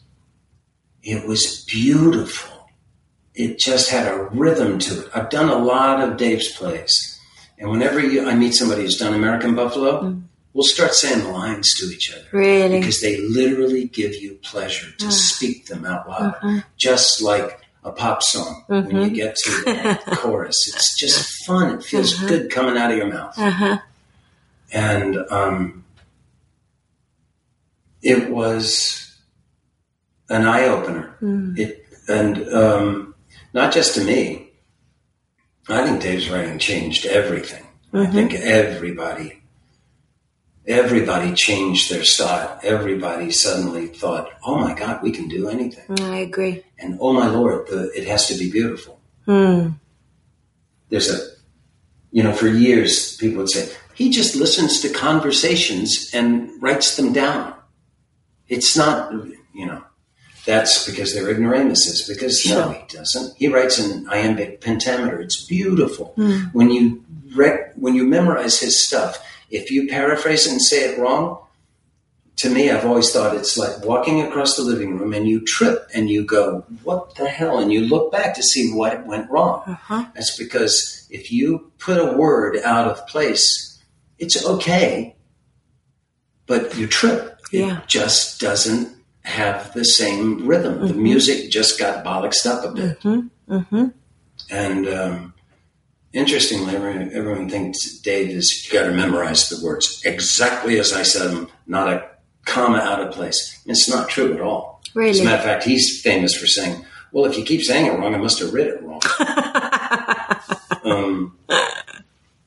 it 1.04 1.28
was 1.28 1.66
beautiful. 1.66 2.70
It 3.36 3.60
just 3.60 3.90
had 3.90 4.08
a 4.08 4.24
rhythm 4.24 4.80
to 4.80 5.02
it. 5.02 5.10
I've 5.14 5.30
done 5.30 5.50
a 5.50 5.58
lot 5.58 6.02
of 6.02 6.18
Dave's 6.18 6.52
plays, 6.52 7.20
and 7.58 7.70
whenever 7.70 8.00
you, 8.00 8.28
I 8.28 8.36
meet 8.36 8.54
somebody 8.54 8.84
who's 8.84 8.98
done 8.98 9.14
American 9.14 9.56
Buffalo, 9.56 10.04
mm. 10.04 10.24
We'll 10.54 10.64
start 10.64 10.94
saying 10.94 11.32
lines 11.32 11.74
to 11.80 11.86
each 11.94 12.14
other 12.14 12.26
Really? 12.32 12.80
because 12.80 13.02
they 13.02 13.20
literally 13.22 13.86
give 13.86 14.16
you 14.16 14.36
pleasure 14.44 14.92
to 14.98 15.12
speak 15.12 15.66
them 15.68 15.86
out 15.86 16.08
loud, 16.08 16.64
just 16.78 17.22
like 17.22 17.60
a 17.84 17.92
pop 17.92 18.22
song. 18.24 18.64
When 18.68 18.90
you 18.90 19.10
get 19.10 19.36
to 19.36 19.52
the 19.66 20.00
chorus, 20.18 20.56
it's 20.74 20.98
just 20.98 21.46
fun. 21.46 21.76
It 21.80 21.84
feels 21.84 22.14
good 22.20 22.50
coming 22.52 22.78
out 22.78 22.92
of 22.92 22.98
your 22.98 23.12
mouth, 23.12 23.38
Uh-huh. 23.38 23.78
and 24.72 25.18
um, 25.30 25.84
it 28.02 28.30
was 28.30 29.16
an 30.30 30.46
eye 30.46 30.68
opener. 30.68 31.16
It 31.58 31.86
and 32.08 32.48
um, 32.50 33.16
not 33.54 33.74
just 33.74 33.96
to 33.96 34.04
me. 34.04 34.50
I 35.70 35.86
think 35.86 36.02
Dave's 36.02 36.30
writing 36.30 36.60
changed 36.60 37.06
everything. 37.06 37.66
I 37.94 38.06
think 38.08 38.34
everybody 38.34 39.42
everybody 40.68 41.34
changed 41.34 41.92
their 41.92 42.04
style. 42.04 42.60
Everybody 42.64 43.32
suddenly 43.32 43.88
thought, 43.88 44.30
"Oh 44.46 44.58
my 44.58 44.74
God, 44.74 45.04
we 45.04 45.12
can 45.12 45.28
do 45.28 45.50
anything!" 45.50 45.86
I 46.02 46.18
agree. 46.18 46.64
And 46.80 46.98
oh 47.00 47.14
my 47.14 47.28
Lord, 47.28 47.68
the, 47.68 47.92
it 47.92 48.08
has 48.08 48.28
to 48.28 48.38
be 48.38 48.52
beautiful. 48.52 49.00
Hmm. 49.26 49.70
There's 50.90 51.10
a, 51.10 51.20
you 52.12 52.24
know, 52.24 52.34
for 52.34 52.48
years 52.48 53.16
people 53.18 53.40
would 53.40 53.50
say 53.50 53.70
he 53.94 54.10
just 54.10 54.36
listens 54.36 54.82
to 54.82 54.90
conversations 54.90 56.12
and 56.14 56.50
writes 56.62 56.96
them 56.98 57.14
down. 57.14 57.56
It's 58.48 58.76
not, 58.76 59.12
you 59.54 59.66
know, 59.66 59.84
that's 60.46 60.86
because 60.86 61.14
they're 61.14 61.30
ignoramuses. 61.30 62.08
Because 62.08 62.46
no, 62.46 62.72
he 62.72 62.82
doesn't. 62.90 63.38
He 63.38 63.48
writes 63.48 63.80
in 63.80 64.08
iambic 64.10 64.62
pentameter. 64.62 65.22
It's 65.22 65.46
beautiful. 65.46 66.14
When 66.52 66.70
you 66.70 67.04
rec- 67.34 67.74
when 67.76 67.96
you 67.96 68.04
memorize 68.06 68.60
his 68.60 68.84
stuff, 68.84 69.26
if 69.54 69.72
you 69.72 69.88
paraphrase 69.88 70.48
and 70.48 70.62
say 70.62 70.90
it 70.90 71.00
wrong, 71.00 71.40
to 72.38 72.50
me, 72.50 72.72
I've 72.72 72.86
always 72.86 73.12
thought 73.14 73.36
it's 73.36 73.58
like 73.58 73.86
walking 73.86 74.22
across 74.22 74.56
the 74.56 74.64
living 74.64 74.98
room 74.98 75.14
and 75.14 75.28
you 75.28 75.40
trip 75.46 75.88
and 75.94 76.10
you 76.10 76.26
go, 76.26 76.66
"What 76.82 77.16
the 77.16 77.30
hell?" 77.30 77.60
and 77.60 77.72
you 77.72 77.82
look 77.82 78.12
back 78.12 78.34
to 78.36 78.44
see 78.44 78.74
what 78.74 79.06
went 79.06 79.30
wrong. 79.30 79.62
Uh-huh. 79.68 80.06
That's 80.16 80.36
because 80.36 81.08
if 81.12 81.32
you 81.32 81.72
put 81.78 82.00
a 82.00 82.18
word 82.18 82.58
out 82.66 82.88
of 82.88 83.06
place, 83.08 83.80
it's 84.18 84.44
okay, 84.46 85.16
but 86.48 86.76
you 86.76 86.88
trip. 86.88 87.40
Yeah. 87.52 87.78
It 87.78 87.88
just 87.88 88.42
doesn't 88.42 88.90
have 89.24 89.72
the 89.74 89.86
same 89.86 90.48
rhythm. 90.48 90.88
The 90.88 90.94
music 90.96 91.52
just 91.52 91.78
got 91.78 92.04
bollocksed 92.04 92.48
up 92.48 92.66
a 92.66 92.74
bit. 92.74 93.00
Mm-hmm. 93.02 93.88
And 94.50 94.88
um, 94.88 95.33
interestingly, 96.14 96.76
everyone, 96.76 97.12
everyone 97.14 97.50
thinks 97.50 97.98
Dave 98.00 98.30
is 98.30 98.66
you 98.66 98.80
got 98.80 98.86
to 98.86 98.94
memorize 98.94 99.50
the 99.50 99.64
words 99.66 100.02
exactly 100.06 100.80
as 100.80 100.94
I 100.94 101.04
said 101.04 101.32
them, 101.32 101.50
not 101.68 101.92
a 101.92 102.10
comma 102.46 102.78
out 102.78 103.02
of 103.02 103.14
place. 103.14 103.62
It's 103.66 103.90
not 103.90 104.10
true 104.10 104.34
at 104.34 104.42
all. 104.42 104.82
Really? 104.94 105.10
As 105.10 105.20
a 105.20 105.24
matter 105.26 105.38
of 105.38 105.44
fact, 105.44 105.64
he's 105.64 106.02
famous 106.02 106.36
for 106.36 106.46
saying, 106.46 106.86
"Well, 107.12 107.26
if 107.26 107.38
you 107.38 107.44
keep 107.44 107.64
saying 107.64 107.88
it 107.88 107.98
wrong, 107.98 108.14
I 108.14 108.20
must 108.20 108.40
have 108.40 108.54
read 108.54 108.68
it 108.68 108.84
wrong." 108.84 109.02
um, 110.84 111.38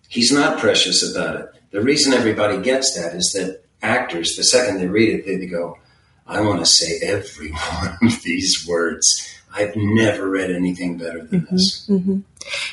he's 0.08 0.32
not 0.32 0.58
precious 0.58 1.02
about 1.10 1.36
it. 1.36 1.46
The 1.72 1.80
reason 1.80 2.12
everybody 2.12 2.58
gets 2.62 2.94
that 2.94 3.14
is 3.14 3.32
that 3.34 3.64
actors, 3.82 4.36
the 4.36 4.44
second 4.44 4.78
they 4.78 4.86
read 4.86 5.12
it, 5.20 5.26
they 5.26 5.44
go, 5.46 5.78
"I 6.26 6.40
want 6.40 6.60
to 6.60 6.66
say 6.66 7.00
every 7.02 7.50
one 7.80 7.98
of 8.02 8.22
these 8.22 8.64
words." 8.68 9.32
I've 9.56 9.74
never 9.76 10.28
read 10.28 10.50
anything 10.50 10.98
better 10.98 11.24
than 11.24 11.46
this. 11.50 11.90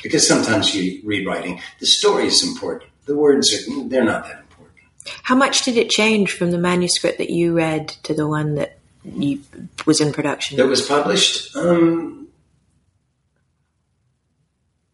Because 0.02 0.26
sometimes 0.26 0.74
you 0.74 1.00
read 1.04 1.26
writing, 1.26 1.60
the 1.80 1.86
story 1.86 2.26
is 2.26 2.46
important. 2.46 2.90
The 3.06 3.16
words 3.16 3.52
are 3.52 3.88
they're 3.88 4.04
not 4.04 4.24
that 4.24 4.40
important. 4.40 4.78
How 5.22 5.34
much 5.34 5.64
did 5.64 5.76
it 5.76 5.90
change 5.90 6.32
from 6.32 6.50
the 6.50 6.58
manuscript 6.58 7.18
that 7.18 7.30
you 7.30 7.54
read 7.54 7.88
to 8.04 8.14
the 8.14 8.28
one 8.28 8.54
that 8.54 8.78
you 9.04 9.40
was 9.86 10.00
in 10.00 10.12
production? 10.12 10.56
That 10.56 10.66
was 10.66 10.82
published 10.82 11.54
um 11.56 12.28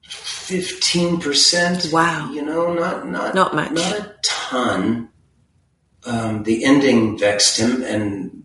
fifteen 0.02 1.20
percent. 1.20 1.88
Wow. 1.92 2.30
You 2.32 2.42
know, 2.42 2.72
not 2.72 3.08
not 3.08 3.34
Not 3.34 3.54
much. 3.54 3.72
Not 3.72 3.98
a 3.98 4.14
ton. 4.22 5.08
Um, 6.04 6.42
the 6.44 6.64
ending 6.64 7.18
vexed 7.18 7.58
him, 7.58 7.82
and 7.82 8.44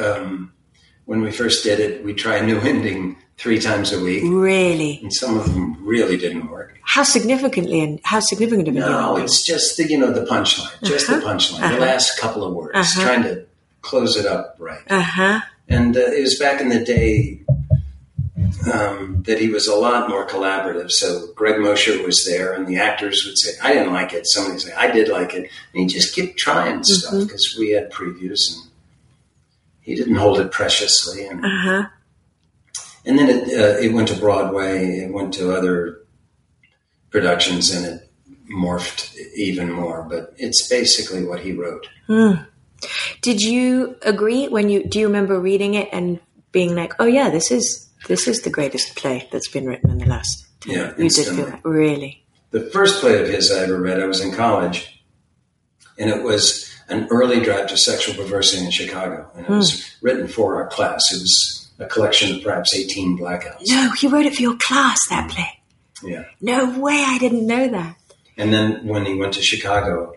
um, 0.00 0.51
when 1.12 1.20
we 1.20 1.30
first 1.30 1.62
did 1.62 1.78
it, 1.78 2.02
we 2.02 2.14
tried 2.14 2.42
a 2.42 2.46
new 2.46 2.58
ending 2.60 3.16
three 3.36 3.58
times 3.58 3.92
a 3.92 4.00
week, 4.02 4.22
Really? 4.24 4.98
and 5.02 5.12
some 5.12 5.36
of 5.38 5.44
them 5.52 5.76
really 5.84 6.16
didn't 6.16 6.48
work. 6.50 6.78
How 6.84 7.02
significantly 7.02 7.82
and 7.82 8.00
how 8.02 8.20
significant 8.20 8.66
of 8.68 8.76
a 8.76 8.80
No, 8.80 9.18
it's 9.18 9.44
just 9.44 9.76
the 9.76 9.84
you 9.92 9.98
know 9.98 10.10
the 10.10 10.24
punchline, 10.24 10.72
just 10.82 11.08
the 11.08 11.16
punchline, 11.16 11.68
the 11.74 11.80
last 11.80 12.18
couple 12.18 12.42
of 12.44 12.54
words, 12.54 12.72
Uh-huh. 12.78 13.02
trying 13.04 13.22
to 13.24 13.44
close 13.82 14.16
it 14.16 14.24
up 14.24 14.56
right. 14.58 14.80
Uh 14.88 15.02
huh. 15.02 15.40
And 15.68 15.94
uh, 15.98 16.00
it 16.00 16.22
was 16.22 16.38
back 16.38 16.62
in 16.62 16.70
the 16.70 16.82
day 16.82 17.42
um, 18.72 19.22
that 19.26 19.38
he 19.38 19.48
was 19.48 19.66
a 19.66 19.74
lot 19.74 20.08
more 20.08 20.26
collaborative. 20.26 20.90
So 20.90 21.28
Greg 21.34 21.60
Mosher 21.60 22.02
was 22.06 22.24
there, 22.24 22.54
and 22.54 22.66
the 22.66 22.76
actors 22.78 23.24
would 23.26 23.36
say, 23.38 23.50
"I 23.62 23.74
didn't 23.74 23.92
like 23.92 24.12
it." 24.14 24.26
Somebody 24.26 24.54
would 24.54 24.62
say, 24.62 24.72
"I 24.72 24.90
did 24.90 25.08
like 25.08 25.34
it," 25.34 25.50
and 25.72 25.76
he 25.82 25.86
just 25.86 26.14
kept 26.16 26.38
trying 26.38 26.82
stuff 26.84 27.20
because 27.24 27.54
we 27.58 27.70
had 27.76 27.90
previews, 27.90 28.40
and 28.50 28.70
he 29.82 29.94
didn't 29.94 30.14
hold 30.16 30.38
it 30.40 30.50
preciously. 30.50 31.26
And 31.26 31.44
Uh 31.44 31.48
huh. 31.48 31.82
and 33.04 33.18
then 33.18 33.28
it 33.28 33.42
uh, 33.48 33.78
it 33.84 33.92
went 33.92 34.08
to 34.08 34.16
Broadway, 34.18 35.00
it 35.04 35.12
went 35.12 35.34
to 35.34 35.54
other 35.54 36.00
productions, 37.10 37.70
and 37.74 37.84
it 37.86 38.10
morphed 38.50 39.14
even 39.36 39.70
more. 39.70 40.02
But 40.08 40.32
it's 40.38 40.66
basically 40.68 41.24
what 41.24 41.40
he 41.40 41.52
wrote. 41.52 41.86
Did 43.20 43.40
you 43.40 43.96
agree 44.02 44.48
when 44.48 44.68
you 44.68 44.84
do 44.84 44.98
you 44.98 45.06
remember 45.06 45.38
reading 45.38 45.74
it 45.74 45.88
and 45.92 46.18
being 46.50 46.74
like, 46.74 46.92
oh 46.98 47.06
yeah, 47.06 47.30
this 47.30 47.50
is 47.50 47.88
this 48.08 48.26
is 48.26 48.42
the 48.42 48.50
greatest 48.50 48.96
play 48.96 49.28
that's 49.30 49.48
been 49.48 49.66
written 49.66 49.90
in 49.90 49.98
the 49.98 50.06
last. 50.06 50.46
Yeah, 50.66 50.92
You 50.98 51.08
did 51.08 51.26
feel 51.26 51.46
that, 51.46 51.64
really? 51.64 52.24
The 52.50 52.60
first 52.60 53.00
play 53.00 53.20
of 53.20 53.28
his 53.28 53.50
I 53.50 53.60
ever 53.64 53.80
read, 53.80 54.00
I 54.00 54.06
was 54.06 54.20
in 54.20 54.32
college, 54.32 55.02
and 55.98 56.10
it 56.10 56.22
was 56.22 56.71
an 56.92 57.08
early 57.10 57.40
draft 57.40 57.72
of 57.72 57.78
Sexual 57.78 58.14
Perversity 58.16 58.64
in 58.64 58.70
Chicago, 58.70 59.28
and 59.34 59.46
it 59.46 59.50
was 59.50 59.90
written 60.02 60.28
for 60.28 60.56
our 60.62 60.68
class. 60.68 61.02
It 61.12 61.20
was 61.20 61.70
a 61.78 61.86
collection 61.86 62.36
of 62.36 62.42
perhaps 62.42 62.74
18 62.74 63.18
blackouts. 63.18 63.62
No, 63.68 63.90
he 63.98 64.06
wrote 64.06 64.26
it 64.26 64.34
for 64.36 64.42
your 64.42 64.56
class, 64.58 64.98
that 65.08 65.30
play. 65.30 65.48
Yeah. 66.04 66.24
No 66.40 66.78
way, 66.78 67.02
I 67.06 67.18
didn't 67.18 67.46
know 67.46 67.68
that. 67.68 67.96
And 68.36 68.52
then 68.52 68.86
when 68.86 69.04
he 69.06 69.14
went 69.14 69.34
to 69.34 69.42
Chicago, 69.42 70.14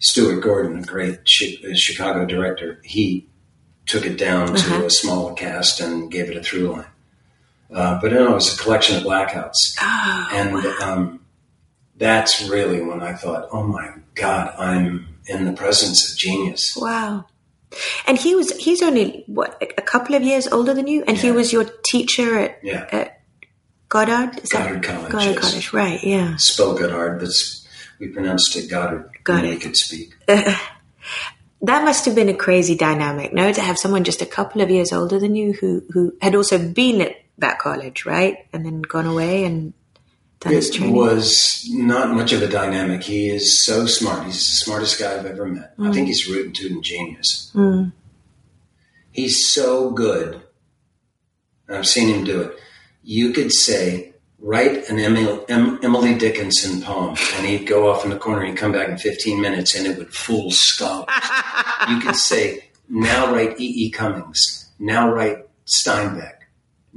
Stuart 0.00 0.40
Gordon, 0.40 0.78
a 0.78 0.82
great 0.82 1.18
Chi- 1.26 1.56
uh, 1.68 1.74
Chicago 1.74 2.24
director, 2.24 2.80
he 2.84 3.26
took 3.86 4.04
it 4.06 4.16
down 4.18 4.48
to 4.48 4.52
Uh-huh. 4.54 4.84
a 4.84 4.90
small 4.90 5.32
cast 5.34 5.80
and 5.80 6.10
gave 6.10 6.30
it 6.30 6.36
a 6.36 6.42
through 6.42 6.68
line. 6.72 6.84
Uh, 7.72 7.98
but 8.00 8.12
no, 8.12 8.30
it 8.32 8.34
was 8.34 8.54
a 8.54 8.62
collection 8.62 8.96
of 8.96 9.02
blackouts. 9.02 9.76
Oh, 9.80 10.28
and 10.32 10.66
um, 10.82 11.20
that's 11.96 12.48
really 12.48 12.80
when 12.80 13.02
I 13.02 13.12
thought, 13.14 13.48
oh 13.52 13.62
my 13.64 13.90
God, 14.14 14.54
I'm 14.58 15.06
in 15.28 15.44
the 15.44 15.52
presence 15.52 16.10
of 16.10 16.18
genius. 16.18 16.76
wow. 16.76 17.24
And 18.06 18.16
he 18.18 18.34
was, 18.34 18.56
he's 18.56 18.82
only, 18.82 19.24
what, 19.26 19.62
a 19.76 19.82
couple 19.82 20.14
of 20.14 20.22
years 20.22 20.48
older 20.48 20.72
than 20.72 20.86
you? 20.86 21.04
And 21.06 21.18
he 21.18 21.30
was 21.30 21.52
your 21.52 21.64
teacher 21.84 22.38
at 22.38 22.58
Yeah. 22.62 23.10
Goddard? 23.90 24.38
Is 24.42 24.48
Goddard 24.50 24.82
College, 24.82 25.12
Goddard 25.12 25.34
yes. 25.34 25.38
College, 25.50 25.72
right, 25.74 26.02
yeah. 26.02 26.34
Spell 26.38 26.74
Goddard, 26.74 27.18
but 27.20 27.28
we 27.98 28.08
pronounced 28.08 28.56
it 28.56 28.70
Goddard 28.70 29.10
Got 29.22 29.42
when 29.42 29.50
we 29.50 29.56
could 29.58 29.76
speak. 29.76 30.14
That 31.62 31.84
must 31.84 32.04
have 32.04 32.14
been 32.14 32.28
a 32.28 32.34
crazy 32.34 32.76
dynamic, 32.76 33.32
no? 33.32 33.52
To 33.52 33.60
have 33.60 33.78
someone 33.78 34.04
just 34.04 34.22
a 34.22 34.26
couple 34.26 34.60
of 34.60 34.70
years 34.70 34.92
older 34.92 35.18
than 35.18 35.34
you 35.34 35.54
who, 35.54 35.82
who 35.92 36.16
had 36.22 36.36
also 36.36 36.56
been 36.56 37.00
at 37.00 37.16
that 37.38 37.58
college, 37.58 38.06
right? 38.06 38.46
And 38.52 38.64
then 38.64 38.80
gone 38.80 39.06
away 39.06 39.44
and 39.44 39.72
It 40.46 40.80
was 40.92 41.66
not 41.70 42.14
much 42.14 42.32
of 42.32 42.42
a 42.42 42.46
dynamic. 42.48 43.02
He 43.02 43.28
is 43.28 43.64
so 43.64 43.86
smart. 43.86 44.24
He's 44.24 44.34
the 44.38 44.64
smartest 44.64 44.98
guy 45.00 45.16
I've 45.18 45.26
ever 45.26 45.46
met. 45.46 45.74
I 45.78 45.82
Mm. 45.82 45.94
think 45.94 46.06
he's 46.06 46.28
root 46.28 46.46
and 46.46 46.54
tootin' 46.54 46.82
genius. 46.82 47.50
He's 49.10 49.48
so 49.52 49.90
good. 49.90 50.42
I've 51.68 51.86
seen 51.88 52.08
him 52.08 52.24
do 52.24 52.40
it. 52.42 52.56
You 53.02 53.32
could 53.32 53.52
say, 53.52 54.12
write 54.38 54.88
an 54.88 54.98
Emily, 55.00 55.40
em, 55.48 55.80
Emily 55.82 56.14
Dickinson 56.14 56.82
poem, 56.82 57.16
and 57.36 57.46
he'd 57.46 57.66
go 57.66 57.90
off 57.90 58.04
in 58.04 58.10
the 58.10 58.16
corner 58.18 58.40
and 58.42 58.50
he'd 58.50 58.56
come 58.58 58.72
back 58.72 58.88
in 58.88 58.96
15 58.96 59.40
minutes 59.40 59.74
and 59.74 59.86
it 59.86 59.98
would 59.98 60.14
fool 60.14 60.50
scholars. 60.52 61.06
you 61.90 61.98
could 62.00 62.16
say, 62.16 62.64
now 62.88 63.32
write 63.32 63.58
E. 63.60 63.64
E. 63.86 63.90
Cummings. 63.90 64.70
Now 64.78 65.10
write 65.12 65.38
Steinbeck. 65.66 66.34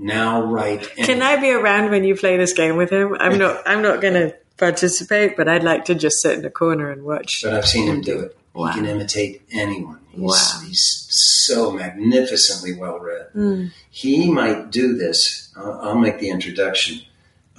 Now 0.01 0.41
write. 0.43 0.89
Can 0.95 1.21
I 1.21 1.39
be 1.39 1.51
around 1.51 1.91
when 1.91 2.03
you 2.03 2.15
play 2.15 2.35
this 2.37 2.53
game 2.53 2.75
with 2.75 2.89
him? 2.89 3.15
I'm 3.19 3.37
not. 3.37 3.61
I'm 3.67 3.81
not 3.81 4.01
going 4.01 4.15
to 4.15 4.35
participate, 4.57 5.37
but 5.37 5.47
I'd 5.47 5.63
like 5.63 5.85
to 5.85 5.95
just 5.95 6.21
sit 6.21 6.33
in 6.35 6.41
the 6.41 6.49
corner 6.49 6.89
and 6.89 7.03
watch. 7.03 7.41
but 7.43 7.53
I've 7.53 7.67
seen 7.67 7.87
him 7.87 8.01
do 8.01 8.19
it. 8.19 8.37
Wow. 8.53 8.67
He 8.67 8.79
can 8.79 8.85
imitate 8.87 9.43
anyone. 9.51 9.99
He's, 10.11 10.19
Wow. 10.21 10.61
he's 10.67 11.07
so 11.09 11.71
magnificently 11.71 12.73
well 12.73 12.99
read. 12.99 13.71
He 13.89 14.29
might 14.31 14.71
do 14.71 14.95
this. 14.97 15.53
I'll, 15.55 15.79
I'll 15.81 15.97
make 15.97 16.19
the 16.19 16.29
introduction. 16.29 16.99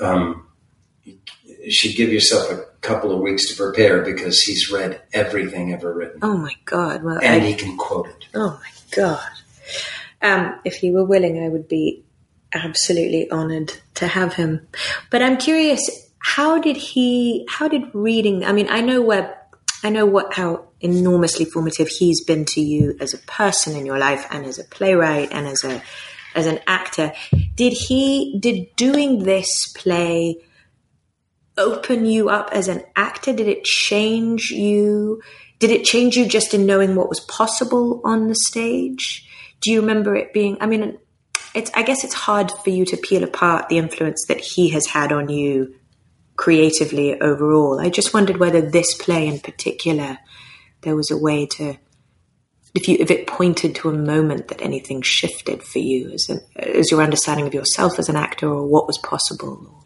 Um, 0.01 0.47
you 1.05 1.71
should 1.71 1.95
give 1.97 2.13
yourself 2.13 2.51
a 2.51 2.65
couple 2.81 3.13
of 3.13 3.21
weeks 3.21 3.49
to 3.51 3.57
prepare 3.57 4.03
because 4.03 4.41
he's 4.43 4.71
read 4.71 5.01
everything 5.13 5.73
ever 5.73 5.93
written, 5.95 6.19
Oh 6.23 6.37
my 6.37 6.53
god! 6.65 7.03
Well, 7.05 7.19
and 7.23 7.43
I, 7.43 7.47
he 7.47 7.55
can 7.55 7.77
quote 7.77 8.09
it. 8.09 8.27
oh 8.35 8.61
my 8.63 8.71
god! 8.97 9.31
Um, 10.21 10.59
if 10.65 10.75
he 10.77 10.91
were 10.91 11.05
willing, 11.05 11.43
I 11.43 11.49
would 11.49 11.69
be 11.69 12.03
absolutely 12.53 13.31
honored 13.31 13.73
to 13.95 14.07
have 14.07 14.35
him. 14.35 14.67
But 15.11 15.23
I'm 15.23 15.37
curious, 15.37 16.11
how 16.19 16.61
did 16.61 16.77
he? 16.77 17.47
How 17.49 17.69
did 17.69 17.95
reading? 17.95 18.45
I 18.45 18.53
mean, 18.53 18.69
I 18.71 18.81
know 18.81 19.03
where. 19.03 19.39
I 19.85 19.91
know 19.91 20.07
what 20.07 20.35
how 20.35 20.69
enormously 20.81 21.45
formative 21.45 21.89
he's 21.89 22.23
been 22.25 22.45
to 22.45 22.61
you 22.61 22.97
as 23.01 23.15
a 23.15 23.19
person 23.19 23.75
in 23.75 23.85
your 23.85 23.99
life 23.99 24.27
and 24.31 24.47
as 24.47 24.59
a 24.59 24.65
playwright 24.65 25.33
and 25.33 25.47
as 25.47 25.65
a 25.65 25.83
as 26.35 26.47
an 26.47 26.61
actor. 26.67 27.13
Did 27.55 27.73
he 27.73 28.39
did 28.39 28.75
doing 28.77 29.25
this 29.25 29.73
play 29.73 30.37
open 31.57 32.07
you 32.07 32.29
up 32.29 32.51
as 32.53 32.69
an 32.69 32.85
actor? 32.97 33.33
Did 33.33 33.49
it 33.49 33.65
change 33.65 34.51
you? 34.51 35.21
Did 35.59 35.71
it 35.71 35.85
change 35.85 36.17
you 36.17 36.27
just 36.27 36.55
in 36.55 36.67
knowing 36.67 36.95
what 36.95 37.09
was 37.09 37.21
possible 37.21 38.01
on 38.05 38.29
the 38.29 38.35
stage? 38.35 39.29
Do 39.61 39.71
you 39.71 39.81
remember 39.81 40.17
it 40.17 40.33
being? 40.33 40.57
I 40.61 40.67
mean, 40.67 40.99
it's. 41.55 41.71
I 41.75 41.83
guess 41.83 42.05
it's 42.05 42.15
hard 42.15 42.51
for 42.65 42.71
you 42.71 42.85
to 42.87 42.97
peel 42.97 43.25
apart 43.25 43.69
the 43.69 43.79
influence 43.79 44.25
that 44.29 44.41
he 44.41 44.71
has 44.71 44.87
had 44.87 45.13
on 45.13 45.29
you 45.29 45.75
creatively 46.37 47.21
overall. 47.21 47.81
I 47.81 47.89
just 47.89 48.15
wondered 48.15 48.39
whether 48.39 48.61
this 48.61 48.95
play 48.95 49.27
in 49.27 49.39
particular, 49.41 50.19
there 50.83 50.97
was 50.97 51.11
a 51.11 51.17
way 51.17 51.47
to. 51.47 51.79
If 52.75 52.89
you 52.89 52.97
if 52.99 53.11
it 53.11 53.27
pointed 53.27 53.75
to 53.77 53.91
a 53.91 53.93
moment 53.93 54.49
that 54.49 54.63
anything 54.63 55.03
shifted 55.03 55.63
for 55.63 55.79
you 55.79 56.11
as 56.11 56.29
an, 56.31 56.41
as 56.57 56.91
your 56.91 57.03
understanding 57.03 57.47
of 57.47 57.53
yourself 57.53 57.99
as 57.99 58.09
an 58.09 58.17
actor 58.17 58.49
or 58.49 58.67
what 58.67 58.87
was 58.87 58.99
possible. 58.99 59.85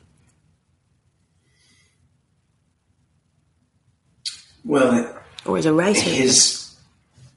Well, 4.64 5.16
or 5.44 5.58
as 5.58 5.66
a 5.66 5.72
writer. 5.72 6.00
his 6.00 6.76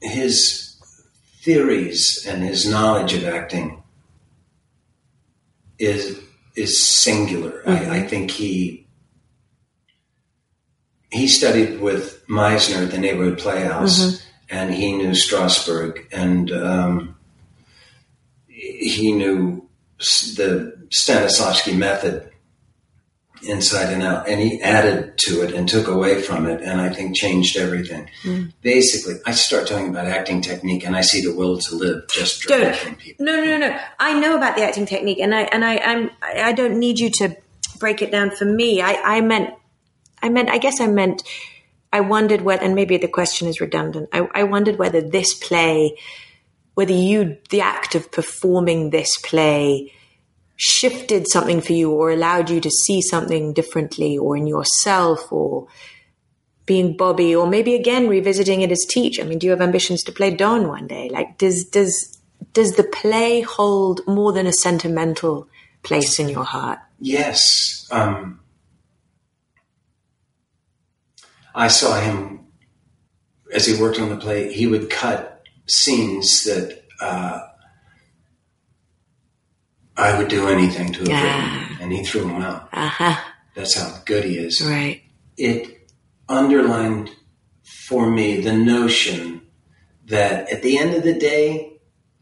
his 0.00 0.76
theories 1.42 2.26
and 2.28 2.42
his 2.42 2.66
knowledge 2.66 3.14
of 3.14 3.24
acting 3.24 3.79
is 5.80 6.20
is 6.54 6.82
singular. 6.82 7.62
I, 7.66 7.98
I 7.98 8.02
think 8.02 8.30
he 8.30 8.86
he 11.10 11.26
studied 11.26 11.80
with 11.80 12.24
Meisner 12.28 12.84
at 12.84 12.90
the 12.92 12.98
Neighborhood 12.98 13.38
Playhouse, 13.38 14.24
and 14.48 14.72
he 14.72 14.92
knew 14.92 15.10
Strasberg, 15.10 16.06
and 16.12 16.52
um, 16.52 17.16
he 18.46 19.12
knew 19.12 19.68
the 19.98 20.76
Stanislavski 20.90 21.76
method 21.76 22.29
inside 23.42 23.92
and 23.92 24.02
out, 24.02 24.28
and 24.28 24.40
he 24.40 24.60
added 24.60 25.16
to 25.18 25.42
it 25.42 25.54
and 25.54 25.68
took 25.68 25.88
away 25.88 26.20
from 26.22 26.46
it, 26.46 26.60
and 26.60 26.80
I 26.80 26.90
think 26.90 27.16
changed 27.16 27.56
everything. 27.56 28.08
Hmm. 28.22 28.46
Basically, 28.62 29.14
I 29.26 29.32
start 29.32 29.66
talking 29.66 29.88
about 29.88 30.06
acting 30.06 30.42
technique, 30.42 30.84
and 30.84 30.96
I 30.96 31.00
see 31.00 31.22
the 31.22 31.34
will 31.34 31.58
to 31.58 31.74
live 31.74 32.04
just 32.12 32.42
Don't. 32.44 32.60
directing 32.60 32.96
people. 32.96 33.24
No, 33.24 33.44
no, 33.44 33.56
no. 33.56 33.78
I 33.98 34.18
know 34.18 34.36
about 34.36 34.56
the 34.56 34.62
acting 34.62 34.86
technique, 34.86 35.20
and 35.20 35.34
I 35.34 35.42
and 35.42 35.64
I 35.64 35.78
I'm 35.78 36.10
I 36.22 36.42
I 36.42 36.52
don't 36.52 36.78
need 36.78 36.98
you 36.98 37.10
to 37.10 37.36
break 37.78 38.02
it 38.02 38.10
down 38.10 38.30
for 38.30 38.44
me. 38.44 38.82
I 38.82 39.16
I 39.16 39.20
meant 39.20 39.54
I 40.22 40.28
meant 40.28 40.50
I 40.50 40.58
guess 40.58 40.80
I 40.80 40.86
meant 40.86 41.22
I 41.92 42.00
wondered 42.00 42.42
whether 42.42 42.62
and 42.62 42.74
maybe 42.74 42.96
the 42.98 43.08
question 43.08 43.48
is 43.48 43.60
redundant. 43.60 44.08
I, 44.12 44.28
I 44.34 44.42
wondered 44.44 44.78
whether 44.78 45.00
this 45.00 45.34
play, 45.34 45.96
whether 46.74 46.92
you 46.92 47.38
the 47.50 47.62
act 47.62 47.94
of 47.94 48.12
performing 48.12 48.90
this 48.90 49.16
play 49.18 49.92
shifted 50.62 51.26
something 51.26 51.62
for 51.62 51.72
you 51.72 51.90
or 51.90 52.10
allowed 52.10 52.50
you 52.50 52.60
to 52.60 52.70
see 52.70 53.00
something 53.00 53.54
differently 53.54 54.18
or 54.18 54.36
in 54.36 54.46
yourself 54.46 55.32
or 55.32 55.66
being 56.66 56.98
Bobby 56.98 57.34
or 57.34 57.46
maybe 57.46 57.74
again 57.74 58.08
revisiting 58.08 58.60
it 58.60 58.70
as 58.70 58.84
Teach. 58.86 59.18
I 59.18 59.22
mean, 59.22 59.38
do 59.38 59.46
you 59.46 59.52
have 59.52 59.62
ambitions 59.62 60.02
to 60.02 60.12
play 60.12 60.34
Don 60.34 60.68
one 60.68 60.86
day? 60.86 61.08
Like 61.08 61.38
does 61.38 61.64
does 61.64 62.18
does 62.52 62.76
the 62.76 62.84
play 62.84 63.40
hold 63.40 64.02
more 64.06 64.32
than 64.32 64.46
a 64.46 64.52
sentimental 64.52 65.48
place 65.82 66.18
in 66.18 66.28
your 66.28 66.44
heart? 66.44 66.78
Yes. 66.98 67.88
Um, 67.90 68.40
I 71.54 71.68
saw 71.68 71.98
him 71.98 72.48
as 73.50 73.64
he 73.66 73.80
worked 73.80 73.98
on 73.98 74.10
the 74.10 74.16
play. 74.18 74.52
He 74.52 74.66
would 74.66 74.90
cut 74.90 75.42
scenes 75.66 76.44
that 76.44 76.82
uh, 77.00 77.40
I 80.00 80.16
would 80.16 80.28
do 80.28 80.48
anything 80.48 80.92
to 80.94 80.98
have 81.00 81.08
Yeah. 81.08 81.60
written, 81.60 81.76
and 81.82 81.92
he 81.92 82.02
threw 82.04 82.22
him 82.28 82.40
out. 82.42 82.68
Uh-huh. 82.72 83.16
That's 83.54 83.74
how 83.76 84.00
good 84.06 84.24
he 84.24 84.38
is. 84.38 84.60
Right. 84.62 85.02
It 85.36 85.90
underlined 86.28 87.10
for 87.88 88.10
me 88.10 88.40
the 88.40 88.52
notion 88.54 89.42
that 90.06 90.48
at 90.50 90.62
the 90.62 90.78
end 90.78 90.94
of 90.94 91.02
the 91.02 91.14
day, 91.18 91.72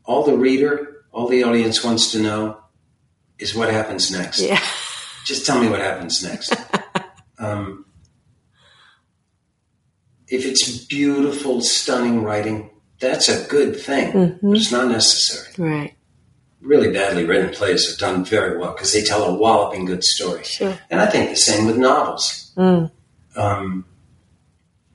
all 0.04 0.24
the 0.24 0.36
reader, 0.36 1.04
all 1.12 1.28
the 1.28 1.42
audience 1.44 1.84
wants 1.84 2.10
to 2.12 2.18
know 2.18 2.58
is 3.38 3.54
what 3.54 3.70
happens 3.70 4.10
next 4.10 4.40
Yeah. 4.40 4.60
just 5.24 5.46
tell 5.46 5.60
me 5.60 5.68
what 5.68 5.80
happens 5.80 6.22
next. 6.24 6.52
um, 7.38 7.84
if 10.26 10.44
it's 10.44 10.84
beautiful, 10.86 11.60
stunning 11.62 12.22
writing, 12.22 12.70
that's 13.00 13.28
a 13.28 13.46
good 13.48 13.78
thing, 13.80 14.38
but 14.42 14.56
it's 14.56 14.72
not 14.72 14.88
necessary. 14.88 15.52
Right. 15.56 15.94
Really 16.60 16.92
badly 16.92 17.24
written 17.24 17.50
plays 17.54 17.88
have 17.88 17.98
done 17.98 18.24
very 18.24 18.58
well 18.58 18.72
because 18.72 18.92
they 18.92 19.02
tell 19.02 19.24
a 19.24 19.34
walloping 19.34 19.84
good 19.84 20.02
story. 20.02 20.42
Sure. 20.44 20.76
And 20.90 21.00
I 21.00 21.06
think 21.06 21.30
the 21.30 21.36
same 21.36 21.66
with 21.66 21.76
novels. 21.76 22.52
Um, 23.36 23.84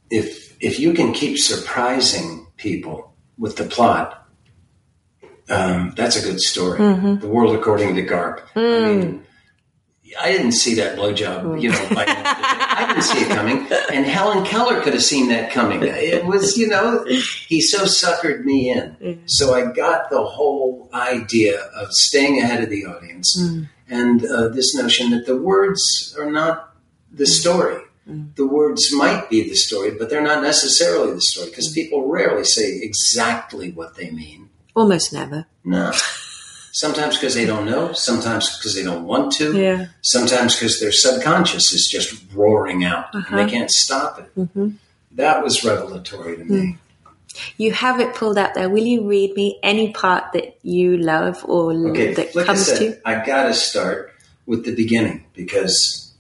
if 0.10 0.56
if 0.60 0.80
you 0.80 0.94
can 0.94 1.14
keep 1.14 1.38
surprising 1.40 2.48
people 2.58 3.14
with 3.38 3.56
the 3.56 3.64
plot, 3.64 4.28
um, 5.50 5.94
that's 5.96 6.16
a 6.18 6.22
good 6.22 6.40
story. 6.42 6.78
The 6.78 7.28
World 7.28 7.56
According 7.56 7.96
to 7.96 8.04
Garp. 8.06 8.42
I 8.56 8.96
mean, 8.96 9.26
I 10.20 10.32
didn't 10.32 10.54
see 10.54 10.76
that 10.76 10.98
blowjob, 10.98 11.42
hmm. 11.42 11.58
you 11.58 11.70
know, 11.70 11.90
by, 11.94 12.06
I 12.08 12.86
didn't 12.88 13.04
see 13.04 13.20
it 13.20 13.30
coming. 13.30 13.68
And 13.92 14.06
Helen 14.06 14.46
Keller 14.46 14.82
could 14.82 14.94
have 14.94 15.04
seen 15.04 15.30
that 15.30 15.52
coming. 15.52 15.82
It 15.84 16.26
was, 16.26 16.58
you 16.58 16.68
know, 16.68 17.06
he 17.06 17.62
so 17.62 17.84
suckered 17.84 18.44
me 18.44 18.72
in. 18.72 18.96
Mm-hmm. 19.02 19.22
So 19.26 19.54
I 19.54 19.72
got 19.72 20.10
the 20.10 20.24
whole 20.24 20.90
idea 20.94 21.62
of 21.62 21.92
staying 21.92 22.42
ahead 22.42 22.64
of 22.64 22.70
the 22.70 22.86
audience 22.86 23.40
mm. 23.40 23.68
and 23.90 24.26
uh, 24.26 24.50
this 24.50 24.76
notion 24.76 25.12
that 25.12 25.26
the 25.26 25.38
words 25.38 26.16
are 26.18 26.30
not 26.32 26.76
the 27.12 27.26
mm. 27.26 27.28
story. 27.28 27.82
Mm. 28.10 28.36
The 28.36 28.48
words 28.48 28.94
might 28.94 29.30
be 29.30 29.48
the 29.48 29.56
story, 29.56 29.92
but 29.92 30.10
they're 30.10 30.22
not 30.22 30.44
necessarily 30.44 31.14
the 31.14 31.22
story 31.22 31.50
because 31.50 31.72
people 31.72 32.08
rarely 32.08 32.44
say 32.44 32.80
exactly 32.82 33.72
what 33.72 33.96
they 33.96 34.12
mean. 34.12 34.50
Almost 34.76 35.14
never. 35.14 35.46
No. 35.64 35.94
Sometimes 36.76 37.18
because 37.18 37.36
they 37.36 37.46
don't 37.46 37.66
know, 37.68 37.94
sometimes 37.94 38.58
because 38.58 38.74
they 38.74 38.82
don't 38.84 39.06
want 39.06 39.32
to, 39.34 39.56
Yeah. 39.56 39.86
sometimes 40.02 40.56
because 40.56 40.80
their 40.80 40.92
subconscious 40.92 41.72
is 41.72 41.88
just 41.88 42.16
roaring 42.34 42.84
out 42.84 43.14
and 43.14 43.24
Uh-huh. 43.24 43.38
they 43.38 43.50
can't 43.50 43.70
stop 43.70 44.18
it. 44.20 44.32
hmm 44.36 44.70
That 45.12 45.44
was 45.44 45.64
revelatory 45.64 46.36
to 46.38 46.44
me. 46.44 46.78
You 47.58 47.72
have 47.74 48.00
it 48.00 48.16
pulled 48.16 48.40
out 48.40 48.56
there. 48.56 48.70
Will 48.70 48.84
you 48.86 49.08
read 49.08 49.36
me 49.36 49.60
any 49.62 49.92
part 49.94 50.34
that 50.34 50.58
you 50.64 50.98
love 50.98 51.46
or 51.48 51.74
Okay, 51.92 52.14
that 52.16 52.34
like 52.36 52.46
I 52.46 52.48
comes 52.48 52.66
said, 52.66 52.78
to? 52.80 53.08
I 53.08 53.24
got 53.24 53.44
to 53.44 53.54
start 53.54 54.12
with 54.48 54.66
the 54.66 54.74
beginning 54.76 55.26
because 55.36 56.12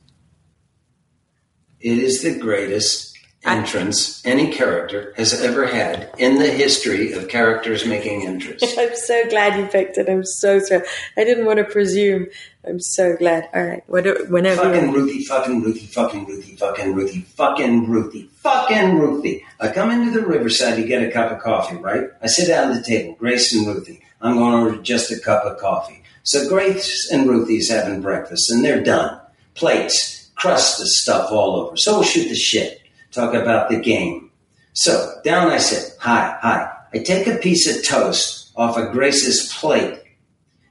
it 1.82 1.98
is 1.98 2.22
the 2.22 2.38
greatest 2.38 3.10
I- 3.10 3.13
entrance 3.46 4.26
any 4.26 4.52
character 4.52 5.14
has 5.18 5.34
ever 5.42 5.66
had 5.68 6.10
in 6.18 6.40
the 6.40 6.50
history 6.50 7.12
of 7.14 7.28
characters 7.28 7.86
making 7.86 8.26
entrance. 8.26 8.64
I'm 8.78 8.96
so 8.96 9.28
glad 9.30 9.60
you 9.60 9.66
picked 9.68 9.98
it. 9.98 10.10
I'm 10.10 10.24
so 10.26 10.60
so. 10.60 10.82
I 11.18 11.24
didn't 11.24 11.46
want 11.46 11.60
to 11.60 11.66
presume. 11.66 12.28
I'm 12.66 12.80
so 12.80 13.16
glad. 13.18 13.50
All 13.54 13.64
right, 13.64 13.84
what- 13.88 14.30
whenever. 14.30 14.64
fucking 14.64 14.92
Ruthie, 14.94 15.24
fucking 15.26 15.62
Ruthie, 15.64 15.88
fucking 15.88 16.26
Ruthie, 16.26 16.56
fucking 16.56 16.94
Ruthie, 16.94 17.22
fucking 17.22 17.90
Ruthie, 17.90 18.30
fucking 18.36 18.98
Ruthie. 19.00 19.46
I 19.60 19.68
come 19.70 19.92
into 19.92 20.18
the 20.18 20.26
Riverside 20.26 20.78
to 20.78 20.84
get 20.88 21.04
a 21.04 21.12
cup 21.12 21.32
of 21.32 21.40
coffee, 21.40 21.76
right? 21.76 22.06
I 22.22 22.28
sit 22.28 22.48
down 22.48 22.72
at 22.72 22.78
the 22.78 22.84
table, 22.84 23.16
Grace 23.20 23.54
and 23.54 23.68
Ruthie. 23.68 24.02
I'm 24.22 24.38
going 24.38 24.52
to 24.54 24.58
order 24.60 24.82
just 24.82 25.12
a 25.12 25.20
cup 25.20 25.44
of 25.44 25.58
coffee. 25.58 26.02
So 26.24 26.48
Grace 26.48 27.12
and 27.12 27.28
Ruthie's 27.30 27.70
having 27.70 28.02
breakfast, 28.02 28.50
and 28.50 28.64
they're 28.64 28.82
done. 28.82 29.20
Plates, 29.56 30.32
crust 30.36 30.80
stuff 30.88 31.30
all 31.32 31.58
over. 31.58 31.76
So 31.76 31.96
we'll 31.96 32.04
shoot 32.04 32.30
the 32.30 32.36
shit. 32.36 32.80
Talk 33.14 33.34
about 33.36 33.70
the 33.70 33.78
game. 33.78 34.32
So 34.74 35.22
down 35.24 35.52
I 35.52 35.58
sit. 35.58 35.96
Hi, 36.00 36.38
hi. 36.42 36.72
I 36.94 36.98
take 37.00 37.28
a 37.28 37.38
piece 37.38 37.68
of 37.74 37.86
toast 37.86 38.52
off 38.56 38.78
of 38.78 38.92
Grace's 38.92 39.54
plate, 39.54 40.00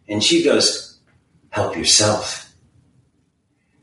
and 0.08 0.22
she 0.22 0.42
goes, 0.42 0.98
"Help 1.50 1.76
yourself." 1.76 2.52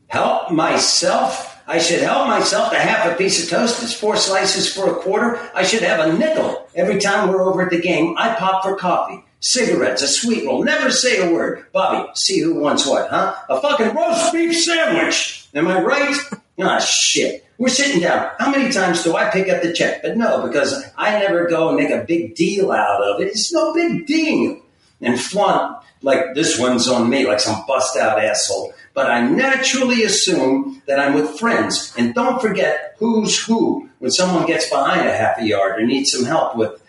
Help 0.08 0.50
myself? 0.50 1.46
I 1.66 1.78
should 1.78 2.00
help 2.02 2.26
myself 2.26 2.72
to 2.72 2.78
half 2.78 3.10
a 3.10 3.14
piece 3.14 3.42
of 3.44 3.48
toast. 3.48 3.80
It's 3.82 3.94
four 3.94 4.16
slices 4.16 4.72
for 4.72 4.90
a 4.90 4.96
quarter. 4.96 5.38
I 5.54 5.62
should 5.62 5.82
have 5.82 6.00
a 6.00 6.12
nickel 6.18 6.68
every 6.74 6.98
time 6.98 7.28
we're 7.28 7.48
over 7.48 7.62
at 7.62 7.70
the 7.70 7.80
game. 7.80 8.16
I 8.18 8.34
pop 8.34 8.64
for 8.64 8.74
coffee, 8.76 9.24
cigarettes, 9.38 10.02
a 10.02 10.08
sweet 10.08 10.44
roll. 10.44 10.64
Never 10.64 10.90
say 10.90 11.18
a 11.18 11.32
word. 11.32 11.66
Bobby, 11.72 12.10
see 12.16 12.40
who 12.40 12.54
wants 12.58 12.84
what, 12.86 13.08
huh? 13.08 13.36
A 13.48 13.60
fucking 13.60 13.94
roast 13.94 14.32
beef 14.32 14.58
sandwich. 14.58 15.46
Am 15.54 15.68
I 15.68 15.80
right? 15.80 16.16
Ah, 16.62 16.78
shit. 16.78 17.46
We're 17.60 17.68
sitting 17.68 18.00
down. 18.00 18.30
How 18.38 18.50
many 18.50 18.72
times 18.72 19.04
do 19.04 19.16
I 19.16 19.28
pick 19.28 19.50
up 19.50 19.62
the 19.62 19.74
check? 19.74 20.00
But 20.00 20.16
no, 20.16 20.46
because 20.46 20.82
I 20.96 21.18
never 21.18 21.46
go 21.46 21.68
and 21.68 21.76
make 21.76 21.90
a 21.90 22.02
big 22.02 22.34
deal 22.34 22.72
out 22.72 23.02
of 23.02 23.20
it. 23.20 23.28
It's 23.28 23.52
no 23.52 23.74
big 23.74 24.06
deal. 24.06 24.62
And 25.02 25.20
flaunt 25.20 25.84
like 26.00 26.34
this 26.34 26.58
one's 26.58 26.88
on 26.88 27.10
me, 27.10 27.26
like 27.26 27.38
some 27.38 27.62
bust 27.66 27.98
out 27.98 28.18
asshole. 28.18 28.72
But 28.94 29.10
I 29.10 29.20
naturally 29.28 30.04
assume 30.04 30.80
that 30.86 30.98
I'm 30.98 31.12
with 31.12 31.38
friends. 31.38 31.94
And 31.98 32.14
don't 32.14 32.40
forget 32.40 32.96
who's 32.98 33.44
who 33.44 33.90
when 33.98 34.10
someone 34.10 34.46
gets 34.46 34.70
behind 34.70 35.06
a 35.06 35.14
half 35.14 35.38
a 35.38 35.44
yard 35.44 35.82
or 35.82 35.86
needs 35.86 36.12
some 36.12 36.24
help 36.24 36.56
with, 36.56 36.82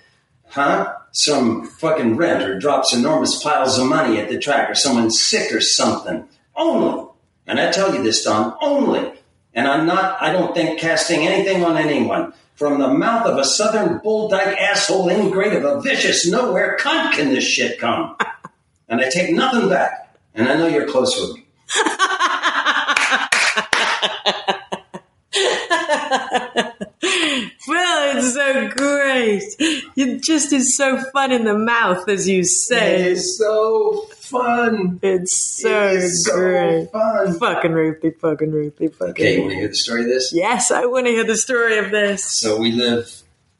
huh? 0.47 0.95
Some 1.11 1.67
fucking 1.67 2.15
rent 2.15 2.43
or 2.43 2.57
drops 2.57 2.93
enormous 2.93 3.43
piles 3.43 3.78
of 3.78 3.88
money 3.88 4.19
at 4.19 4.30
the 4.30 4.39
track 4.39 4.69
or 4.69 4.76
someone's 4.76 5.19
sick 5.28 5.53
or 5.53 5.59
something. 5.59 6.30
Only. 6.55 7.07
And 7.45 7.59
I 7.59 7.72
tell 7.72 7.93
you 7.93 8.01
this, 8.01 8.24
Don, 8.24 8.55
only. 8.61 9.11
And 9.53 9.67
I'm 9.67 9.85
not, 9.85 10.21
I 10.21 10.31
don't 10.31 10.55
think 10.55 10.79
casting 10.79 11.27
anything 11.27 11.63
on 11.63 11.77
anyone. 11.77 12.33
From 12.55 12.79
the 12.79 12.89
mouth 12.89 13.25
of 13.25 13.37
a 13.37 13.43
southern 13.45 13.97
bull 13.99 14.29
dyke 14.29 14.57
asshole 14.57 15.09
ingrate 15.09 15.53
of 15.53 15.63
a 15.63 15.81
vicious 15.81 16.29
nowhere 16.29 16.77
cunt 16.79 17.13
can 17.13 17.29
this 17.29 17.43
shit 17.43 17.79
come. 17.79 18.15
And 18.87 18.99
I 18.99 19.09
take 19.09 19.33
nothing 19.33 19.69
back. 19.69 20.17
And 20.35 20.49
I 20.49 20.55
know 20.57 20.67
you're 20.67 20.85
close 20.85 21.17
with 21.17 21.37
me. 21.37 21.45
it's 28.24 28.34
so 28.34 28.69
great. 28.69 29.43
It 29.97 30.24
just 30.24 30.53
is 30.53 30.76
so 30.78 31.01
fun 31.11 31.32
in 31.32 31.43
the 31.45 31.57
mouth, 31.57 32.07
as 32.09 32.28
you 32.28 32.43
say. 32.43 33.11
It's 33.11 33.38
so 33.38 34.07
fun. 34.17 34.99
It's 35.01 35.59
so 35.61 35.88
It 35.88 35.95
is 35.95 36.26
so 36.26 36.36
great. 36.36 36.91
fun. 36.91 37.38
Fucking 37.39 37.72
Ruthie, 37.72 38.11
fucking 38.11 38.51
Ruthie, 38.51 38.88
fucking. 38.88 39.11
Okay, 39.11 39.36
you 39.36 39.41
want 39.41 39.51
to 39.53 39.57
hear 39.59 39.67
the 39.67 39.76
story 39.76 40.01
of 40.01 40.07
this? 40.07 40.32
Yes, 40.34 40.72
I 40.72 40.86
want 40.86 41.05
to 41.07 41.11
hear 41.11 41.26
the 41.26 41.38
story 41.38 41.78
of 41.78 41.91
this. 41.91 42.24
So 42.39 42.57
we 42.57 42.72
live 42.72 43.13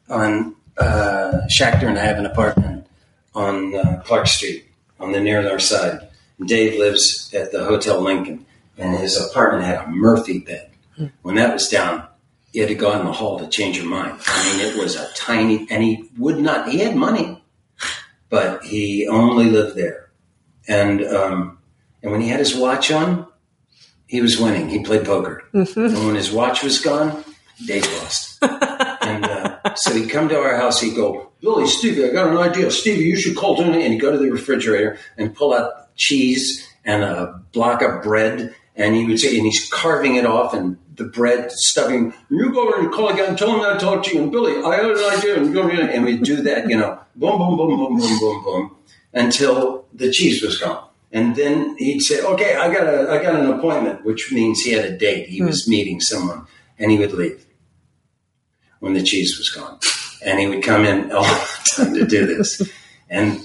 on 0.08 0.54
uh, 0.78 1.32
Schachter 1.50 1.86
and 1.88 1.98
I 1.98 2.04
have 2.04 2.18
an 2.18 2.26
apartment 2.26 2.86
on 3.34 3.74
uh, 3.74 4.02
Clark 4.04 4.26
Street 4.26 4.66
on 5.00 5.12
the 5.12 5.20
near 5.20 5.42
north 5.42 5.62
side. 5.62 6.08
Dave 6.46 6.78
lives 6.78 7.30
at 7.34 7.52
the 7.52 7.64
Hotel 7.64 8.00
Lincoln, 8.00 8.44
and 8.76 8.96
his 8.98 9.16
apartment 9.20 9.64
had 9.64 9.84
a 9.84 9.88
Murphy 9.88 10.38
bed. 10.40 10.70
When 11.22 11.36
that 11.36 11.52
was 11.54 11.68
down, 11.68 12.06
you 12.52 12.62
had 12.62 12.68
to 12.68 12.74
go 12.74 12.92
out 12.92 13.00
in 13.00 13.06
the 13.06 13.12
hall 13.12 13.38
to 13.38 13.48
change 13.48 13.78
your 13.78 13.86
mind. 13.86 14.20
I 14.26 14.56
mean, 14.56 14.66
it 14.66 14.78
was 14.78 14.96
a 14.96 15.10
tiny, 15.14 15.66
and 15.70 15.82
he 15.82 16.10
would 16.18 16.38
not. 16.38 16.68
He 16.68 16.78
had 16.78 16.94
money, 16.94 17.42
but 18.28 18.64
he 18.64 19.08
only 19.08 19.46
lived 19.46 19.76
there. 19.76 20.10
And 20.68 21.04
um, 21.04 21.58
and 22.02 22.12
when 22.12 22.20
he 22.20 22.28
had 22.28 22.40
his 22.40 22.54
watch 22.54 22.90
on, 22.90 23.26
he 24.06 24.20
was 24.20 24.38
winning. 24.38 24.68
He 24.68 24.84
played 24.84 25.04
poker, 25.04 25.42
and 25.52 26.06
when 26.06 26.14
his 26.14 26.30
watch 26.30 26.62
was 26.62 26.80
gone, 26.80 27.24
Dave 27.66 27.86
lost. 28.00 28.38
and 28.42 29.24
uh, 29.24 29.74
so 29.74 29.94
he'd 29.94 30.10
come 30.10 30.28
to 30.28 30.38
our 30.38 30.56
house. 30.56 30.80
He'd 30.80 30.96
go, 30.96 31.30
Billy, 31.40 31.66
Stevie, 31.66 32.04
I 32.04 32.12
got 32.12 32.30
an 32.30 32.36
idea. 32.36 32.70
Stevie, 32.70 33.04
you 33.04 33.16
should 33.16 33.36
call 33.36 33.56
Tony. 33.56 33.82
And 33.82 33.92
he'd 33.92 34.00
go 34.00 34.12
to 34.12 34.18
the 34.18 34.30
refrigerator 34.30 34.98
and 35.16 35.34
pull 35.34 35.54
out 35.54 35.94
cheese 35.96 36.66
and 36.84 37.02
a 37.02 37.40
block 37.52 37.82
of 37.82 38.02
bread. 38.02 38.54
And 38.74 38.94
he 38.96 39.06
would 39.06 39.18
say, 39.18 39.36
and 39.36 39.44
he's 39.44 39.68
carving 39.70 40.16
it 40.16 40.24
off 40.24 40.54
and 40.54 40.78
the 40.96 41.04
bread 41.04 41.50
stuffing. 41.52 42.14
You 42.30 42.52
go 42.52 42.68
over 42.68 42.80
and 42.80 42.92
call 42.92 43.08
again, 43.08 43.36
tell 43.36 43.54
him 43.54 43.60
I 43.60 43.78
talked 43.78 44.06
to 44.06 44.14
you. 44.14 44.22
And 44.22 44.32
Billy, 44.32 44.62
I 44.62 44.76
had 44.76 44.86
an 44.86 45.18
idea. 45.18 45.36
And, 45.36 45.56
and 45.90 46.04
we'd 46.04 46.22
do 46.22 46.42
that, 46.42 46.68
you 46.68 46.76
know, 46.76 46.98
boom, 47.16 47.38
boom, 47.38 47.56
boom, 47.56 47.68
boom, 47.68 47.98
boom, 47.98 48.18
boom, 48.18 48.44
boom, 48.44 48.76
until 49.12 49.86
the 49.92 50.10
cheese 50.10 50.42
was 50.42 50.58
gone. 50.58 50.88
And 51.12 51.36
then 51.36 51.76
he'd 51.76 52.00
say, 52.00 52.22
okay, 52.22 52.56
I 52.56 52.72
got 52.72 52.86
a, 52.86 53.10
I 53.10 53.22
got 53.22 53.34
an 53.34 53.50
appointment, 53.50 54.04
which 54.04 54.32
means 54.32 54.60
he 54.60 54.72
had 54.72 54.86
a 54.86 54.96
date. 54.96 55.28
He 55.28 55.42
was 55.42 55.68
meeting 55.68 56.00
someone 56.00 56.46
and 56.78 56.90
he 56.90 56.98
would 56.98 57.12
leave 57.12 57.44
when 58.80 58.94
the 58.94 59.02
cheese 59.02 59.36
was 59.36 59.50
gone. 59.50 59.78
And 60.24 60.40
he 60.40 60.46
would 60.46 60.62
come 60.62 60.84
in 60.84 61.12
all 61.12 61.22
the 61.24 61.68
time 61.76 61.94
to 61.94 62.06
do 62.06 62.26
this. 62.26 62.62
And 63.10 63.40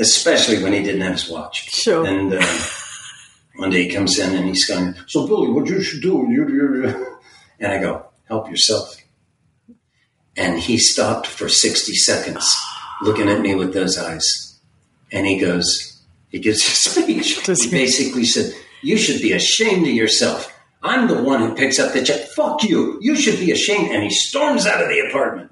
especially 0.00 0.62
when 0.62 0.72
he 0.72 0.82
didn't 0.82 1.02
have 1.02 1.12
his 1.12 1.28
watch. 1.28 1.70
Sure. 1.70 2.06
And 2.06 2.32
uh, 2.32 2.46
one 3.56 3.70
day 3.70 3.84
he 3.84 3.94
comes 3.94 4.18
in 4.18 4.34
and 4.34 4.46
he's 4.46 4.66
going, 4.66 4.94
So, 5.06 5.26
Billy, 5.26 5.50
what 5.50 5.68
you 5.68 5.82
should 5.82 6.02
do? 6.02 6.26
You, 6.28 6.48
you, 6.48 7.16
and 7.60 7.72
I 7.72 7.78
go, 7.78 8.06
Help 8.28 8.50
yourself. 8.50 8.96
And 10.36 10.58
he 10.58 10.76
stopped 10.76 11.26
for 11.26 11.48
60 11.48 11.94
seconds 11.94 12.54
looking 13.02 13.28
at 13.28 13.40
me 13.40 13.54
with 13.54 13.72
those 13.72 13.98
eyes. 13.98 14.58
And 15.12 15.26
he 15.26 15.38
goes, 15.38 16.02
He 16.28 16.38
gives 16.38 16.60
a 16.66 16.70
speech. 16.90 17.46
He 17.46 17.54
he? 17.54 17.70
basically 17.70 18.24
said, 18.24 18.52
You 18.82 18.96
should 18.98 19.22
be 19.22 19.32
ashamed 19.32 19.86
of 19.86 19.94
yourself. 19.94 20.52
I'm 20.82 21.08
the 21.08 21.22
one 21.22 21.40
who 21.40 21.54
picks 21.54 21.78
up 21.78 21.92
the 21.92 22.04
check. 22.04 22.28
Fuck 22.28 22.62
you. 22.62 22.98
You 23.00 23.16
should 23.16 23.40
be 23.40 23.50
ashamed. 23.50 23.90
And 23.90 24.02
he 24.02 24.10
storms 24.10 24.66
out 24.66 24.82
of 24.82 24.88
the 24.88 25.00
apartment. 25.08 25.50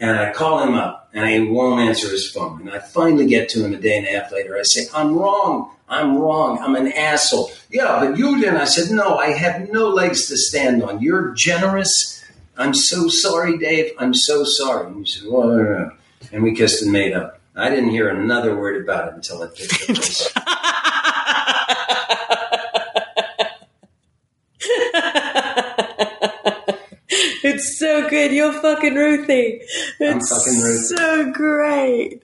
And 0.00 0.18
I 0.18 0.32
call 0.32 0.62
him 0.62 0.74
up 0.74 1.10
and 1.12 1.28
he 1.28 1.40
won't 1.40 1.80
answer 1.80 2.08
his 2.08 2.30
phone. 2.30 2.60
And 2.62 2.70
I 2.70 2.78
finally 2.78 3.26
get 3.26 3.48
to 3.50 3.64
him 3.64 3.74
a 3.74 3.76
day 3.76 3.98
and 3.98 4.06
a 4.06 4.10
half 4.10 4.32
later. 4.32 4.56
I 4.56 4.62
say, 4.62 4.86
I'm 4.94 5.16
wrong. 5.16 5.70
I'm 5.90 6.16
wrong. 6.18 6.58
I'm 6.62 6.76
an 6.76 6.92
asshole. 6.92 7.50
Yeah, 7.70 7.98
but 8.00 8.16
you 8.16 8.38
didn't. 8.40 8.56
I 8.56 8.64
said, 8.64 8.90
No, 8.94 9.16
I 9.18 9.32
have 9.32 9.68
no 9.70 9.88
legs 9.88 10.26
to 10.28 10.36
stand 10.38 10.82
on. 10.82 11.02
You're 11.02 11.32
generous. 11.34 12.24
I'm 12.56 12.74
so 12.74 13.08
sorry, 13.08 13.58
Dave. 13.58 13.92
I'm 13.98 14.14
so 14.14 14.44
sorry. 14.44 14.86
And 14.86 15.04
he 15.04 15.10
said, 15.10 15.28
Well, 15.28 15.48
no, 15.48 15.56
no, 15.56 15.78
no." 15.78 15.90
And 16.32 16.42
we 16.42 16.54
kissed 16.54 16.82
and 16.82 16.92
made 16.92 17.12
up. 17.12 17.40
I 17.56 17.68
didn't 17.70 17.90
hear 17.90 18.08
another 18.08 18.56
word 18.56 18.80
about 18.82 19.08
it 19.08 19.14
until 19.14 19.42
it 19.42 19.56
took 19.56 19.68
place. 19.68 20.32
it's 27.42 27.78
so 27.78 28.08
good. 28.08 28.32
You're 28.32 28.52
fucking 28.52 28.94
Ruthie. 28.94 29.60
I'm 30.00 30.18
It's 30.18 30.28
fucking 30.30 30.60
Ruthie. 30.60 30.96
so 30.96 31.32
great. 31.32 32.22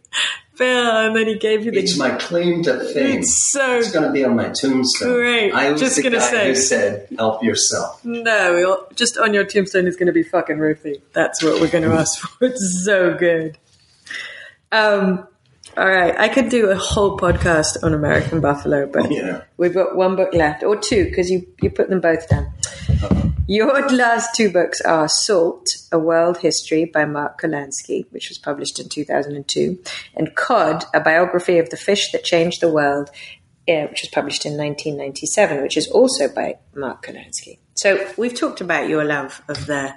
And 0.58 1.14
then 1.14 1.26
he 1.26 1.36
gave 1.36 1.64
you 1.64 1.70
the. 1.70 1.78
It's 1.80 1.96
my 1.98 2.10
claim 2.10 2.62
to 2.64 2.78
fame. 2.94 3.18
It's 3.20 3.50
so 3.52 3.76
It's 3.78 3.92
going 3.92 4.06
to 4.06 4.10
be 4.12 4.24
on 4.24 4.36
my 4.36 4.48
tombstone. 4.50 5.12
Great. 5.12 5.52
I 5.52 5.70
was 5.72 5.80
Just 5.80 5.96
the 5.96 6.02
gonna 6.02 6.18
guy 6.18 6.30
say. 6.30 6.48
who 6.48 6.54
said, 6.56 7.08
"Help 7.18 7.42
yourself." 7.44 8.04
No, 8.04 8.56
you'll- 8.56 8.86
just 8.94 9.18
on 9.18 9.34
your 9.34 9.44
tombstone 9.44 9.86
is 9.86 9.96
going 9.96 10.06
to 10.06 10.12
be 10.12 10.22
fucking 10.22 10.58
Ruthie. 10.58 11.02
That's 11.12 11.42
what 11.42 11.60
we're 11.60 11.68
going 11.70 11.84
to 11.84 11.92
ask 11.92 12.18
for. 12.20 12.46
It's 12.46 12.84
so 12.84 13.14
good. 13.14 13.58
Um, 14.72 15.26
all 15.76 15.88
right, 15.88 16.14
I 16.18 16.28
could 16.28 16.48
do 16.48 16.70
a 16.70 16.76
whole 16.76 17.18
podcast 17.18 17.82
on 17.82 17.92
American 17.94 18.40
Buffalo, 18.40 18.86
but 18.86 19.10
Yeah. 19.10 19.42
we've 19.56 19.74
got 19.74 19.96
one 19.96 20.16
book 20.16 20.32
left, 20.34 20.62
or 20.62 20.76
two, 20.76 21.04
because 21.04 21.30
you 21.30 21.46
you 21.60 21.70
put 21.70 21.88
them 21.90 22.00
both 22.00 22.28
down. 22.28 22.52
Your 23.48 23.88
last 23.90 24.34
two 24.34 24.50
books 24.50 24.80
are 24.80 25.08
Salt, 25.08 25.66
A 25.92 25.98
World 25.98 26.38
History 26.38 26.84
by 26.84 27.04
Mark 27.04 27.40
Kurlansky, 27.40 28.06
which 28.10 28.28
was 28.28 28.38
published 28.38 28.80
in 28.80 28.88
2002, 28.88 29.78
and 30.16 30.34
Cod, 30.34 30.84
A 30.92 30.98
Biography 31.00 31.58
of 31.58 31.70
the 31.70 31.76
Fish 31.76 32.10
That 32.10 32.24
Changed 32.24 32.60
the 32.60 32.72
World, 32.72 33.10
uh, 33.68 33.86
which 33.90 34.02
was 34.02 34.10
published 34.12 34.46
in 34.46 34.56
1997, 34.56 35.62
which 35.62 35.76
is 35.76 35.88
also 35.88 36.28
by 36.28 36.56
Mark 36.74 37.06
Kurlansky. 37.06 37.58
So 37.74 38.04
we've 38.16 38.34
talked 38.34 38.60
about 38.60 38.88
your 38.88 39.04
love 39.04 39.42
of 39.48 39.66
the 39.66 39.94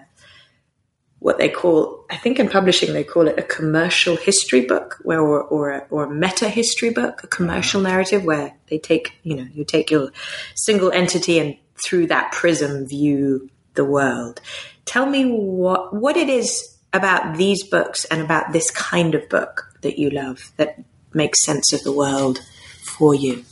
what 1.19 1.37
they 1.37 1.49
call, 1.49 2.05
I 2.09 2.15
think 2.15 2.39
in 2.39 2.49
publishing 2.49 2.93
they 2.93 3.03
call 3.03 3.27
it 3.27 3.37
a 3.37 3.43
commercial 3.43 4.15
history 4.15 4.65
book, 4.65 4.99
where 5.03 5.19
or 5.19 5.43
or 5.43 5.71
a, 5.71 5.87
or 5.89 6.05
a 6.05 6.09
meta 6.09 6.47
history 6.49 6.91
book, 6.91 7.23
a 7.23 7.27
commercial 7.27 7.81
narrative 7.81 8.23
where 8.23 8.55
they 8.69 8.79
take 8.79 9.19
you 9.23 9.35
know 9.35 9.47
you 9.53 9.65
take 9.65 9.91
your 9.91 10.11
single 10.55 10.91
entity 10.91 11.39
and 11.39 11.57
through 11.83 12.07
that 12.07 12.31
prism 12.31 12.87
view 12.87 13.49
the 13.75 13.85
world. 13.85 14.41
Tell 14.85 15.05
me 15.05 15.25
what 15.25 15.93
what 15.93 16.15
it 16.15 16.29
is 16.29 16.77
about 16.93 17.37
these 17.37 17.63
books 17.63 18.05
and 18.05 18.21
about 18.21 18.53
this 18.53 18.71
kind 18.71 19.13
of 19.13 19.27
book 19.29 19.73
that 19.81 19.99
you 19.99 20.09
love 20.09 20.51
that 20.57 20.81
makes 21.13 21.43
sense 21.43 21.73
of 21.73 21.83
the 21.83 21.91
world 21.91 22.39
for 22.81 23.13
you. 23.13 23.43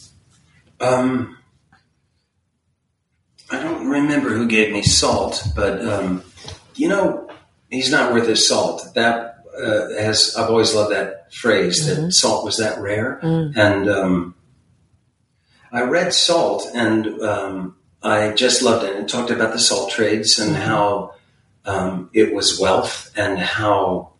Um, 0.79 1.37
I 3.49 3.61
don't 3.61 3.89
remember 3.89 4.29
who 4.29 4.47
gave 4.47 4.71
me 4.71 4.81
salt, 4.81 5.43
but 5.55 5.85
um, 5.85 6.23
you 6.75 6.87
know, 6.87 7.26
he's 7.69 7.91
not 7.91 8.13
worth 8.13 8.27
his 8.27 8.47
salt. 8.47 8.83
That 8.95 9.37
uh, 9.57 9.89
has 9.99 10.35
I've 10.37 10.49
always 10.49 10.73
loved 10.75 10.91
that 10.91 11.33
phrase 11.33 11.85
that 11.87 12.13
salt 12.13 12.45
was 12.45 12.57
that 12.57 12.79
rare, 12.79 13.19
and 13.55 13.89
um, 13.89 14.35
I 15.71 15.81
read 15.81 16.13
Salt, 16.13 16.67
and 16.73 17.21
um, 17.21 17.75
I 18.01 18.31
just 18.31 18.61
loved 18.61 18.85
it. 18.85 18.95
It 18.95 19.07
talked 19.07 19.31
about 19.31 19.53
the 19.53 19.59
salt 19.59 19.91
trades 19.91 20.39
and 20.39 20.55
how 20.55 21.13
um, 21.65 22.09
it 22.13 22.33
was 22.33 22.59
wealth 22.59 23.11
and 23.17 23.37
how 23.37 24.13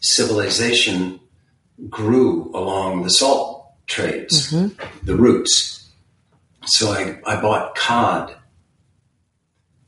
civilization 0.00 1.20
grew 1.88 2.50
along 2.54 3.02
the 3.02 3.10
salt 3.10 3.72
trades, 3.86 4.50
the 5.02 5.16
roots. 5.16 5.90
So 6.66 6.92
I, 6.92 7.18
I 7.26 7.40
bought 7.40 7.74
cod. 7.74 8.34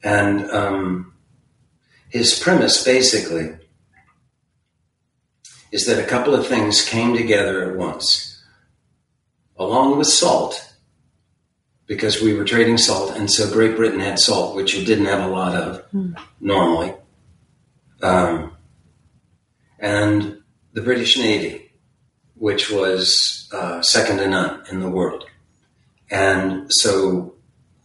And 0.03 0.51
um, 0.51 1.13
his 2.14 2.38
premise 2.38 2.84
basically 2.84 3.56
is 5.72 5.84
that 5.86 5.98
a 5.98 6.06
couple 6.06 6.32
of 6.32 6.46
things 6.46 6.88
came 6.88 7.12
together 7.16 7.68
at 7.68 7.76
once. 7.76 8.40
Along 9.58 9.98
with 9.98 10.06
salt, 10.06 10.74
because 11.86 12.22
we 12.22 12.32
were 12.32 12.44
trading 12.44 12.78
salt, 12.78 13.16
and 13.16 13.28
so 13.28 13.52
Great 13.52 13.74
Britain 13.74 13.98
had 13.98 14.20
salt, 14.20 14.54
which 14.54 14.76
it 14.76 14.84
didn't 14.84 15.06
have 15.06 15.28
a 15.28 15.32
lot 15.32 15.56
of 15.56 15.84
normally. 16.40 16.94
Um, 18.00 18.56
and 19.80 20.38
the 20.72 20.82
British 20.82 21.18
Navy, 21.18 21.72
which 22.34 22.70
was 22.70 23.48
uh, 23.52 23.82
second 23.82 24.18
to 24.18 24.28
none 24.28 24.62
in 24.70 24.78
the 24.78 24.88
world. 24.88 25.24
And 26.12 26.66
so 26.70 27.34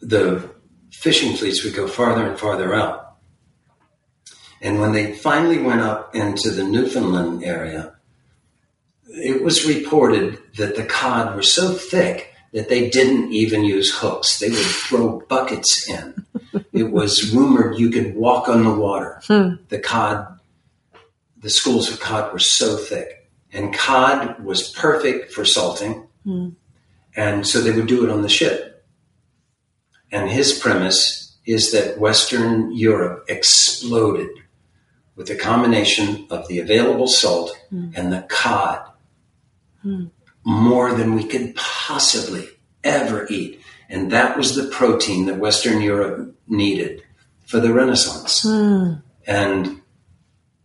the 0.02 0.48
fishing 0.92 1.36
fleets 1.36 1.64
would 1.64 1.74
go 1.74 1.88
farther 1.88 2.28
and 2.28 2.40
farther 2.40 2.76
out. 2.76 3.09
And 4.62 4.80
when 4.80 4.92
they 4.92 5.14
finally 5.14 5.60
went 5.60 5.82
up 5.82 6.16
into 6.16 6.50
the 6.50 6.64
Newfoundland 6.64 7.44
area, 7.44 7.96
it 9.08 9.44
was 9.44 9.66
reported 9.66 10.40
that 10.58 10.76
the 10.76 10.86
cod 10.86 11.36
were 11.36 11.44
so 11.44 11.74
thick 11.74 12.34
that 12.54 12.70
they 12.70 12.90
didn't 12.90 13.32
even 13.32 13.64
use 13.64 13.96
hooks. 14.00 14.40
They 14.40 14.50
would 14.50 14.58
throw 14.58 15.22
buckets 15.28 15.88
in. 15.88 16.26
it 16.74 16.92
was 16.92 17.34
rumored 17.34 17.78
you 17.78 17.90
could 17.90 18.16
walk 18.16 18.50
on 18.50 18.64
the 18.64 18.74
water. 18.74 19.22
Hmm. 19.26 19.56
The 19.70 19.80
cod, 19.80 20.40
the 21.38 21.50
schools 21.50 21.92
of 21.92 22.00
cod 22.00 22.34
were 22.34 22.40
so 22.40 22.78
thick. 22.78 23.30
And 23.52 23.74
cod 23.74 24.44
was 24.44 24.70
perfect 24.70 25.32
for 25.32 25.46
salting. 25.46 26.08
Hmm. 26.24 26.50
And 27.16 27.46
so 27.46 27.62
they 27.62 27.72
would 27.72 27.88
do 27.88 28.04
it 28.04 28.12
on 28.12 28.22
the 28.22 28.30
ship. 28.30 28.86
And 30.12 30.30
his 30.30 30.58
premise 30.58 31.38
is 31.46 31.72
that 31.72 32.00
Western 32.00 32.72
Europe 32.72 33.26
exploded 33.28 34.30
with 35.20 35.28
the 35.28 35.36
combination 35.36 36.26
of 36.30 36.48
the 36.48 36.60
available 36.60 37.06
salt 37.06 37.52
hmm. 37.70 37.90
and 37.94 38.14
the 38.14 38.22
cod 38.30 38.90
hmm. 39.82 40.06
more 40.46 40.94
than 40.94 41.14
we 41.14 41.26
could 41.26 41.54
possibly 41.58 42.48
ever 42.86 43.28
eat. 43.30 43.60
And 43.90 44.14
that 44.14 44.38
was 44.38 44.56
the 44.56 44.70
protein 44.70 45.26
that 45.26 45.38
Western 45.38 45.82
Europe 45.82 46.34
needed 46.48 47.04
for 47.46 47.60
the 47.60 47.74
Renaissance. 47.74 48.44
Hmm. 48.44 48.94
And 49.28 49.82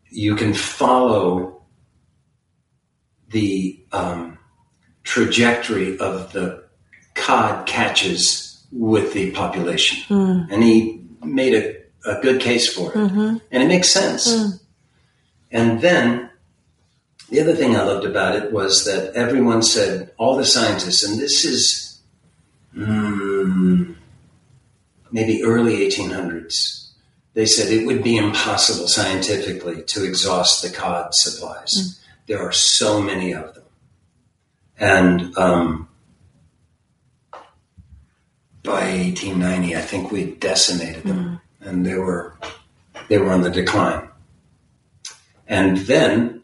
you 0.09 0.37
can 0.37 0.55
follow 0.55 1.65
the 3.31 3.85
um, 3.91 4.39
trajectory 5.03 5.99
of 5.99 6.33
the 6.33 6.63
cod 7.15 7.67
catches 7.67 8.65
with 8.71 9.15
the 9.15 9.33
population. 9.33 10.05
And 10.49 10.63
he 10.63 11.05
made 11.25 11.55
a, 11.55 11.84
a 12.05 12.21
good 12.21 12.41
case 12.41 12.73
for 12.73 12.91
it. 12.91 12.97
And 12.97 13.63
it 13.63 13.69
makes 13.69 13.91
sense. 13.91 14.61
And 15.51 15.81
then 15.81 16.31
the 17.31 17.41
other 17.41 17.55
thing 17.55 17.75
I 17.75 17.83
loved 17.83 18.05
about 18.05 18.37
it 18.37 18.53
was 18.53 18.85
that 18.85 19.15
everyone 19.15 19.63
said, 19.63 20.13
all 20.19 20.37
the 20.37 20.45
scientists, 20.45 21.03
and 21.03 21.19
this 21.19 21.45
is 21.45 22.01
mm, 22.77 23.95
maybe 25.11 25.43
early 25.43 25.77
1800s, 25.89 26.91
they 27.35 27.47
said 27.47 27.73
it 27.73 27.87
would 27.87 28.03
be 28.05 28.17
impossible 28.17 28.87
scientifically 28.87 29.83
to 29.85 30.05
exhaust 30.05 30.63
the 30.63 30.71
cod 30.71 31.11
supplies. 31.13 32.01
There 32.27 32.41
are 32.41 32.53
so 32.53 33.01
many 33.03 33.33
of 33.33 33.55
them. 33.55 33.65
And 34.79 35.37
um, 35.37 35.89
by 38.63 38.91
1890, 38.99 39.77
I 39.77 39.81
think 39.81 40.11
we 40.11 40.35
decimated 40.35 41.05
them, 41.05 41.41
and 41.65 41.85
they 41.85 41.95
were 41.97 42.37
they 43.09 43.19
were 43.19 43.31
on 43.33 43.43
the 43.43 43.51
decline. 43.51 44.09
And 45.47 45.77
then 45.79 46.43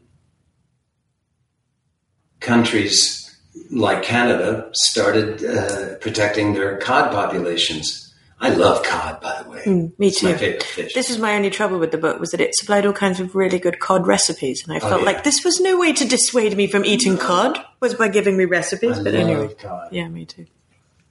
countries 2.40 3.38
like 3.70 4.02
Canada 4.02 4.68
started 4.72 5.44
uh, 5.44 5.96
protecting 5.96 6.54
their 6.54 6.78
cod 6.78 7.12
populations. 7.12 8.06
I 8.42 8.48
love 8.50 8.82
cod, 8.84 9.20
by 9.20 9.42
the 9.42 9.50
way. 9.50 9.92
Me 9.98 10.08
It's 10.08 10.22
my 10.22 10.32
too. 10.32 10.38
favorite 10.38 10.62
fish. 10.62 10.94
This 10.94 11.10
was 11.10 11.18
my 11.18 11.34
only 11.34 11.50
trouble 11.50 11.78
with 11.78 11.90
the 11.90 11.98
book 11.98 12.18
was 12.18 12.30
that 12.30 12.40
it 12.40 12.54
supplied 12.54 12.86
all 12.86 12.92
kinds 12.94 13.20
of 13.20 13.34
really 13.34 13.58
good 13.58 13.80
cod 13.80 14.06
recipes, 14.06 14.62
and 14.66 14.74
I 14.74 14.80
felt 14.80 14.94
Oh, 14.94 14.98
yeah. 15.00 15.04
like 15.04 15.24
this 15.24 15.44
was 15.44 15.60
no 15.60 15.78
way 15.78 15.92
to 15.92 16.06
dissuade 16.08 16.56
me 16.56 16.66
from 16.66 16.84
eating 16.86 17.18
cod 17.18 17.62
was 17.80 17.92
by 17.94 18.08
giving 18.08 18.38
me 18.38 18.46
recipes. 18.46 18.98
I 18.98 19.02
but 19.02 19.14
anyway, 19.14 19.52
cod. 19.54 19.88
yeah, 19.92 20.08
me 20.08 20.24
too. 20.24 20.46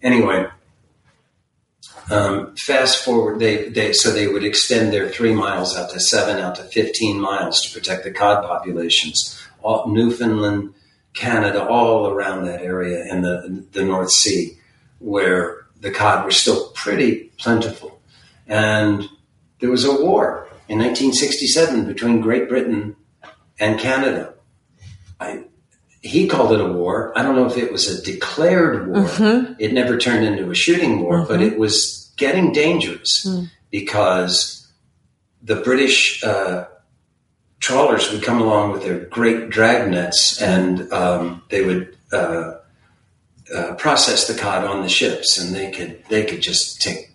anyway, 0.02 0.48
um, 2.10 2.56
fast 2.56 3.04
forward, 3.04 3.40
they, 3.40 3.70
they 3.70 3.94
so 3.94 4.12
they 4.12 4.28
would 4.28 4.44
extend 4.44 4.92
their 4.92 5.10
three 5.10 5.34
miles 5.34 5.76
out 5.78 5.92
to 5.92 6.00
seven, 6.00 6.38
out 6.38 6.56
to 6.56 6.64
fifteen 6.64 7.20
miles 7.20 7.62
to 7.62 7.74
protect 7.74 8.04
the 8.04 8.12
cod 8.12 8.44
populations. 8.44 9.40
All, 9.62 9.88
Newfoundland, 9.90 10.74
Canada, 11.14 11.68
all 11.68 12.08
around 12.08 12.46
that 12.46 12.62
area 12.62 13.06
in 13.12 13.22
the 13.22 13.66
the 13.72 13.84
North 13.84 14.12
Sea, 14.12 14.58
where 15.00 15.68
the 15.80 15.92
cod 15.92 16.26
were 16.26 16.32
still 16.32 16.70
pretty 16.72 17.32
plentiful, 17.38 18.02
and 18.48 19.08
there 19.60 19.70
was 19.70 19.86
a 19.86 20.04
war 20.04 20.48
in 20.68 20.78
1967 20.80 21.86
between 21.86 22.22
Great 22.22 22.48
Britain 22.50 22.96
and 23.60 23.80
Canada. 23.80 24.34
I, 25.20 25.44
he 26.02 26.28
called 26.28 26.54
it 26.54 26.62
a 26.62 26.72
war. 26.72 27.12
I 27.18 27.24
don't 27.24 27.36
know 27.36 27.46
if 27.46 27.58
it 27.58 27.72
was 27.72 27.88
a 27.88 28.02
declared 28.02 28.88
war. 28.88 29.06
It 29.60 29.74
never 29.74 29.98
turned 29.98 30.26
into 30.26 30.50
a 30.50 30.56
shooting 30.56 31.02
war, 31.02 31.26
but 31.28 31.42
it 31.42 31.60
was 31.60 31.99
getting 32.20 32.52
dangerous 32.52 33.26
because 33.72 34.68
the 35.42 35.56
British 35.56 36.24
uh, 36.24 36.66
trawlers 37.60 38.12
would 38.12 38.24
come 38.24 38.42
along 38.42 38.72
with 38.72 38.84
their 38.84 39.00
great 39.00 39.50
drag 39.50 39.90
nets 39.90 40.42
and 40.42 40.92
um, 40.94 41.42
they 41.50 41.64
would 41.66 41.98
uh, 42.12 42.54
uh, 43.56 43.74
process 43.76 44.28
the 44.28 44.40
cod 44.40 44.64
on 44.64 44.84
the 44.84 44.90
ships, 44.90 45.38
and 45.40 45.56
they 45.56 45.72
could 45.72 46.04
they 46.10 46.24
could 46.24 46.42
just 46.42 46.82
take 46.82 47.12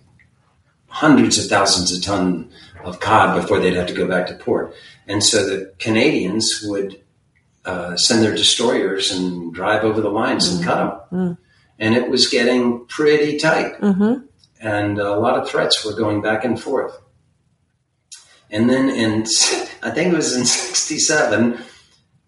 hundreds 0.88 1.38
of 1.38 1.46
thousands 1.46 1.96
of 1.96 2.02
tons 2.02 2.52
of 2.84 3.00
cod 3.00 3.40
before 3.40 3.60
they'd 3.60 3.74
have 3.74 3.86
to 3.86 3.94
go 3.94 4.06
back 4.06 4.26
to 4.26 4.34
port. 4.34 4.74
And 5.06 5.22
so 5.22 5.44
the 5.44 5.72
Canadians 5.78 6.60
would 6.64 7.00
uh, 7.64 7.96
send 7.96 8.22
their 8.22 8.34
destroyers 8.34 9.10
and 9.10 9.54
drive 9.54 9.84
over 9.84 10.00
the 10.00 10.10
lines 10.10 10.48
and 10.48 10.64
cut 10.64 11.10
them. 11.10 11.38
And 11.78 11.94
it 11.94 12.10
was 12.10 12.28
getting 12.28 12.86
pretty 12.86 13.38
tight. 13.38 13.80
Mm-hmm. 13.80 14.26
And 14.60 14.98
a 14.98 15.16
lot 15.16 15.38
of 15.38 15.48
threats 15.48 15.84
were 15.84 15.92
going 15.92 16.22
back 16.22 16.44
and 16.44 16.60
forth. 16.60 16.98
And 18.50 18.68
then 18.70 18.88
in, 18.88 19.22
I 19.82 19.90
think 19.90 20.12
it 20.12 20.16
was 20.16 20.36
in 20.36 20.44
67, 20.44 21.58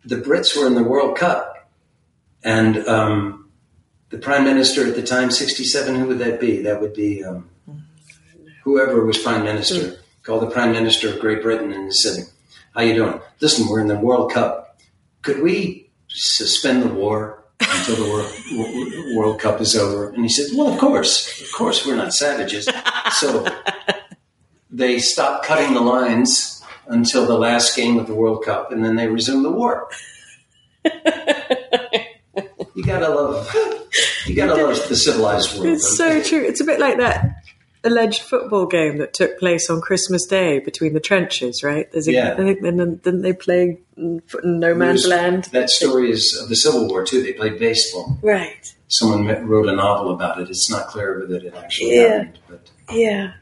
the 0.05 0.17
Brits 0.17 0.57
were 0.57 0.67
in 0.67 0.75
the 0.75 0.85
World 0.85 1.17
Cup. 1.17 1.71
And 2.43 2.79
um, 2.87 3.51
the 4.11 4.19
prime 4.19 4.45
minister 4.45 4.87
at 4.87 4.95
the 4.95 5.03
time, 5.03 5.31
67, 5.31 5.95
who 5.95 6.07
would 6.07 6.19
that 6.19 6.41
be? 6.41 6.63
That 6.63 6.81
would 6.81 6.95
be 6.95 7.25
um, 7.25 7.49
whoever 8.63 9.05
was 9.05 9.19
prime 9.19 9.45
minister, 9.45 9.99
called 10.23 10.43
the 10.43 10.51
prime 10.51 10.73
minister 10.73 11.13
of 11.13 11.21
Great 11.21 11.43
Britain 11.43 11.73
and 11.73 11.95
said, 11.95 12.25
how 12.75 12.83
you 12.83 12.95
doing? 12.95 13.21
Listen, 13.41 13.69
we're 13.69 13.81
in 13.81 13.89
the 13.89 13.99
World 13.99 14.33
Cup. 14.33 14.79
Could 15.23 15.41
we 15.41 15.91
suspend 16.09 16.83
the 16.83 16.93
war 16.93 17.45
until 17.75 17.97
the 17.97 18.11
World, 18.11 19.17
World 19.17 19.41
Cup 19.41 19.61
is 19.61 19.77
over? 19.77 20.11
And 20.11 20.23
he 20.23 20.29
said, 20.29 20.57
well, 20.57 20.73
of 20.73 20.79
course. 20.79 21.43
Of 21.43 21.53
course, 21.53 21.87
we're 21.87 21.97
not 21.97 22.13
savages. 22.13 22.69
So 23.13 23.47
they 24.71 24.99
stopped 24.99 25.47
cutting 25.47 25.75
the 25.75 25.81
lines 25.81 26.63
until 26.89 27.27
the 27.27 27.39
last 27.39 27.77
game 27.77 27.99
of 27.99 28.07
the 28.07 28.15
World 28.15 28.45
Cup, 28.45 28.73
and 28.73 28.85
then 28.85 28.97
they 28.97 29.09
resumed 29.09 29.45
the 29.45 29.51
war. 29.51 29.89
you 30.85 30.93
gotta 32.85 33.09
love, 33.09 33.53
you 34.27 34.37
gotta 34.37 34.55
love 34.55 34.89
the 34.89 34.97
civilized 34.97 35.55
world. 35.55 35.67
It's 35.67 35.97
so 35.97 36.23
true. 36.23 36.45
It's 36.45 36.61
a 36.61 36.65
bit 36.65 36.79
like 36.79 36.99
that 36.99 37.43
alleged 37.85 38.23
football 38.23 38.67
game 38.67 38.99
that 38.99 39.15
took 39.15 39.39
place 39.39 39.71
on 39.71 39.81
Christmas 39.81 40.27
Day 40.27 40.59
between 40.59 40.93
the 40.95 41.01
trenches, 41.01 41.63
right? 41.63 41.91
There's 41.93 42.09
a, 42.09 42.13
Yeah. 42.13 42.33
I 42.33 42.37
think, 42.37 42.61
and 42.63 42.81
then 42.81 42.97
didn't 42.97 43.23
they 43.23 43.33
play 43.33 43.79
in 43.97 44.23
no 44.43 44.75
man's 44.75 45.05
There's- 45.05 45.23
land? 45.23 45.45
That 45.53 45.71
story 45.71 46.11
is 46.11 46.39
of 46.43 46.49
the 46.49 46.57
Civil 46.57 46.89
War 46.89 47.05
too. 47.05 47.23
They 47.23 47.33
played 47.33 47.59
baseball. 47.59 48.19
Right. 48.23 48.73
Someone 48.89 49.27
wrote 49.47 49.69
a 49.69 49.75
novel 49.77 50.13
about 50.13 50.41
it. 50.41 50.49
It's 50.51 50.71
not 50.71 50.89
clear 50.89 51.21
whether 51.21 51.37
it 51.37 51.55
actually 51.55 51.97
Yeah. 51.97 52.09
happened, 52.19 52.39
but 52.49 52.71
um, 52.89 52.97
Yeah, 52.99 53.33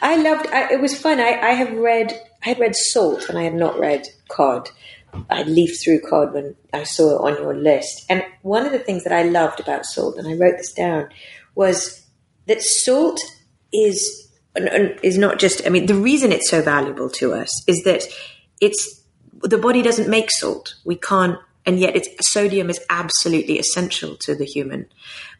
I 0.00 0.16
loved. 0.16 0.46
I, 0.48 0.72
it 0.72 0.80
was 0.80 0.98
fun. 0.98 1.20
I, 1.20 1.38
I 1.40 1.50
have 1.52 1.72
read. 1.72 2.12
I 2.44 2.48
had 2.50 2.58
read 2.58 2.74
Salt, 2.74 3.28
and 3.28 3.38
I 3.38 3.44
had 3.44 3.54
not 3.54 3.78
read 3.78 4.08
Cod. 4.28 4.68
I 5.30 5.42
leafed 5.44 5.84
through 5.84 6.00
Cod 6.00 6.32
when 6.34 6.56
I 6.72 6.82
saw 6.84 7.14
it 7.16 7.30
on 7.36 7.40
your 7.42 7.54
list. 7.54 8.04
And 8.08 8.24
one 8.42 8.64
of 8.66 8.72
the 8.72 8.78
things 8.80 9.04
that 9.04 9.12
I 9.12 9.22
loved 9.22 9.60
about 9.60 9.84
Salt, 9.86 10.16
and 10.16 10.26
I 10.26 10.32
wrote 10.34 10.56
this 10.56 10.72
down, 10.72 11.08
was 11.54 12.02
that 12.46 12.62
Salt 12.62 13.20
is 13.72 14.30
is 14.54 15.18
not 15.18 15.38
just. 15.38 15.66
I 15.66 15.70
mean, 15.70 15.86
the 15.86 15.94
reason 15.94 16.32
it's 16.32 16.50
so 16.50 16.62
valuable 16.62 17.08
to 17.10 17.32
us 17.34 17.66
is 17.66 17.82
that 17.84 18.04
it's 18.60 19.02
the 19.42 19.58
body 19.58 19.82
doesn't 19.82 20.08
make 20.08 20.30
salt. 20.30 20.74
We 20.84 20.96
can't, 20.96 21.38
and 21.66 21.78
yet 21.78 21.96
it's 21.96 22.08
sodium 22.30 22.70
is 22.70 22.80
absolutely 22.90 23.58
essential 23.58 24.16
to 24.20 24.34
the 24.34 24.44
human. 24.44 24.86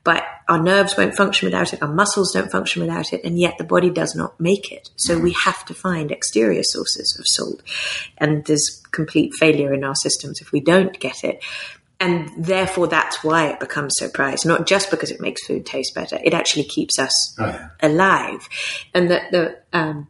But 0.05 0.25
our 0.49 0.61
nerves 0.61 0.97
won't 0.97 1.15
function 1.15 1.47
without 1.47 1.73
it, 1.73 1.81
our 1.81 1.93
muscles 1.93 2.33
don't 2.33 2.51
function 2.51 2.83
without 2.83 3.13
it, 3.13 3.21
and 3.25 3.39
yet 3.39 3.57
the 3.59 3.65
body 3.65 3.89
does 3.89 4.17
not 4.17 4.39
make 4.41 4.73
it. 4.73 4.91
So 4.97 5.17
we 5.17 5.33
have 5.45 5.65
to 5.67 5.75
find 5.75 6.11
exterior 6.11 6.63
sources 6.65 7.17
of 7.21 7.25
salt. 7.29 7.63
And 8.19 8.45
there's 8.47 8.83
complete 8.91 9.33
failure 9.35 9.73
in 9.73 9.85
our 9.85 9.95
systems 9.95 10.41
if 10.41 10.51
we 10.51 10.61
don't 10.61 10.99
get 10.99 11.23
it. 11.23 11.45
And 12.05 12.31
therefore, 12.37 12.89
that's 12.89 13.23
why 13.23 13.47
it 13.53 13.61
becomes 13.61 13.93
so 13.97 14.09
prized. 14.09 14.45
Not 14.45 14.67
just 14.67 14.91
because 14.91 15.11
it 15.13 15.21
makes 15.21 15.47
food 15.47 15.65
taste 15.65 15.95
better; 15.95 16.19
it 16.23 16.35
actually 16.35 16.65
keeps 16.65 16.99
us 16.99 17.15
oh 17.39 17.47
yeah, 17.47 17.69
alive, 17.81 18.49
and 18.93 19.11
that 19.11 19.31
the 19.31 19.45
um, 19.73 20.09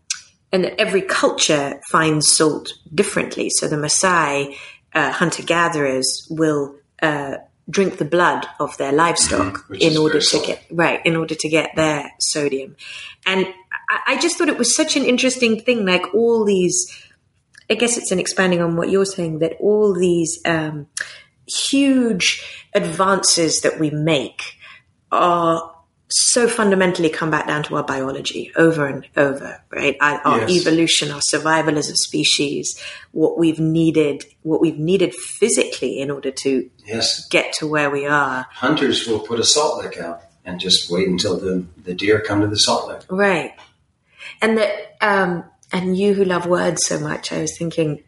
and 0.52 0.64
that 0.64 0.80
every 0.80 1.02
culture 1.02 1.80
finds 1.90 2.32
salt 2.32 2.72
differently. 2.94 3.48
So 3.50 3.68
the 3.68 3.76
Maasai 3.76 4.56
uh, 4.94 5.12
hunter 5.12 5.42
gatherers 5.42 6.26
will 6.30 6.76
uh, 7.02 7.34
drink 7.68 7.98
the 7.98 8.04
blood 8.16 8.46
of 8.58 8.76
their 8.78 8.92
livestock 8.92 9.54
Mhm, 9.68 9.78
in 9.80 9.96
order 9.98 10.18
to 10.20 10.24
salty. 10.24 10.46
get 10.46 10.64
right 10.70 11.00
in 11.04 11.14
order 11.16 11.34
to 11.34 11.48
get 11.48 11.70
their 11.76 12.10
sodium. 12.20 12.74
And 13.26 13.46
I, 13.90 14.14
I 14.14 14.18
just 14.18 14.36
thought 14.38 14.48
it 14.48 14.58
was 14.58 14.74
such 14.74 14.96
an 14.96 15.04
interesting 15.04 15.60
thing. 15.60 15.84
Like 15.86 16.14
all 16.14 16.44
these, 16.44 16.76
I 17.70 17.74
guess 17.74 17.96
it's 17.98 18.12
an 18.12 18.18
expanding 18.18 18.60
on 18.62 18.76
what 18.76 18.88
you're 18.90 19.04
saying 19.06 19.40
that 19.40 19.54
all 19.60 19.94
these 19.94 20.40
um, 20.44 20.86
huge 21.68 22.42
advances 22.74 23.60
that 23.60 23.78
we 23.78 23.90
make 23.90 24.56
are 25.10 25.70
so 26.14 26.46
fundamentally 26.46 27.08
come 27.08 27.30
back 27.30 27.46
down 27.46 27.62
to 27.62 27.76
our 27.76 27.82
biology 27.82 28.52
over 28.56 28.86
and 28.86 29.06
over, 29.16 29.62
right? 29.70 29.96
Our, 30.00 30.20
our 30.20 30.40
Yes. 30.40 30.50
evolution, 30.50 31.10
our 31.10 31.22
survival 31.22 31.78
as 31.78 31.88
a 31.88 31.96
species, 31.96 32.78
what 33.12 33.38
we've 33.38 33.58
needed, 33.58 34.24
what 34.42 34.60
we've 34.60 34.78
needed 34.78 35.14
physically 35.14 36.00
in 36.00 36.10
order 36.10 36.30
to 36.30 36.68
yes. 36.86 37.26
get 37.28 37.54
to 37.54 37.66
where 37.66 37.88
we 37.88 38.06
are. 38.06 38.46
Hunters 38.50 39.06
will 39.06 39.20
put 39.20 39.40
a 39.40 39.44
salt 39.44 39.82
lick 39.82 39.98
out 39.98 40.20
and 40.44 40.60
just 40.60 40.90
wait 40.90 41.08
until 41.08 41.38
the 41.38 41.64
the 41.82 41.94
deer 41.94 42.20
come 42.20 42.40
to 42.42 42.46
the 42.46 42.58
salt 42.58 42.88
lick. 42.88 43.02
Right. 43.08 43.52
And 44.42 44.58
that, 44.58 44.96
um, 45.00 45.44
and 45.72 45.96
you 45.96 46.12
who 46.14 46.24
love 46.24 46.46
words 46.46 46.84
so 46.84 46.98
much, 46.98 47.32
I 47.32 47.40
was 47.40 47.56
thinking, 47.56 48.02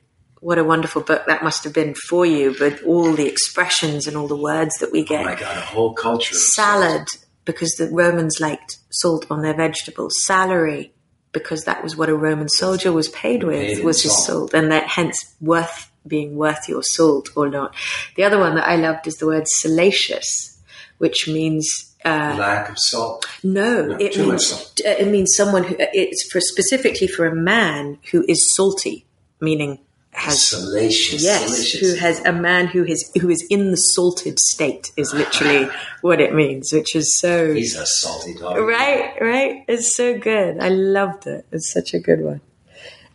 what 0.45 0.59
a 0.59 0.65
wonderful 0.65 1.03
book 1.03 1.23
that 1.27 1.43
must 1.43 1.65
have 1.65 1.73
been 1.73 1.95
for 2.09 2.25
you, 2.27 2.55
but 2.59 2.83
all 2.85 3.13
the 3.15 3.27
expressions 3.27 4.07
and 4.07 4.17
all 4.17 4.29
the 4.29 4.37
words 4.53 4.75
that 4.81 4.93
we 4.93 5.01
Oh 5.03 5.05
get. 5.13 5.25
my 5.25 5.35
god, 5.35 5.57
a 5.57 5.61
whole 5.61 5.95
culture. 5.95 6.35
salad 6.35 7.07
because 7.45 7.73
the 7.77 7.89
Romans 7.91 8.41
liked 8.41 8.79
salt 8.91 9.27
on 9.31 9.43
their 9.43 9.55
vegetables. 9.55 10.13
Salary 10.25 10.93
because 11.33 11.65
that 11.65 11.83
was 11.83 11.97
what 11.97 12.09
a 12.09 12.17
Roman 12.17 12.49
soldier 12.49 12.93
was 12.93 13.09
paid 13.09 13.43
with, 13.43 13.77
paid 13.79 13.85
was 13.85 14.03
his 14.03 14.13
salt. 14.13 14.27
salt, 14.27 14.55
and 14.55 14.71
that 14.71 14.87
hence 14.87 15.17
worth 15.41 15.91
being 16.07 16.37
worth 16.37 16.69
your 16.69 16.83
salt 16.83 17.31
or 17.37 17.49
not. 17.49 17.75
The 18.17 18.25
other 18.25 18.39
one 18.39 18.55
that 18.57 18.69
I 18.69 18.77
loved 18.77 19.07
is 19.07 19.17
the 19.17 19.27
word 19.27 19.45
salacious, 19.49 20.59
which 20.99 21.27
means. 21.29 21.91
Uh, 22.05 22.37
Lack 22.39 22.69
of 22.69 22.79
salt. 22.79 23.25
no, 23.43 23.87
No, 23.87 23.97
it 23.99 24.13
too 24.13 24.27
much 24.27 24.29
means 24.33 24.47
salt. 24.49 24.81
it 24.85 25.09
means 25.09 25.35
someone 25.35 25.65
who 25.65 25.75
it's 25.79 26.31
for 26.31 26.39
specifically 26.41 27.07
for 27.07 27.25
a 27.27 27.35
man 27.35 27.99
who 28.11 28.25
is 28.29 28.55
salty, 28.55 29.07
meaning 29.41 29.79
has 30.15 30.49
Salacious. 30.49 31.23
Yes, 31.23 31.45
salacious. 31.45 31.81
who 31.81 31.97
has 31.97 32.25
a 32.25 32.33
man 32.33 32.67
who 32.67 32.85
is 32.85 33.11
who 33.21 33.29
is 33.31 33.45
in 33.51 33.71
the 33.71 33.77
salted 33.77 34.39
state 34.39 34.93
is 34.97 35.13
literally 35.13 35.69
what 36.03 36.21
it 36.21 36.35
means, 36.35 36.73
which 36.73 36.95
is 36.95 37.19
so 37.19 37.53
He's 37.53 37.77
a 37.77 37.85
salty 37.87 38.35
dog. 38.35 38.57
right, 38.59 39.13
right. 39.21 39.65
It's 39.69 39.97
so 39.97 40.17
good. 40.19 40.59
I 40.63 40.69
loved 40.69 41.27
it. 41.27 41.47
It's 41.53 41.73
such 41.73 41.95
a 41.95 41.99
good 41.99 42.21
one. 42.21 42.41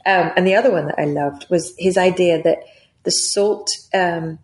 Um, 0.06 0.32
and 0.36 0.46
the 0.48 0.56
other 0.56 0.72
one 0.72 0.88
that 0.88 1.00
I 1.00 1.06
loved 1.06 1.46
was 1.50 1.74
his 1.78 1.98
idea 1.98 2.42
that 2.44 2.60
the 3.04 3.12
salt 3.12 3.68
um, 3.94 4.40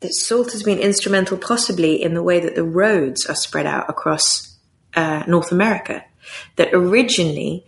that 0.00 0.14
salt 0.14 0.52
has 0.52 0.62
been 0.62 0.78
instrumental, 0.78 1.36
possibly 1.36 2.00
in 2.02 2.14
the 2.14 2.22
way 2.22 2.38
that 2.40 2.54
the 2.54 2.64
roads 2.64 3.26
are 3.26 3.34
spread 3.34 3.66
out 3.66 3.88
across 3.90 4.56
uh, 4.94 5.24
North 5.26 5.50
America. 5.52 6.04
That 6.56 6.70
originally 6.72 7.64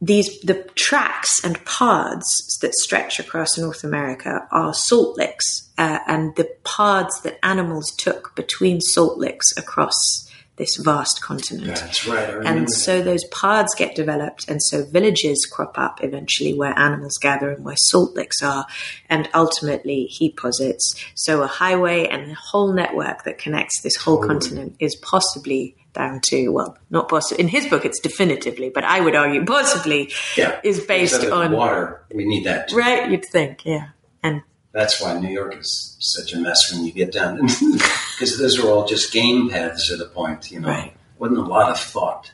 these 0.00 0.40
the 0.40 0.62
tracks 0.74 1.42
and 1.42 1.64
paths 1.64 2.58
that 2.60 2.74
stretch 2.74 3.18
across 3.18 3.56
North 3.56 3.82
America 3.84 4.46
are 4.50 4.74
salt 4.74 5.16
licks, 5.16 5.70
uh, 5.78 6.00
and 6.06 6.34
the 6.36 6.50
paths 6.64 7.20
that 7.20 7.38
animals 7.44 7.90
took 7.96 8.34
between 8.34 8.80
salt 8.80 9.18
licks 9.18 9.56
across 9.56 10.25
this 10.56 10.76
vast 10.76 11.22
continent. 11.22 11.66
That's 11.66 12.06
right. 12.06 12.28
And 12.46 12.70
so 12.70 13.02
those 13.02 13.24
paths 13.26 13.74
get 13.74 13.94
developed, 13.94 14.48
and 14.48 14.60
so 14.62 14.84
villages 14.84 15.46
crop 15.50 15.78
up 15.78 16.02
eventually 16.02 16.54
where 16.54 16.76
animals 16.78 17.18
gather 17.20 17.50
and 17.50 17.64
where 17.64 17.76
salt 17.76 18.14
licks 18.14 18.42
are. 18.42 18.66
And 19.08 19.28
ultimately, 19.34 20.04
he 20.04 20.30
posits 20.32 20.94
so 21.14 21.42
a 21.42 21.46
highway 21.46 22.06
and 22.06 22.32
a 22.32 22.34
whole 22.34 22.72
network 22.72 23.24
that 23.24 23.38
connects 23.38 23.82
this 23.82 23.96
whole 23.96 24.16
Totally. 24.16 24.40
continent 24.40 24.76
is 24.80 24.96
possibly 24.96 25.76
down 25.92 26.20
to, 26.28 26.48
well, 26.48 26.76
not 26.90 27.08
possibly. 27.08 27.42
In 27.42 27.48
his 27.48 27.66
book, 27.66 27.84
it's 27.84 28.00
definitively, 28.00 28.70
but 28.70 28.84
I 28.84 29.00
would 29.00 29.16
argue 29.16 29.44
possibly 29.44 30.12
yeah. 30.36 30.60
is 30.62 30.80
based 30.80 31.24
on. 31.24 31.52
water. 31.52 32.04
We 32.14 32.24
need 32.26 32.44
that. 32.44 32.68
too. 32.68 32.76
Right, 32.76 33.10
you'd 33.10 33.24
think, 33.24 33.64
yeah. 33.64 33.88
And 34.22 34.42
That's 34.76 35.00
why 35.00 35.18
New 35.18 35.30
York 35.30 35.56
is 35.56 35.96
such 36.00 36.34
a 36.34 36.38
mess 36.38 36.70
when 36.70 36.84
you 36.84 36.92
get 36.92 37.10
down, 37.10 37.40
because 37.40 38.36
those 38.38 38.58
are 38.58 38.68
all 38.68 38.84
just 38.86 39.10
game 39.10 39.48
paths 39.48 39.90
at 39.90 40.00
a 40.00 40.04
point. 40.04 40.50
You 40.52 40.60
know, 40.60 40.68
Right. 40.68 40.94
wasn't 41.18 41.38
a 41.38 41.42
lot 41.44 41.70
of 41.70 41.80
thought 41.80 42.30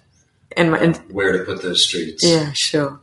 and, 0.57 0.72
my- 0.72 0.78
and 0.80 0.97
where 1.12 1.30
to 1.38 1.45
put 1.45 1.62
those 1.62 1.84
streets. 1.86 2.24
yeah, 2.26 2.51
sure. 2.53 3.01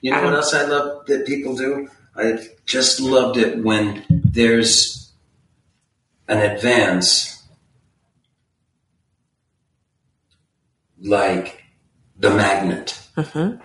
You 0.00 0.12
know 0.12 0.22
what 0.22 0.28
Um, 0.28 0.34
else 0.36 0.54
I 0.54 0.64
love 0.64 1.04
that 1.08 1.26
people 1.26 1.54
do? 1.54 1.90
I 2.16 2.48
just 2.64 2.98
loved 2.98 3.36
it 3.36 3.62
when 3.62 4.04
there's 4.08 5.12
an 6.26 6.38
advance 6.38 7.42
like 10.98 11.62
the 12.18 12.30
magnet. 12.30 12.98
Mhm. 13.18 13.60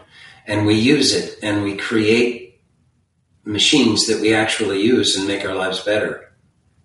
And 0.48 0.66
we 0.66 0.76
use 0.76 1.14
it 1.14 1.40
and 1.42 1.64
we 1.64 1.78
create 1.78 2.45
machines 3.46 4.08
that 4.08 4.20
we 4.22 4.34
actually 4.34 4.82
use 4.82 5.16
and 5.16 5.28
make 5.28 5.46
our 5.46 5.56
lives 5.56 5.80
better. 5.82 6.32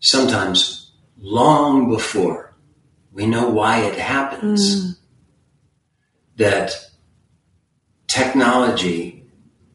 Sometimes 0.00 0.92
long 1.18 1.88
before 1.90 2.54
we 3.12 3.26
know 3.26 3.48
why 3.50 3.80
it 3.80 3.98
happens. 3.98 4.96
That 6.36 6.72
technology 8.06 9.24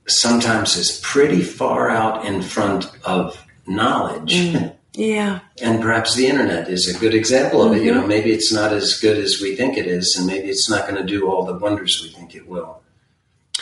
sometimes 0.08 0.76
is 0.76 1.00
pretty 1.04 1.42
far 1.42 1.90
out 1.90 2.26
in 2.26 2.42
front 2.42 2.88
of 3.04 3.44
knowledge. 3.68 4.34
Mm. 4.36 4.76
Yeah. 4.94 5.40
And 5.62 5.82
perhaps 5.82 6.16
the 6.16 6.28
internet 6.28 6.68
is 6.70 6.94
a 6.94 7.00
good 7.00 7.14
example 7.14 7.64
of 7.64 7.74
it. 7.74 7.82
You 7.84 7.92
Mm-hmm. 7.92 8.02
know, 8.02 8.08
maybe 8.08 8.32
it's 8.32 8.52
not 8.52 8.74
as 8.74 9.00
good 9.00 9.18
as 9.18 9.40
we 9.42 9.56
think 9.56 9.78
it 9.78 9.88
is, 9.88 10.16
and 10.18 10.28
maybe 10.28 10.50
it's 10.50 10.70
not 10.70 10.88
going 10.88 11.00
to 11.02 11.08
do 11.08 11.30
all 11.30 11.46
the 11.46 11.58
wonders 11.58 12.02
we 12.04 12.10
think 12.10 12.36
it 12.36 12.48
will. 12.48 12.82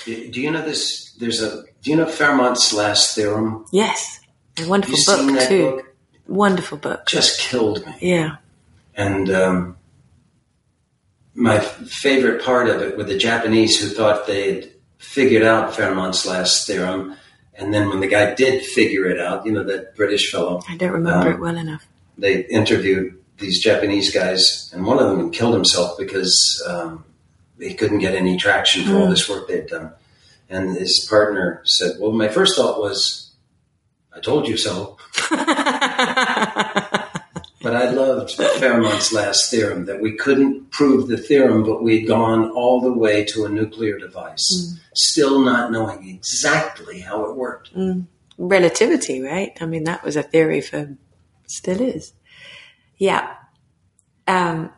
Do 0.06 0.42
you 0.42 0.50
know 0.52 0.66
this? 0.66 1.14
There's 1.20 1.42
a. 1.42 1.64
Do 1.84 1.92
you 1.92 1.98
know 1.98 2.06
Fermat's 2.06 2.74
last 2.74 3.16
theorem? 3.16 3.66
Yes. 3.72 4.20
A 4.60 4.68
wonderful 4.68 4.98
book 5.06 5.48
too. 5.50 5.72
book? 5.72 5.96
Wonderful 6.28 6.78
book. 6.78 7.06
Just 7.08 7.40
killed 7.40 7.86
me. 7.86 7.94
Yeah. 8.00 8.38
And 8.96 9.30
um, 9.30 9.78
my 11.34 11.60
favorite 11.60 12.44
part 12.44 12.70
of 12.70 12.82
it 12.82 12.98
were 12.98 13.04
the 13.04 13.18
Japanese 13.18 13.80
who 13.82 13.88
thought 13.90 14.28
they'd 14.28 14.72
figured 15.00 15.44
out 15.44 15.74
Fermat's 15.74 16.26
last 16.26 16.66
theorem, 16.68 17.16
and 17.56 17.74
then 17.74 17.90
when 17.90 18.00
the 18.00 18.08
guy 18.08 18.34
did 18.34 18.64
figure 18.64 19.06
it 19.06 19.20
out, 19.20 19.46
you 19.46 19.52
know 19.52 19.64
that 19.64 19.96
British 19.96 20.32
fellow, 20.32 20.62
I 20.70 20.78
don't 20.78 20.92
remember 20.92 21.28
Um, 21.28 21.34
it 21.34 21.40
well 21.40 21.58
enough. 21.58 21.86
they 22.18 22.46
interviewed 22.46 23.18
these 23.40 23.62
Japanese 23.62 24.14
guys, 24.14 24.72
and 24.74 24.86
one 24.86 25.00
of 25.00 25.10
them 25.10 25.32
killed 25.32 25.54
himself 25.56 25.98
because 25.98 26.64
um, 26.68 27.04
he 27.60 27.74
couldn't 27.74 28.00
get 28.00 28.16
any 28.16 28.38
traction 28.38 28.86
for 28.86 28.96
all 28.98 29.10
this 29.10 29.28
work 29.28 29.48
they'd 29.50 29.68
done. 29.68 29.92
And 30.54 30.78
his 30.78 31.06
partner 31.10 31.62
said, 31.66 31.97
"Well, 31.99 32.12
my 32.12 32.28
first 32.28 32.56
thought 32.56 32.80
was, 32.80 33.34
I 34.16 34.20
told 34.20 34.47
you 34.47 34.58
so." 34.58 34.97
But 37.64 37.78
I 37.78 37.91
loved 37.91 38.38
Fermat's 38.38 39.14
last 39.14 39.49
theorem 39.49 39.86
that 39.86 40.01
we 40.01 40.18
couldn't 40.18 40.70
prove 40.72 41.08
the 41.08 41.16
theorem, 41.16 41.64
but 41.64 41.82
we'd 41.82 42.06
gone 42.06 42.51
all 42.51 42.82
the 42.82 42.91
way 42.91 43.24
to 43.24 43.45
a 43.45 43.49
nuclear 43.49 43.97
device, 43.97 44.78
still 44.93 45.39
not 45.39 45.72
knowing 45.72 46.10
exactly 46.10 46.99
how 46.99 47.24
it 47.24 47.38
worked. 47.38 47.72
Relativity, 48.38 49.22
right? 49.22 49.58
I 49.62 49.66
mean, 49.66 49.86
that 49.86 50.04
was 50.04 50.18
a 50.18 50.24
theory 50.24 50.60
for, 50.60 50.97
still 51.47 51.80
is. 51.80 52.12
Yeah. 52.97 53.34
Um, 54.28 54.70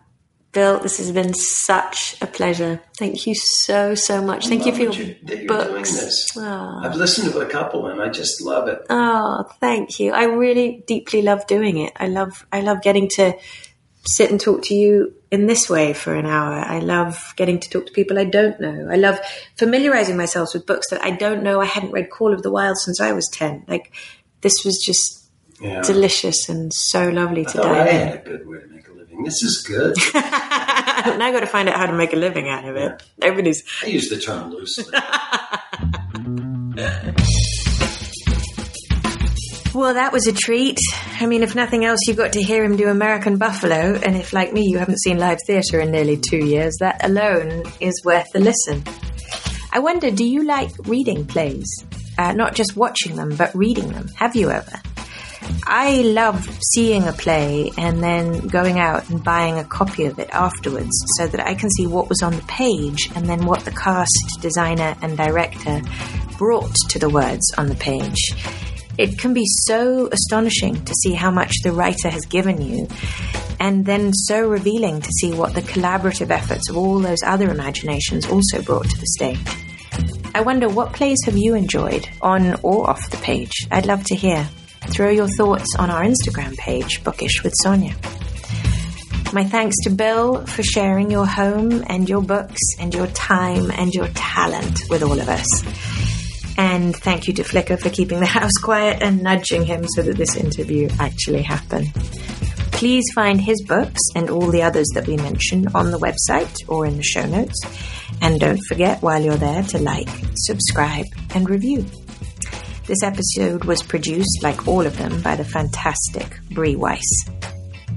Bill, 0.56 0.80
this 0.80 0.98
has 1.00 1.12
been 1.12 1.34
such 1.34 2.16
a 2.22 2.26
pleasure. 2.28 2.82
Thank 2.98 3.28
you 3.28 3.36
so, 3.36 3.94
so 3.94 4.22
much. 4.22 4.48
Thank 4.48 4.66
you 4.66 4.72
for 4.74 4.82
your 4.84 4.94
you- 4.94 5.48
books. 5.48 5.68
doing 5.70 5.84
this. 5.84 6.30
Oh. 6.38 6.80
I've 6.82 6.96
listened 6.96 7.32
to 7.34 7.40
a 7.42 7.46
couple 7.46 7.88
and 7.88 8.02
I 8.02 8.08
just 8.10 8.42
love 8.42 8.70
it. 8.70 8.80
Oh, 8.90 9.44
thank 9.60 10.00
you. 10.00 10.14
I 10.14 10.24
really 10.24 10.82
deeply 10.88 11.22
love 11.22 11.46
doing 11.46 11.78
it. 11.78 11.92
I 11.98 12.08
love 12.08 12.48
I 12.54 12.62
love 12.62 12.82
getting 12.82 13.10
to 13.18 13.34
sit 14.08 14.32
and 14.32 14.40
talk 14.40 14.62
to 14.64 14.74
you 14.74 15.14
in 15.30 15.48
this 15.48 15.70
way 15.70 15.92
for 15.94 16.16
an 16.16 16.26
hour. 16.26 16.54
I 16.54 16.80
love 16.80 17.34
getting 17.36 17.60
to 17.60 17.70
talk 17.70 17.88
to 17.88 17.92
people 17.92 18.18
I 18.18 18.24
don't 18.24 18.58
know. 18.62 18.88
I 18.90 18.96
love 18.96 19.20
familiarizing 19.58 20.16
myself 20.16 20.54
with 20.54 20.66
books 20.66 20.90
that 20.90 21.04
I 21.04 21.12
don't 21.12 21.44
know. 21.44 21.60
I 21.60 21.66
hadn't 21.66 21.92
read 21.92 22.10
Call 22.10 22.34
of 22.34 22.44
the 22.44 22.52
Wild 22.52 22.78
since 22.78 23.02
I 23.02 23.12
was 23.12 23.28
10. 23.34 23.66
Like 23.68 23.92
this 24.40 24.64
was 24.64 24.82
just 24.86 25.30
Yeah. 25.60 25.82
delicious 25.82 26.48
and 26.48 26.72
so 26.74 27.10
lovely 27.10 27.46
I 27.46 27.52
to 27.52 27.62
I 27.62 27.64
dive 27.64 28.28
in. 28.28 28.75
Had 29.16 29.24
a 29.24 29.24
good 29.24 29.24
way 29.24 29.24
to 29.24 29.24
living. 29.24 29.24
This 29.24 29.44
is 29.44 29.64
good. 29.68 29.96
now 31.20 31.26
I 31.26 31.32
got 31.32 31.40
to 31.42 31.48
find 31.48 31.70
out 31.70 31.78
how 31.78 31.86
to 31.86 31.94
make 31.94 32.14
a 32.14 32.18
living 32.18 32.50
out 32.50 32.68
of 32.68 32.76
it. 32.76 33.04
Everybody's 33.22 33.64
I 33.84 33.88
use 33.88 34.10
the 34.10 34.20
term 34.20 34.52
loosely. 34.52 34.86
Well, 39.74 39.96
that 39.96 40.14
was 40.14 40.26
a 40.26 40.32
treat. 40.32 40.80
I 41.20 41.26
mean, 41.26 41.44
if 41.44 41.54
nothing 41.54 41.84
else, 41.84 42.00
you 42.08 42.14
got 42.14 42.32
to 42.34 42.42
hear 42.42 42.64
him 42.64 42.78
do 42.78 42.88
American 42.88 43.38
Buffalo, 43.38 43.76
and 43.76 44.16
if, 44.16 44.32
like 44.32 44.54
me, 44.54 44.62
you 44.70 44.78
haven't 44.78 45.02
seen 45.02 45.18
live 45.18 45.40
theatre 45.46 45.82
in 45.82 45.92
nearly 45.92 46.16
two 46.18 46.38
years, 46.38 46.78
that 46.80 47.04
alone 47.04 47.64
is 47.82 48.02
worth 48.06 48.34
a 48.36 48.40
listen. 48.40 48.86
I 49.74 49.80
wonder, 49.80 50.12
do 50.12 50.24
you 50.24 50.46
like 50.46 50.72
reading 50.86 51.26
plays? 51.26 51.68
Uh, 52.18 52.32
not 52.32 52.56
just 52.56 52.78
watching 52.78 53.18
them, 53.18 53.36
but 53.36 53.54
reading 53.54 53.90
them. 53.90 54.08
Have 54.16 54.34
you 54.38 54.50
ever? 54.50 54.82
I 55.68 56.02
love 56.02 56.48
seeing 56.74 57.08
a 57.08 57.14
play 57.14 57.72
and 57.78 58.02
then 58.04 58.48
going 58.48 58.80
out 58.80 59.10
and 59.10 59.24
buying 59.24 59.58
a 59.58 59.64
copy 59.64 60.06
of 60.06 60.20
it 60.20 60.30
afterwards 60.32 60.92
so 61.18 61.28
that 61.28 61.46
I 61.46 61.56
can 61.56 61.70
see 61.72 61.88
what 61.88 62.10
was 62.10 62.22
on 62.22 62.36
the 62.36 62.44
page 62.44 63.10
and 63.16 63.28
then 63.28 63.46
what 63.46 63.66
the 63.66 63.72
cast, 63.72 64.40
designer, 64.42 64.96
and 65.02 65.18
director 65.18 65.82
brought 66.38 66.76
to 66.90 67.00
the 67.00 67.10
words 67.10 67.54
on 67.58 67.68
the 67.68 67.76
page. 67.76 68.34
It 68.98 69.18
can 69.18 69.34
be 69.34 69.46
so 69.46 70.08
astonishing 70.08 70.84
to 70.86 70.94
see 71.04 71.14
how 71.14 71.32
much 71.32 71.54
the 71.64 71.74
writer 71.74 72.10
has 72.10 72.26
given 72.26 72.62
you, 72.62 72.88
and 73.60 73.86
then 73.86 74.14
so 74.14 74.48
revealing 74.48 75.02
to 75.02 75.10
see 75.20 75.34
what 75.34 75.54
the 75.54 75.62
collaborative 75.62 76.30
efforts 76.30 76.70
of 76.70 76.78
all 76.78 77.00
those 77.00 77.24
other 77.26 77.50
imaginations 77.50 78.26
also 78.28 78.62
brought 78.62 78.90
to 78.90 78.98
the 78.98 79.08
stage. 79.08 79.40
I 80.34 80.42
wonder 80.42 80.70
what 80.70 80.94
plays 80.94 81.18
have 81.26 81.38
you 81.38 81.56
enjoyed, 81.56 82.08
on 82.22 82.56
or 82.62 82.90
off 82.90 83.10
the 83.10 83.18
page? 83.18 83.68
I'd 83.72 83.86
love 83.86 84.04
to 84.06 84.16
hear. 84.16 84.48
Throw 84.90 85.10
your 85.10 85.28
thoughts 85.28 85.76
on 85.78 85.90
our 85.90 86.04
Instagram 86.04 86.56
page, 86.58 87.04
Bookish 87.04 87.44
with 87.44 87.54
Sonia. 87.62 87.96
My 89.34 89.44
thanks 89.44 89.76
to 89.84 89.90
Bill 89.90 90.46
for 90.46 90.64
sharing 90.64 91.12
your 91.12 91.26
home 91.26 91.84
and 91.88 92.08
your 92.08 92.22
books 92.22 92.62
and 92.80 92.94
your 92.94 93.08
time 93.08 93.72
and 93.72 93.94
your 93.94 94.08
talent 94.14 94.84
with 94.90 95.04
all 95.04 95.20
of 95.20 95.28
us. 95.28 95.46
And 96.58 96.96
thank 96.96 97.28
you 97.28 97.34
to 97.34 97.44
Flickr 97.44 97.78
for 97.78 97.90
keeping 97.90 98.20
the 98.20 98.26
house 98.40 98.54
quiet 98.64 99.02
and 99.02 99.22
nudging 99.22 99.66
him 99.66 99.86
so 99.88 100.04
that 100.04 100.16
this 100.16 100.36
interview 100.36 100.90
actually 101.00 101.42
happened. 101.42 101.94
Please 102.72 103.04
find 103.14 103.42
his 103.42 103.62
books 103.64 104.02
and 104.16 104.30
all 104.30 104.52
the 104.52 104.62
others 104.62 104.88
that 104.94 105.08
we 105.08 105.18
mention 105.18 105.68
on 105.76 105.92
the 105.92 106.00
website 106.00 106.58
or 106.70 106.86
in 106.86 106.98
the 106.98 107.04
show 107.04 107.26
notes. 107.26 107.60
And 108.22 108.40
don't 108.40 108.62
forget 108.68 109.02
while 109.02 109.22
you're 109.22 109.36
there 109.36 109.64
to 109.64 109.80
like, 109.80 110.10
subscribe, 110.36 111.06
and 111.34 111.50
review. 111.50 111.86
This 112.88 113.02
episode 113.02 113.66
was 113.66 113.82
produced, 113.82 114.44
like 114.44 114.68
all 114.68 114.86
of 114.86 114.96
them, 115.00 115.20
by 115.24 115.36
the 115.36 115.44
fantastic 115.44 116.40
Brie 116.52 116.76
Weiss. 116.76 117.02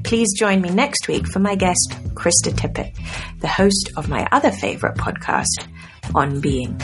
Please 0.03 0.29
join 0.39 0.63
me 0.63 0.71
next 0.71 1.09
week 1.09 1.27
for 1.27 1.41
my 1.41 1.57
guest, 1.57 1.95
Krista 2.15 2.53
Tippett, 2.53 2.97
the 3.41 3.49
host 3.49 3.93
of 3.99 4.09
my 4.09 4.27
other 4.33 4.51
favorite 4.51 4.97
podcast, 4.97 5.69
On 6.15 6.41
Being. 6.41 6.81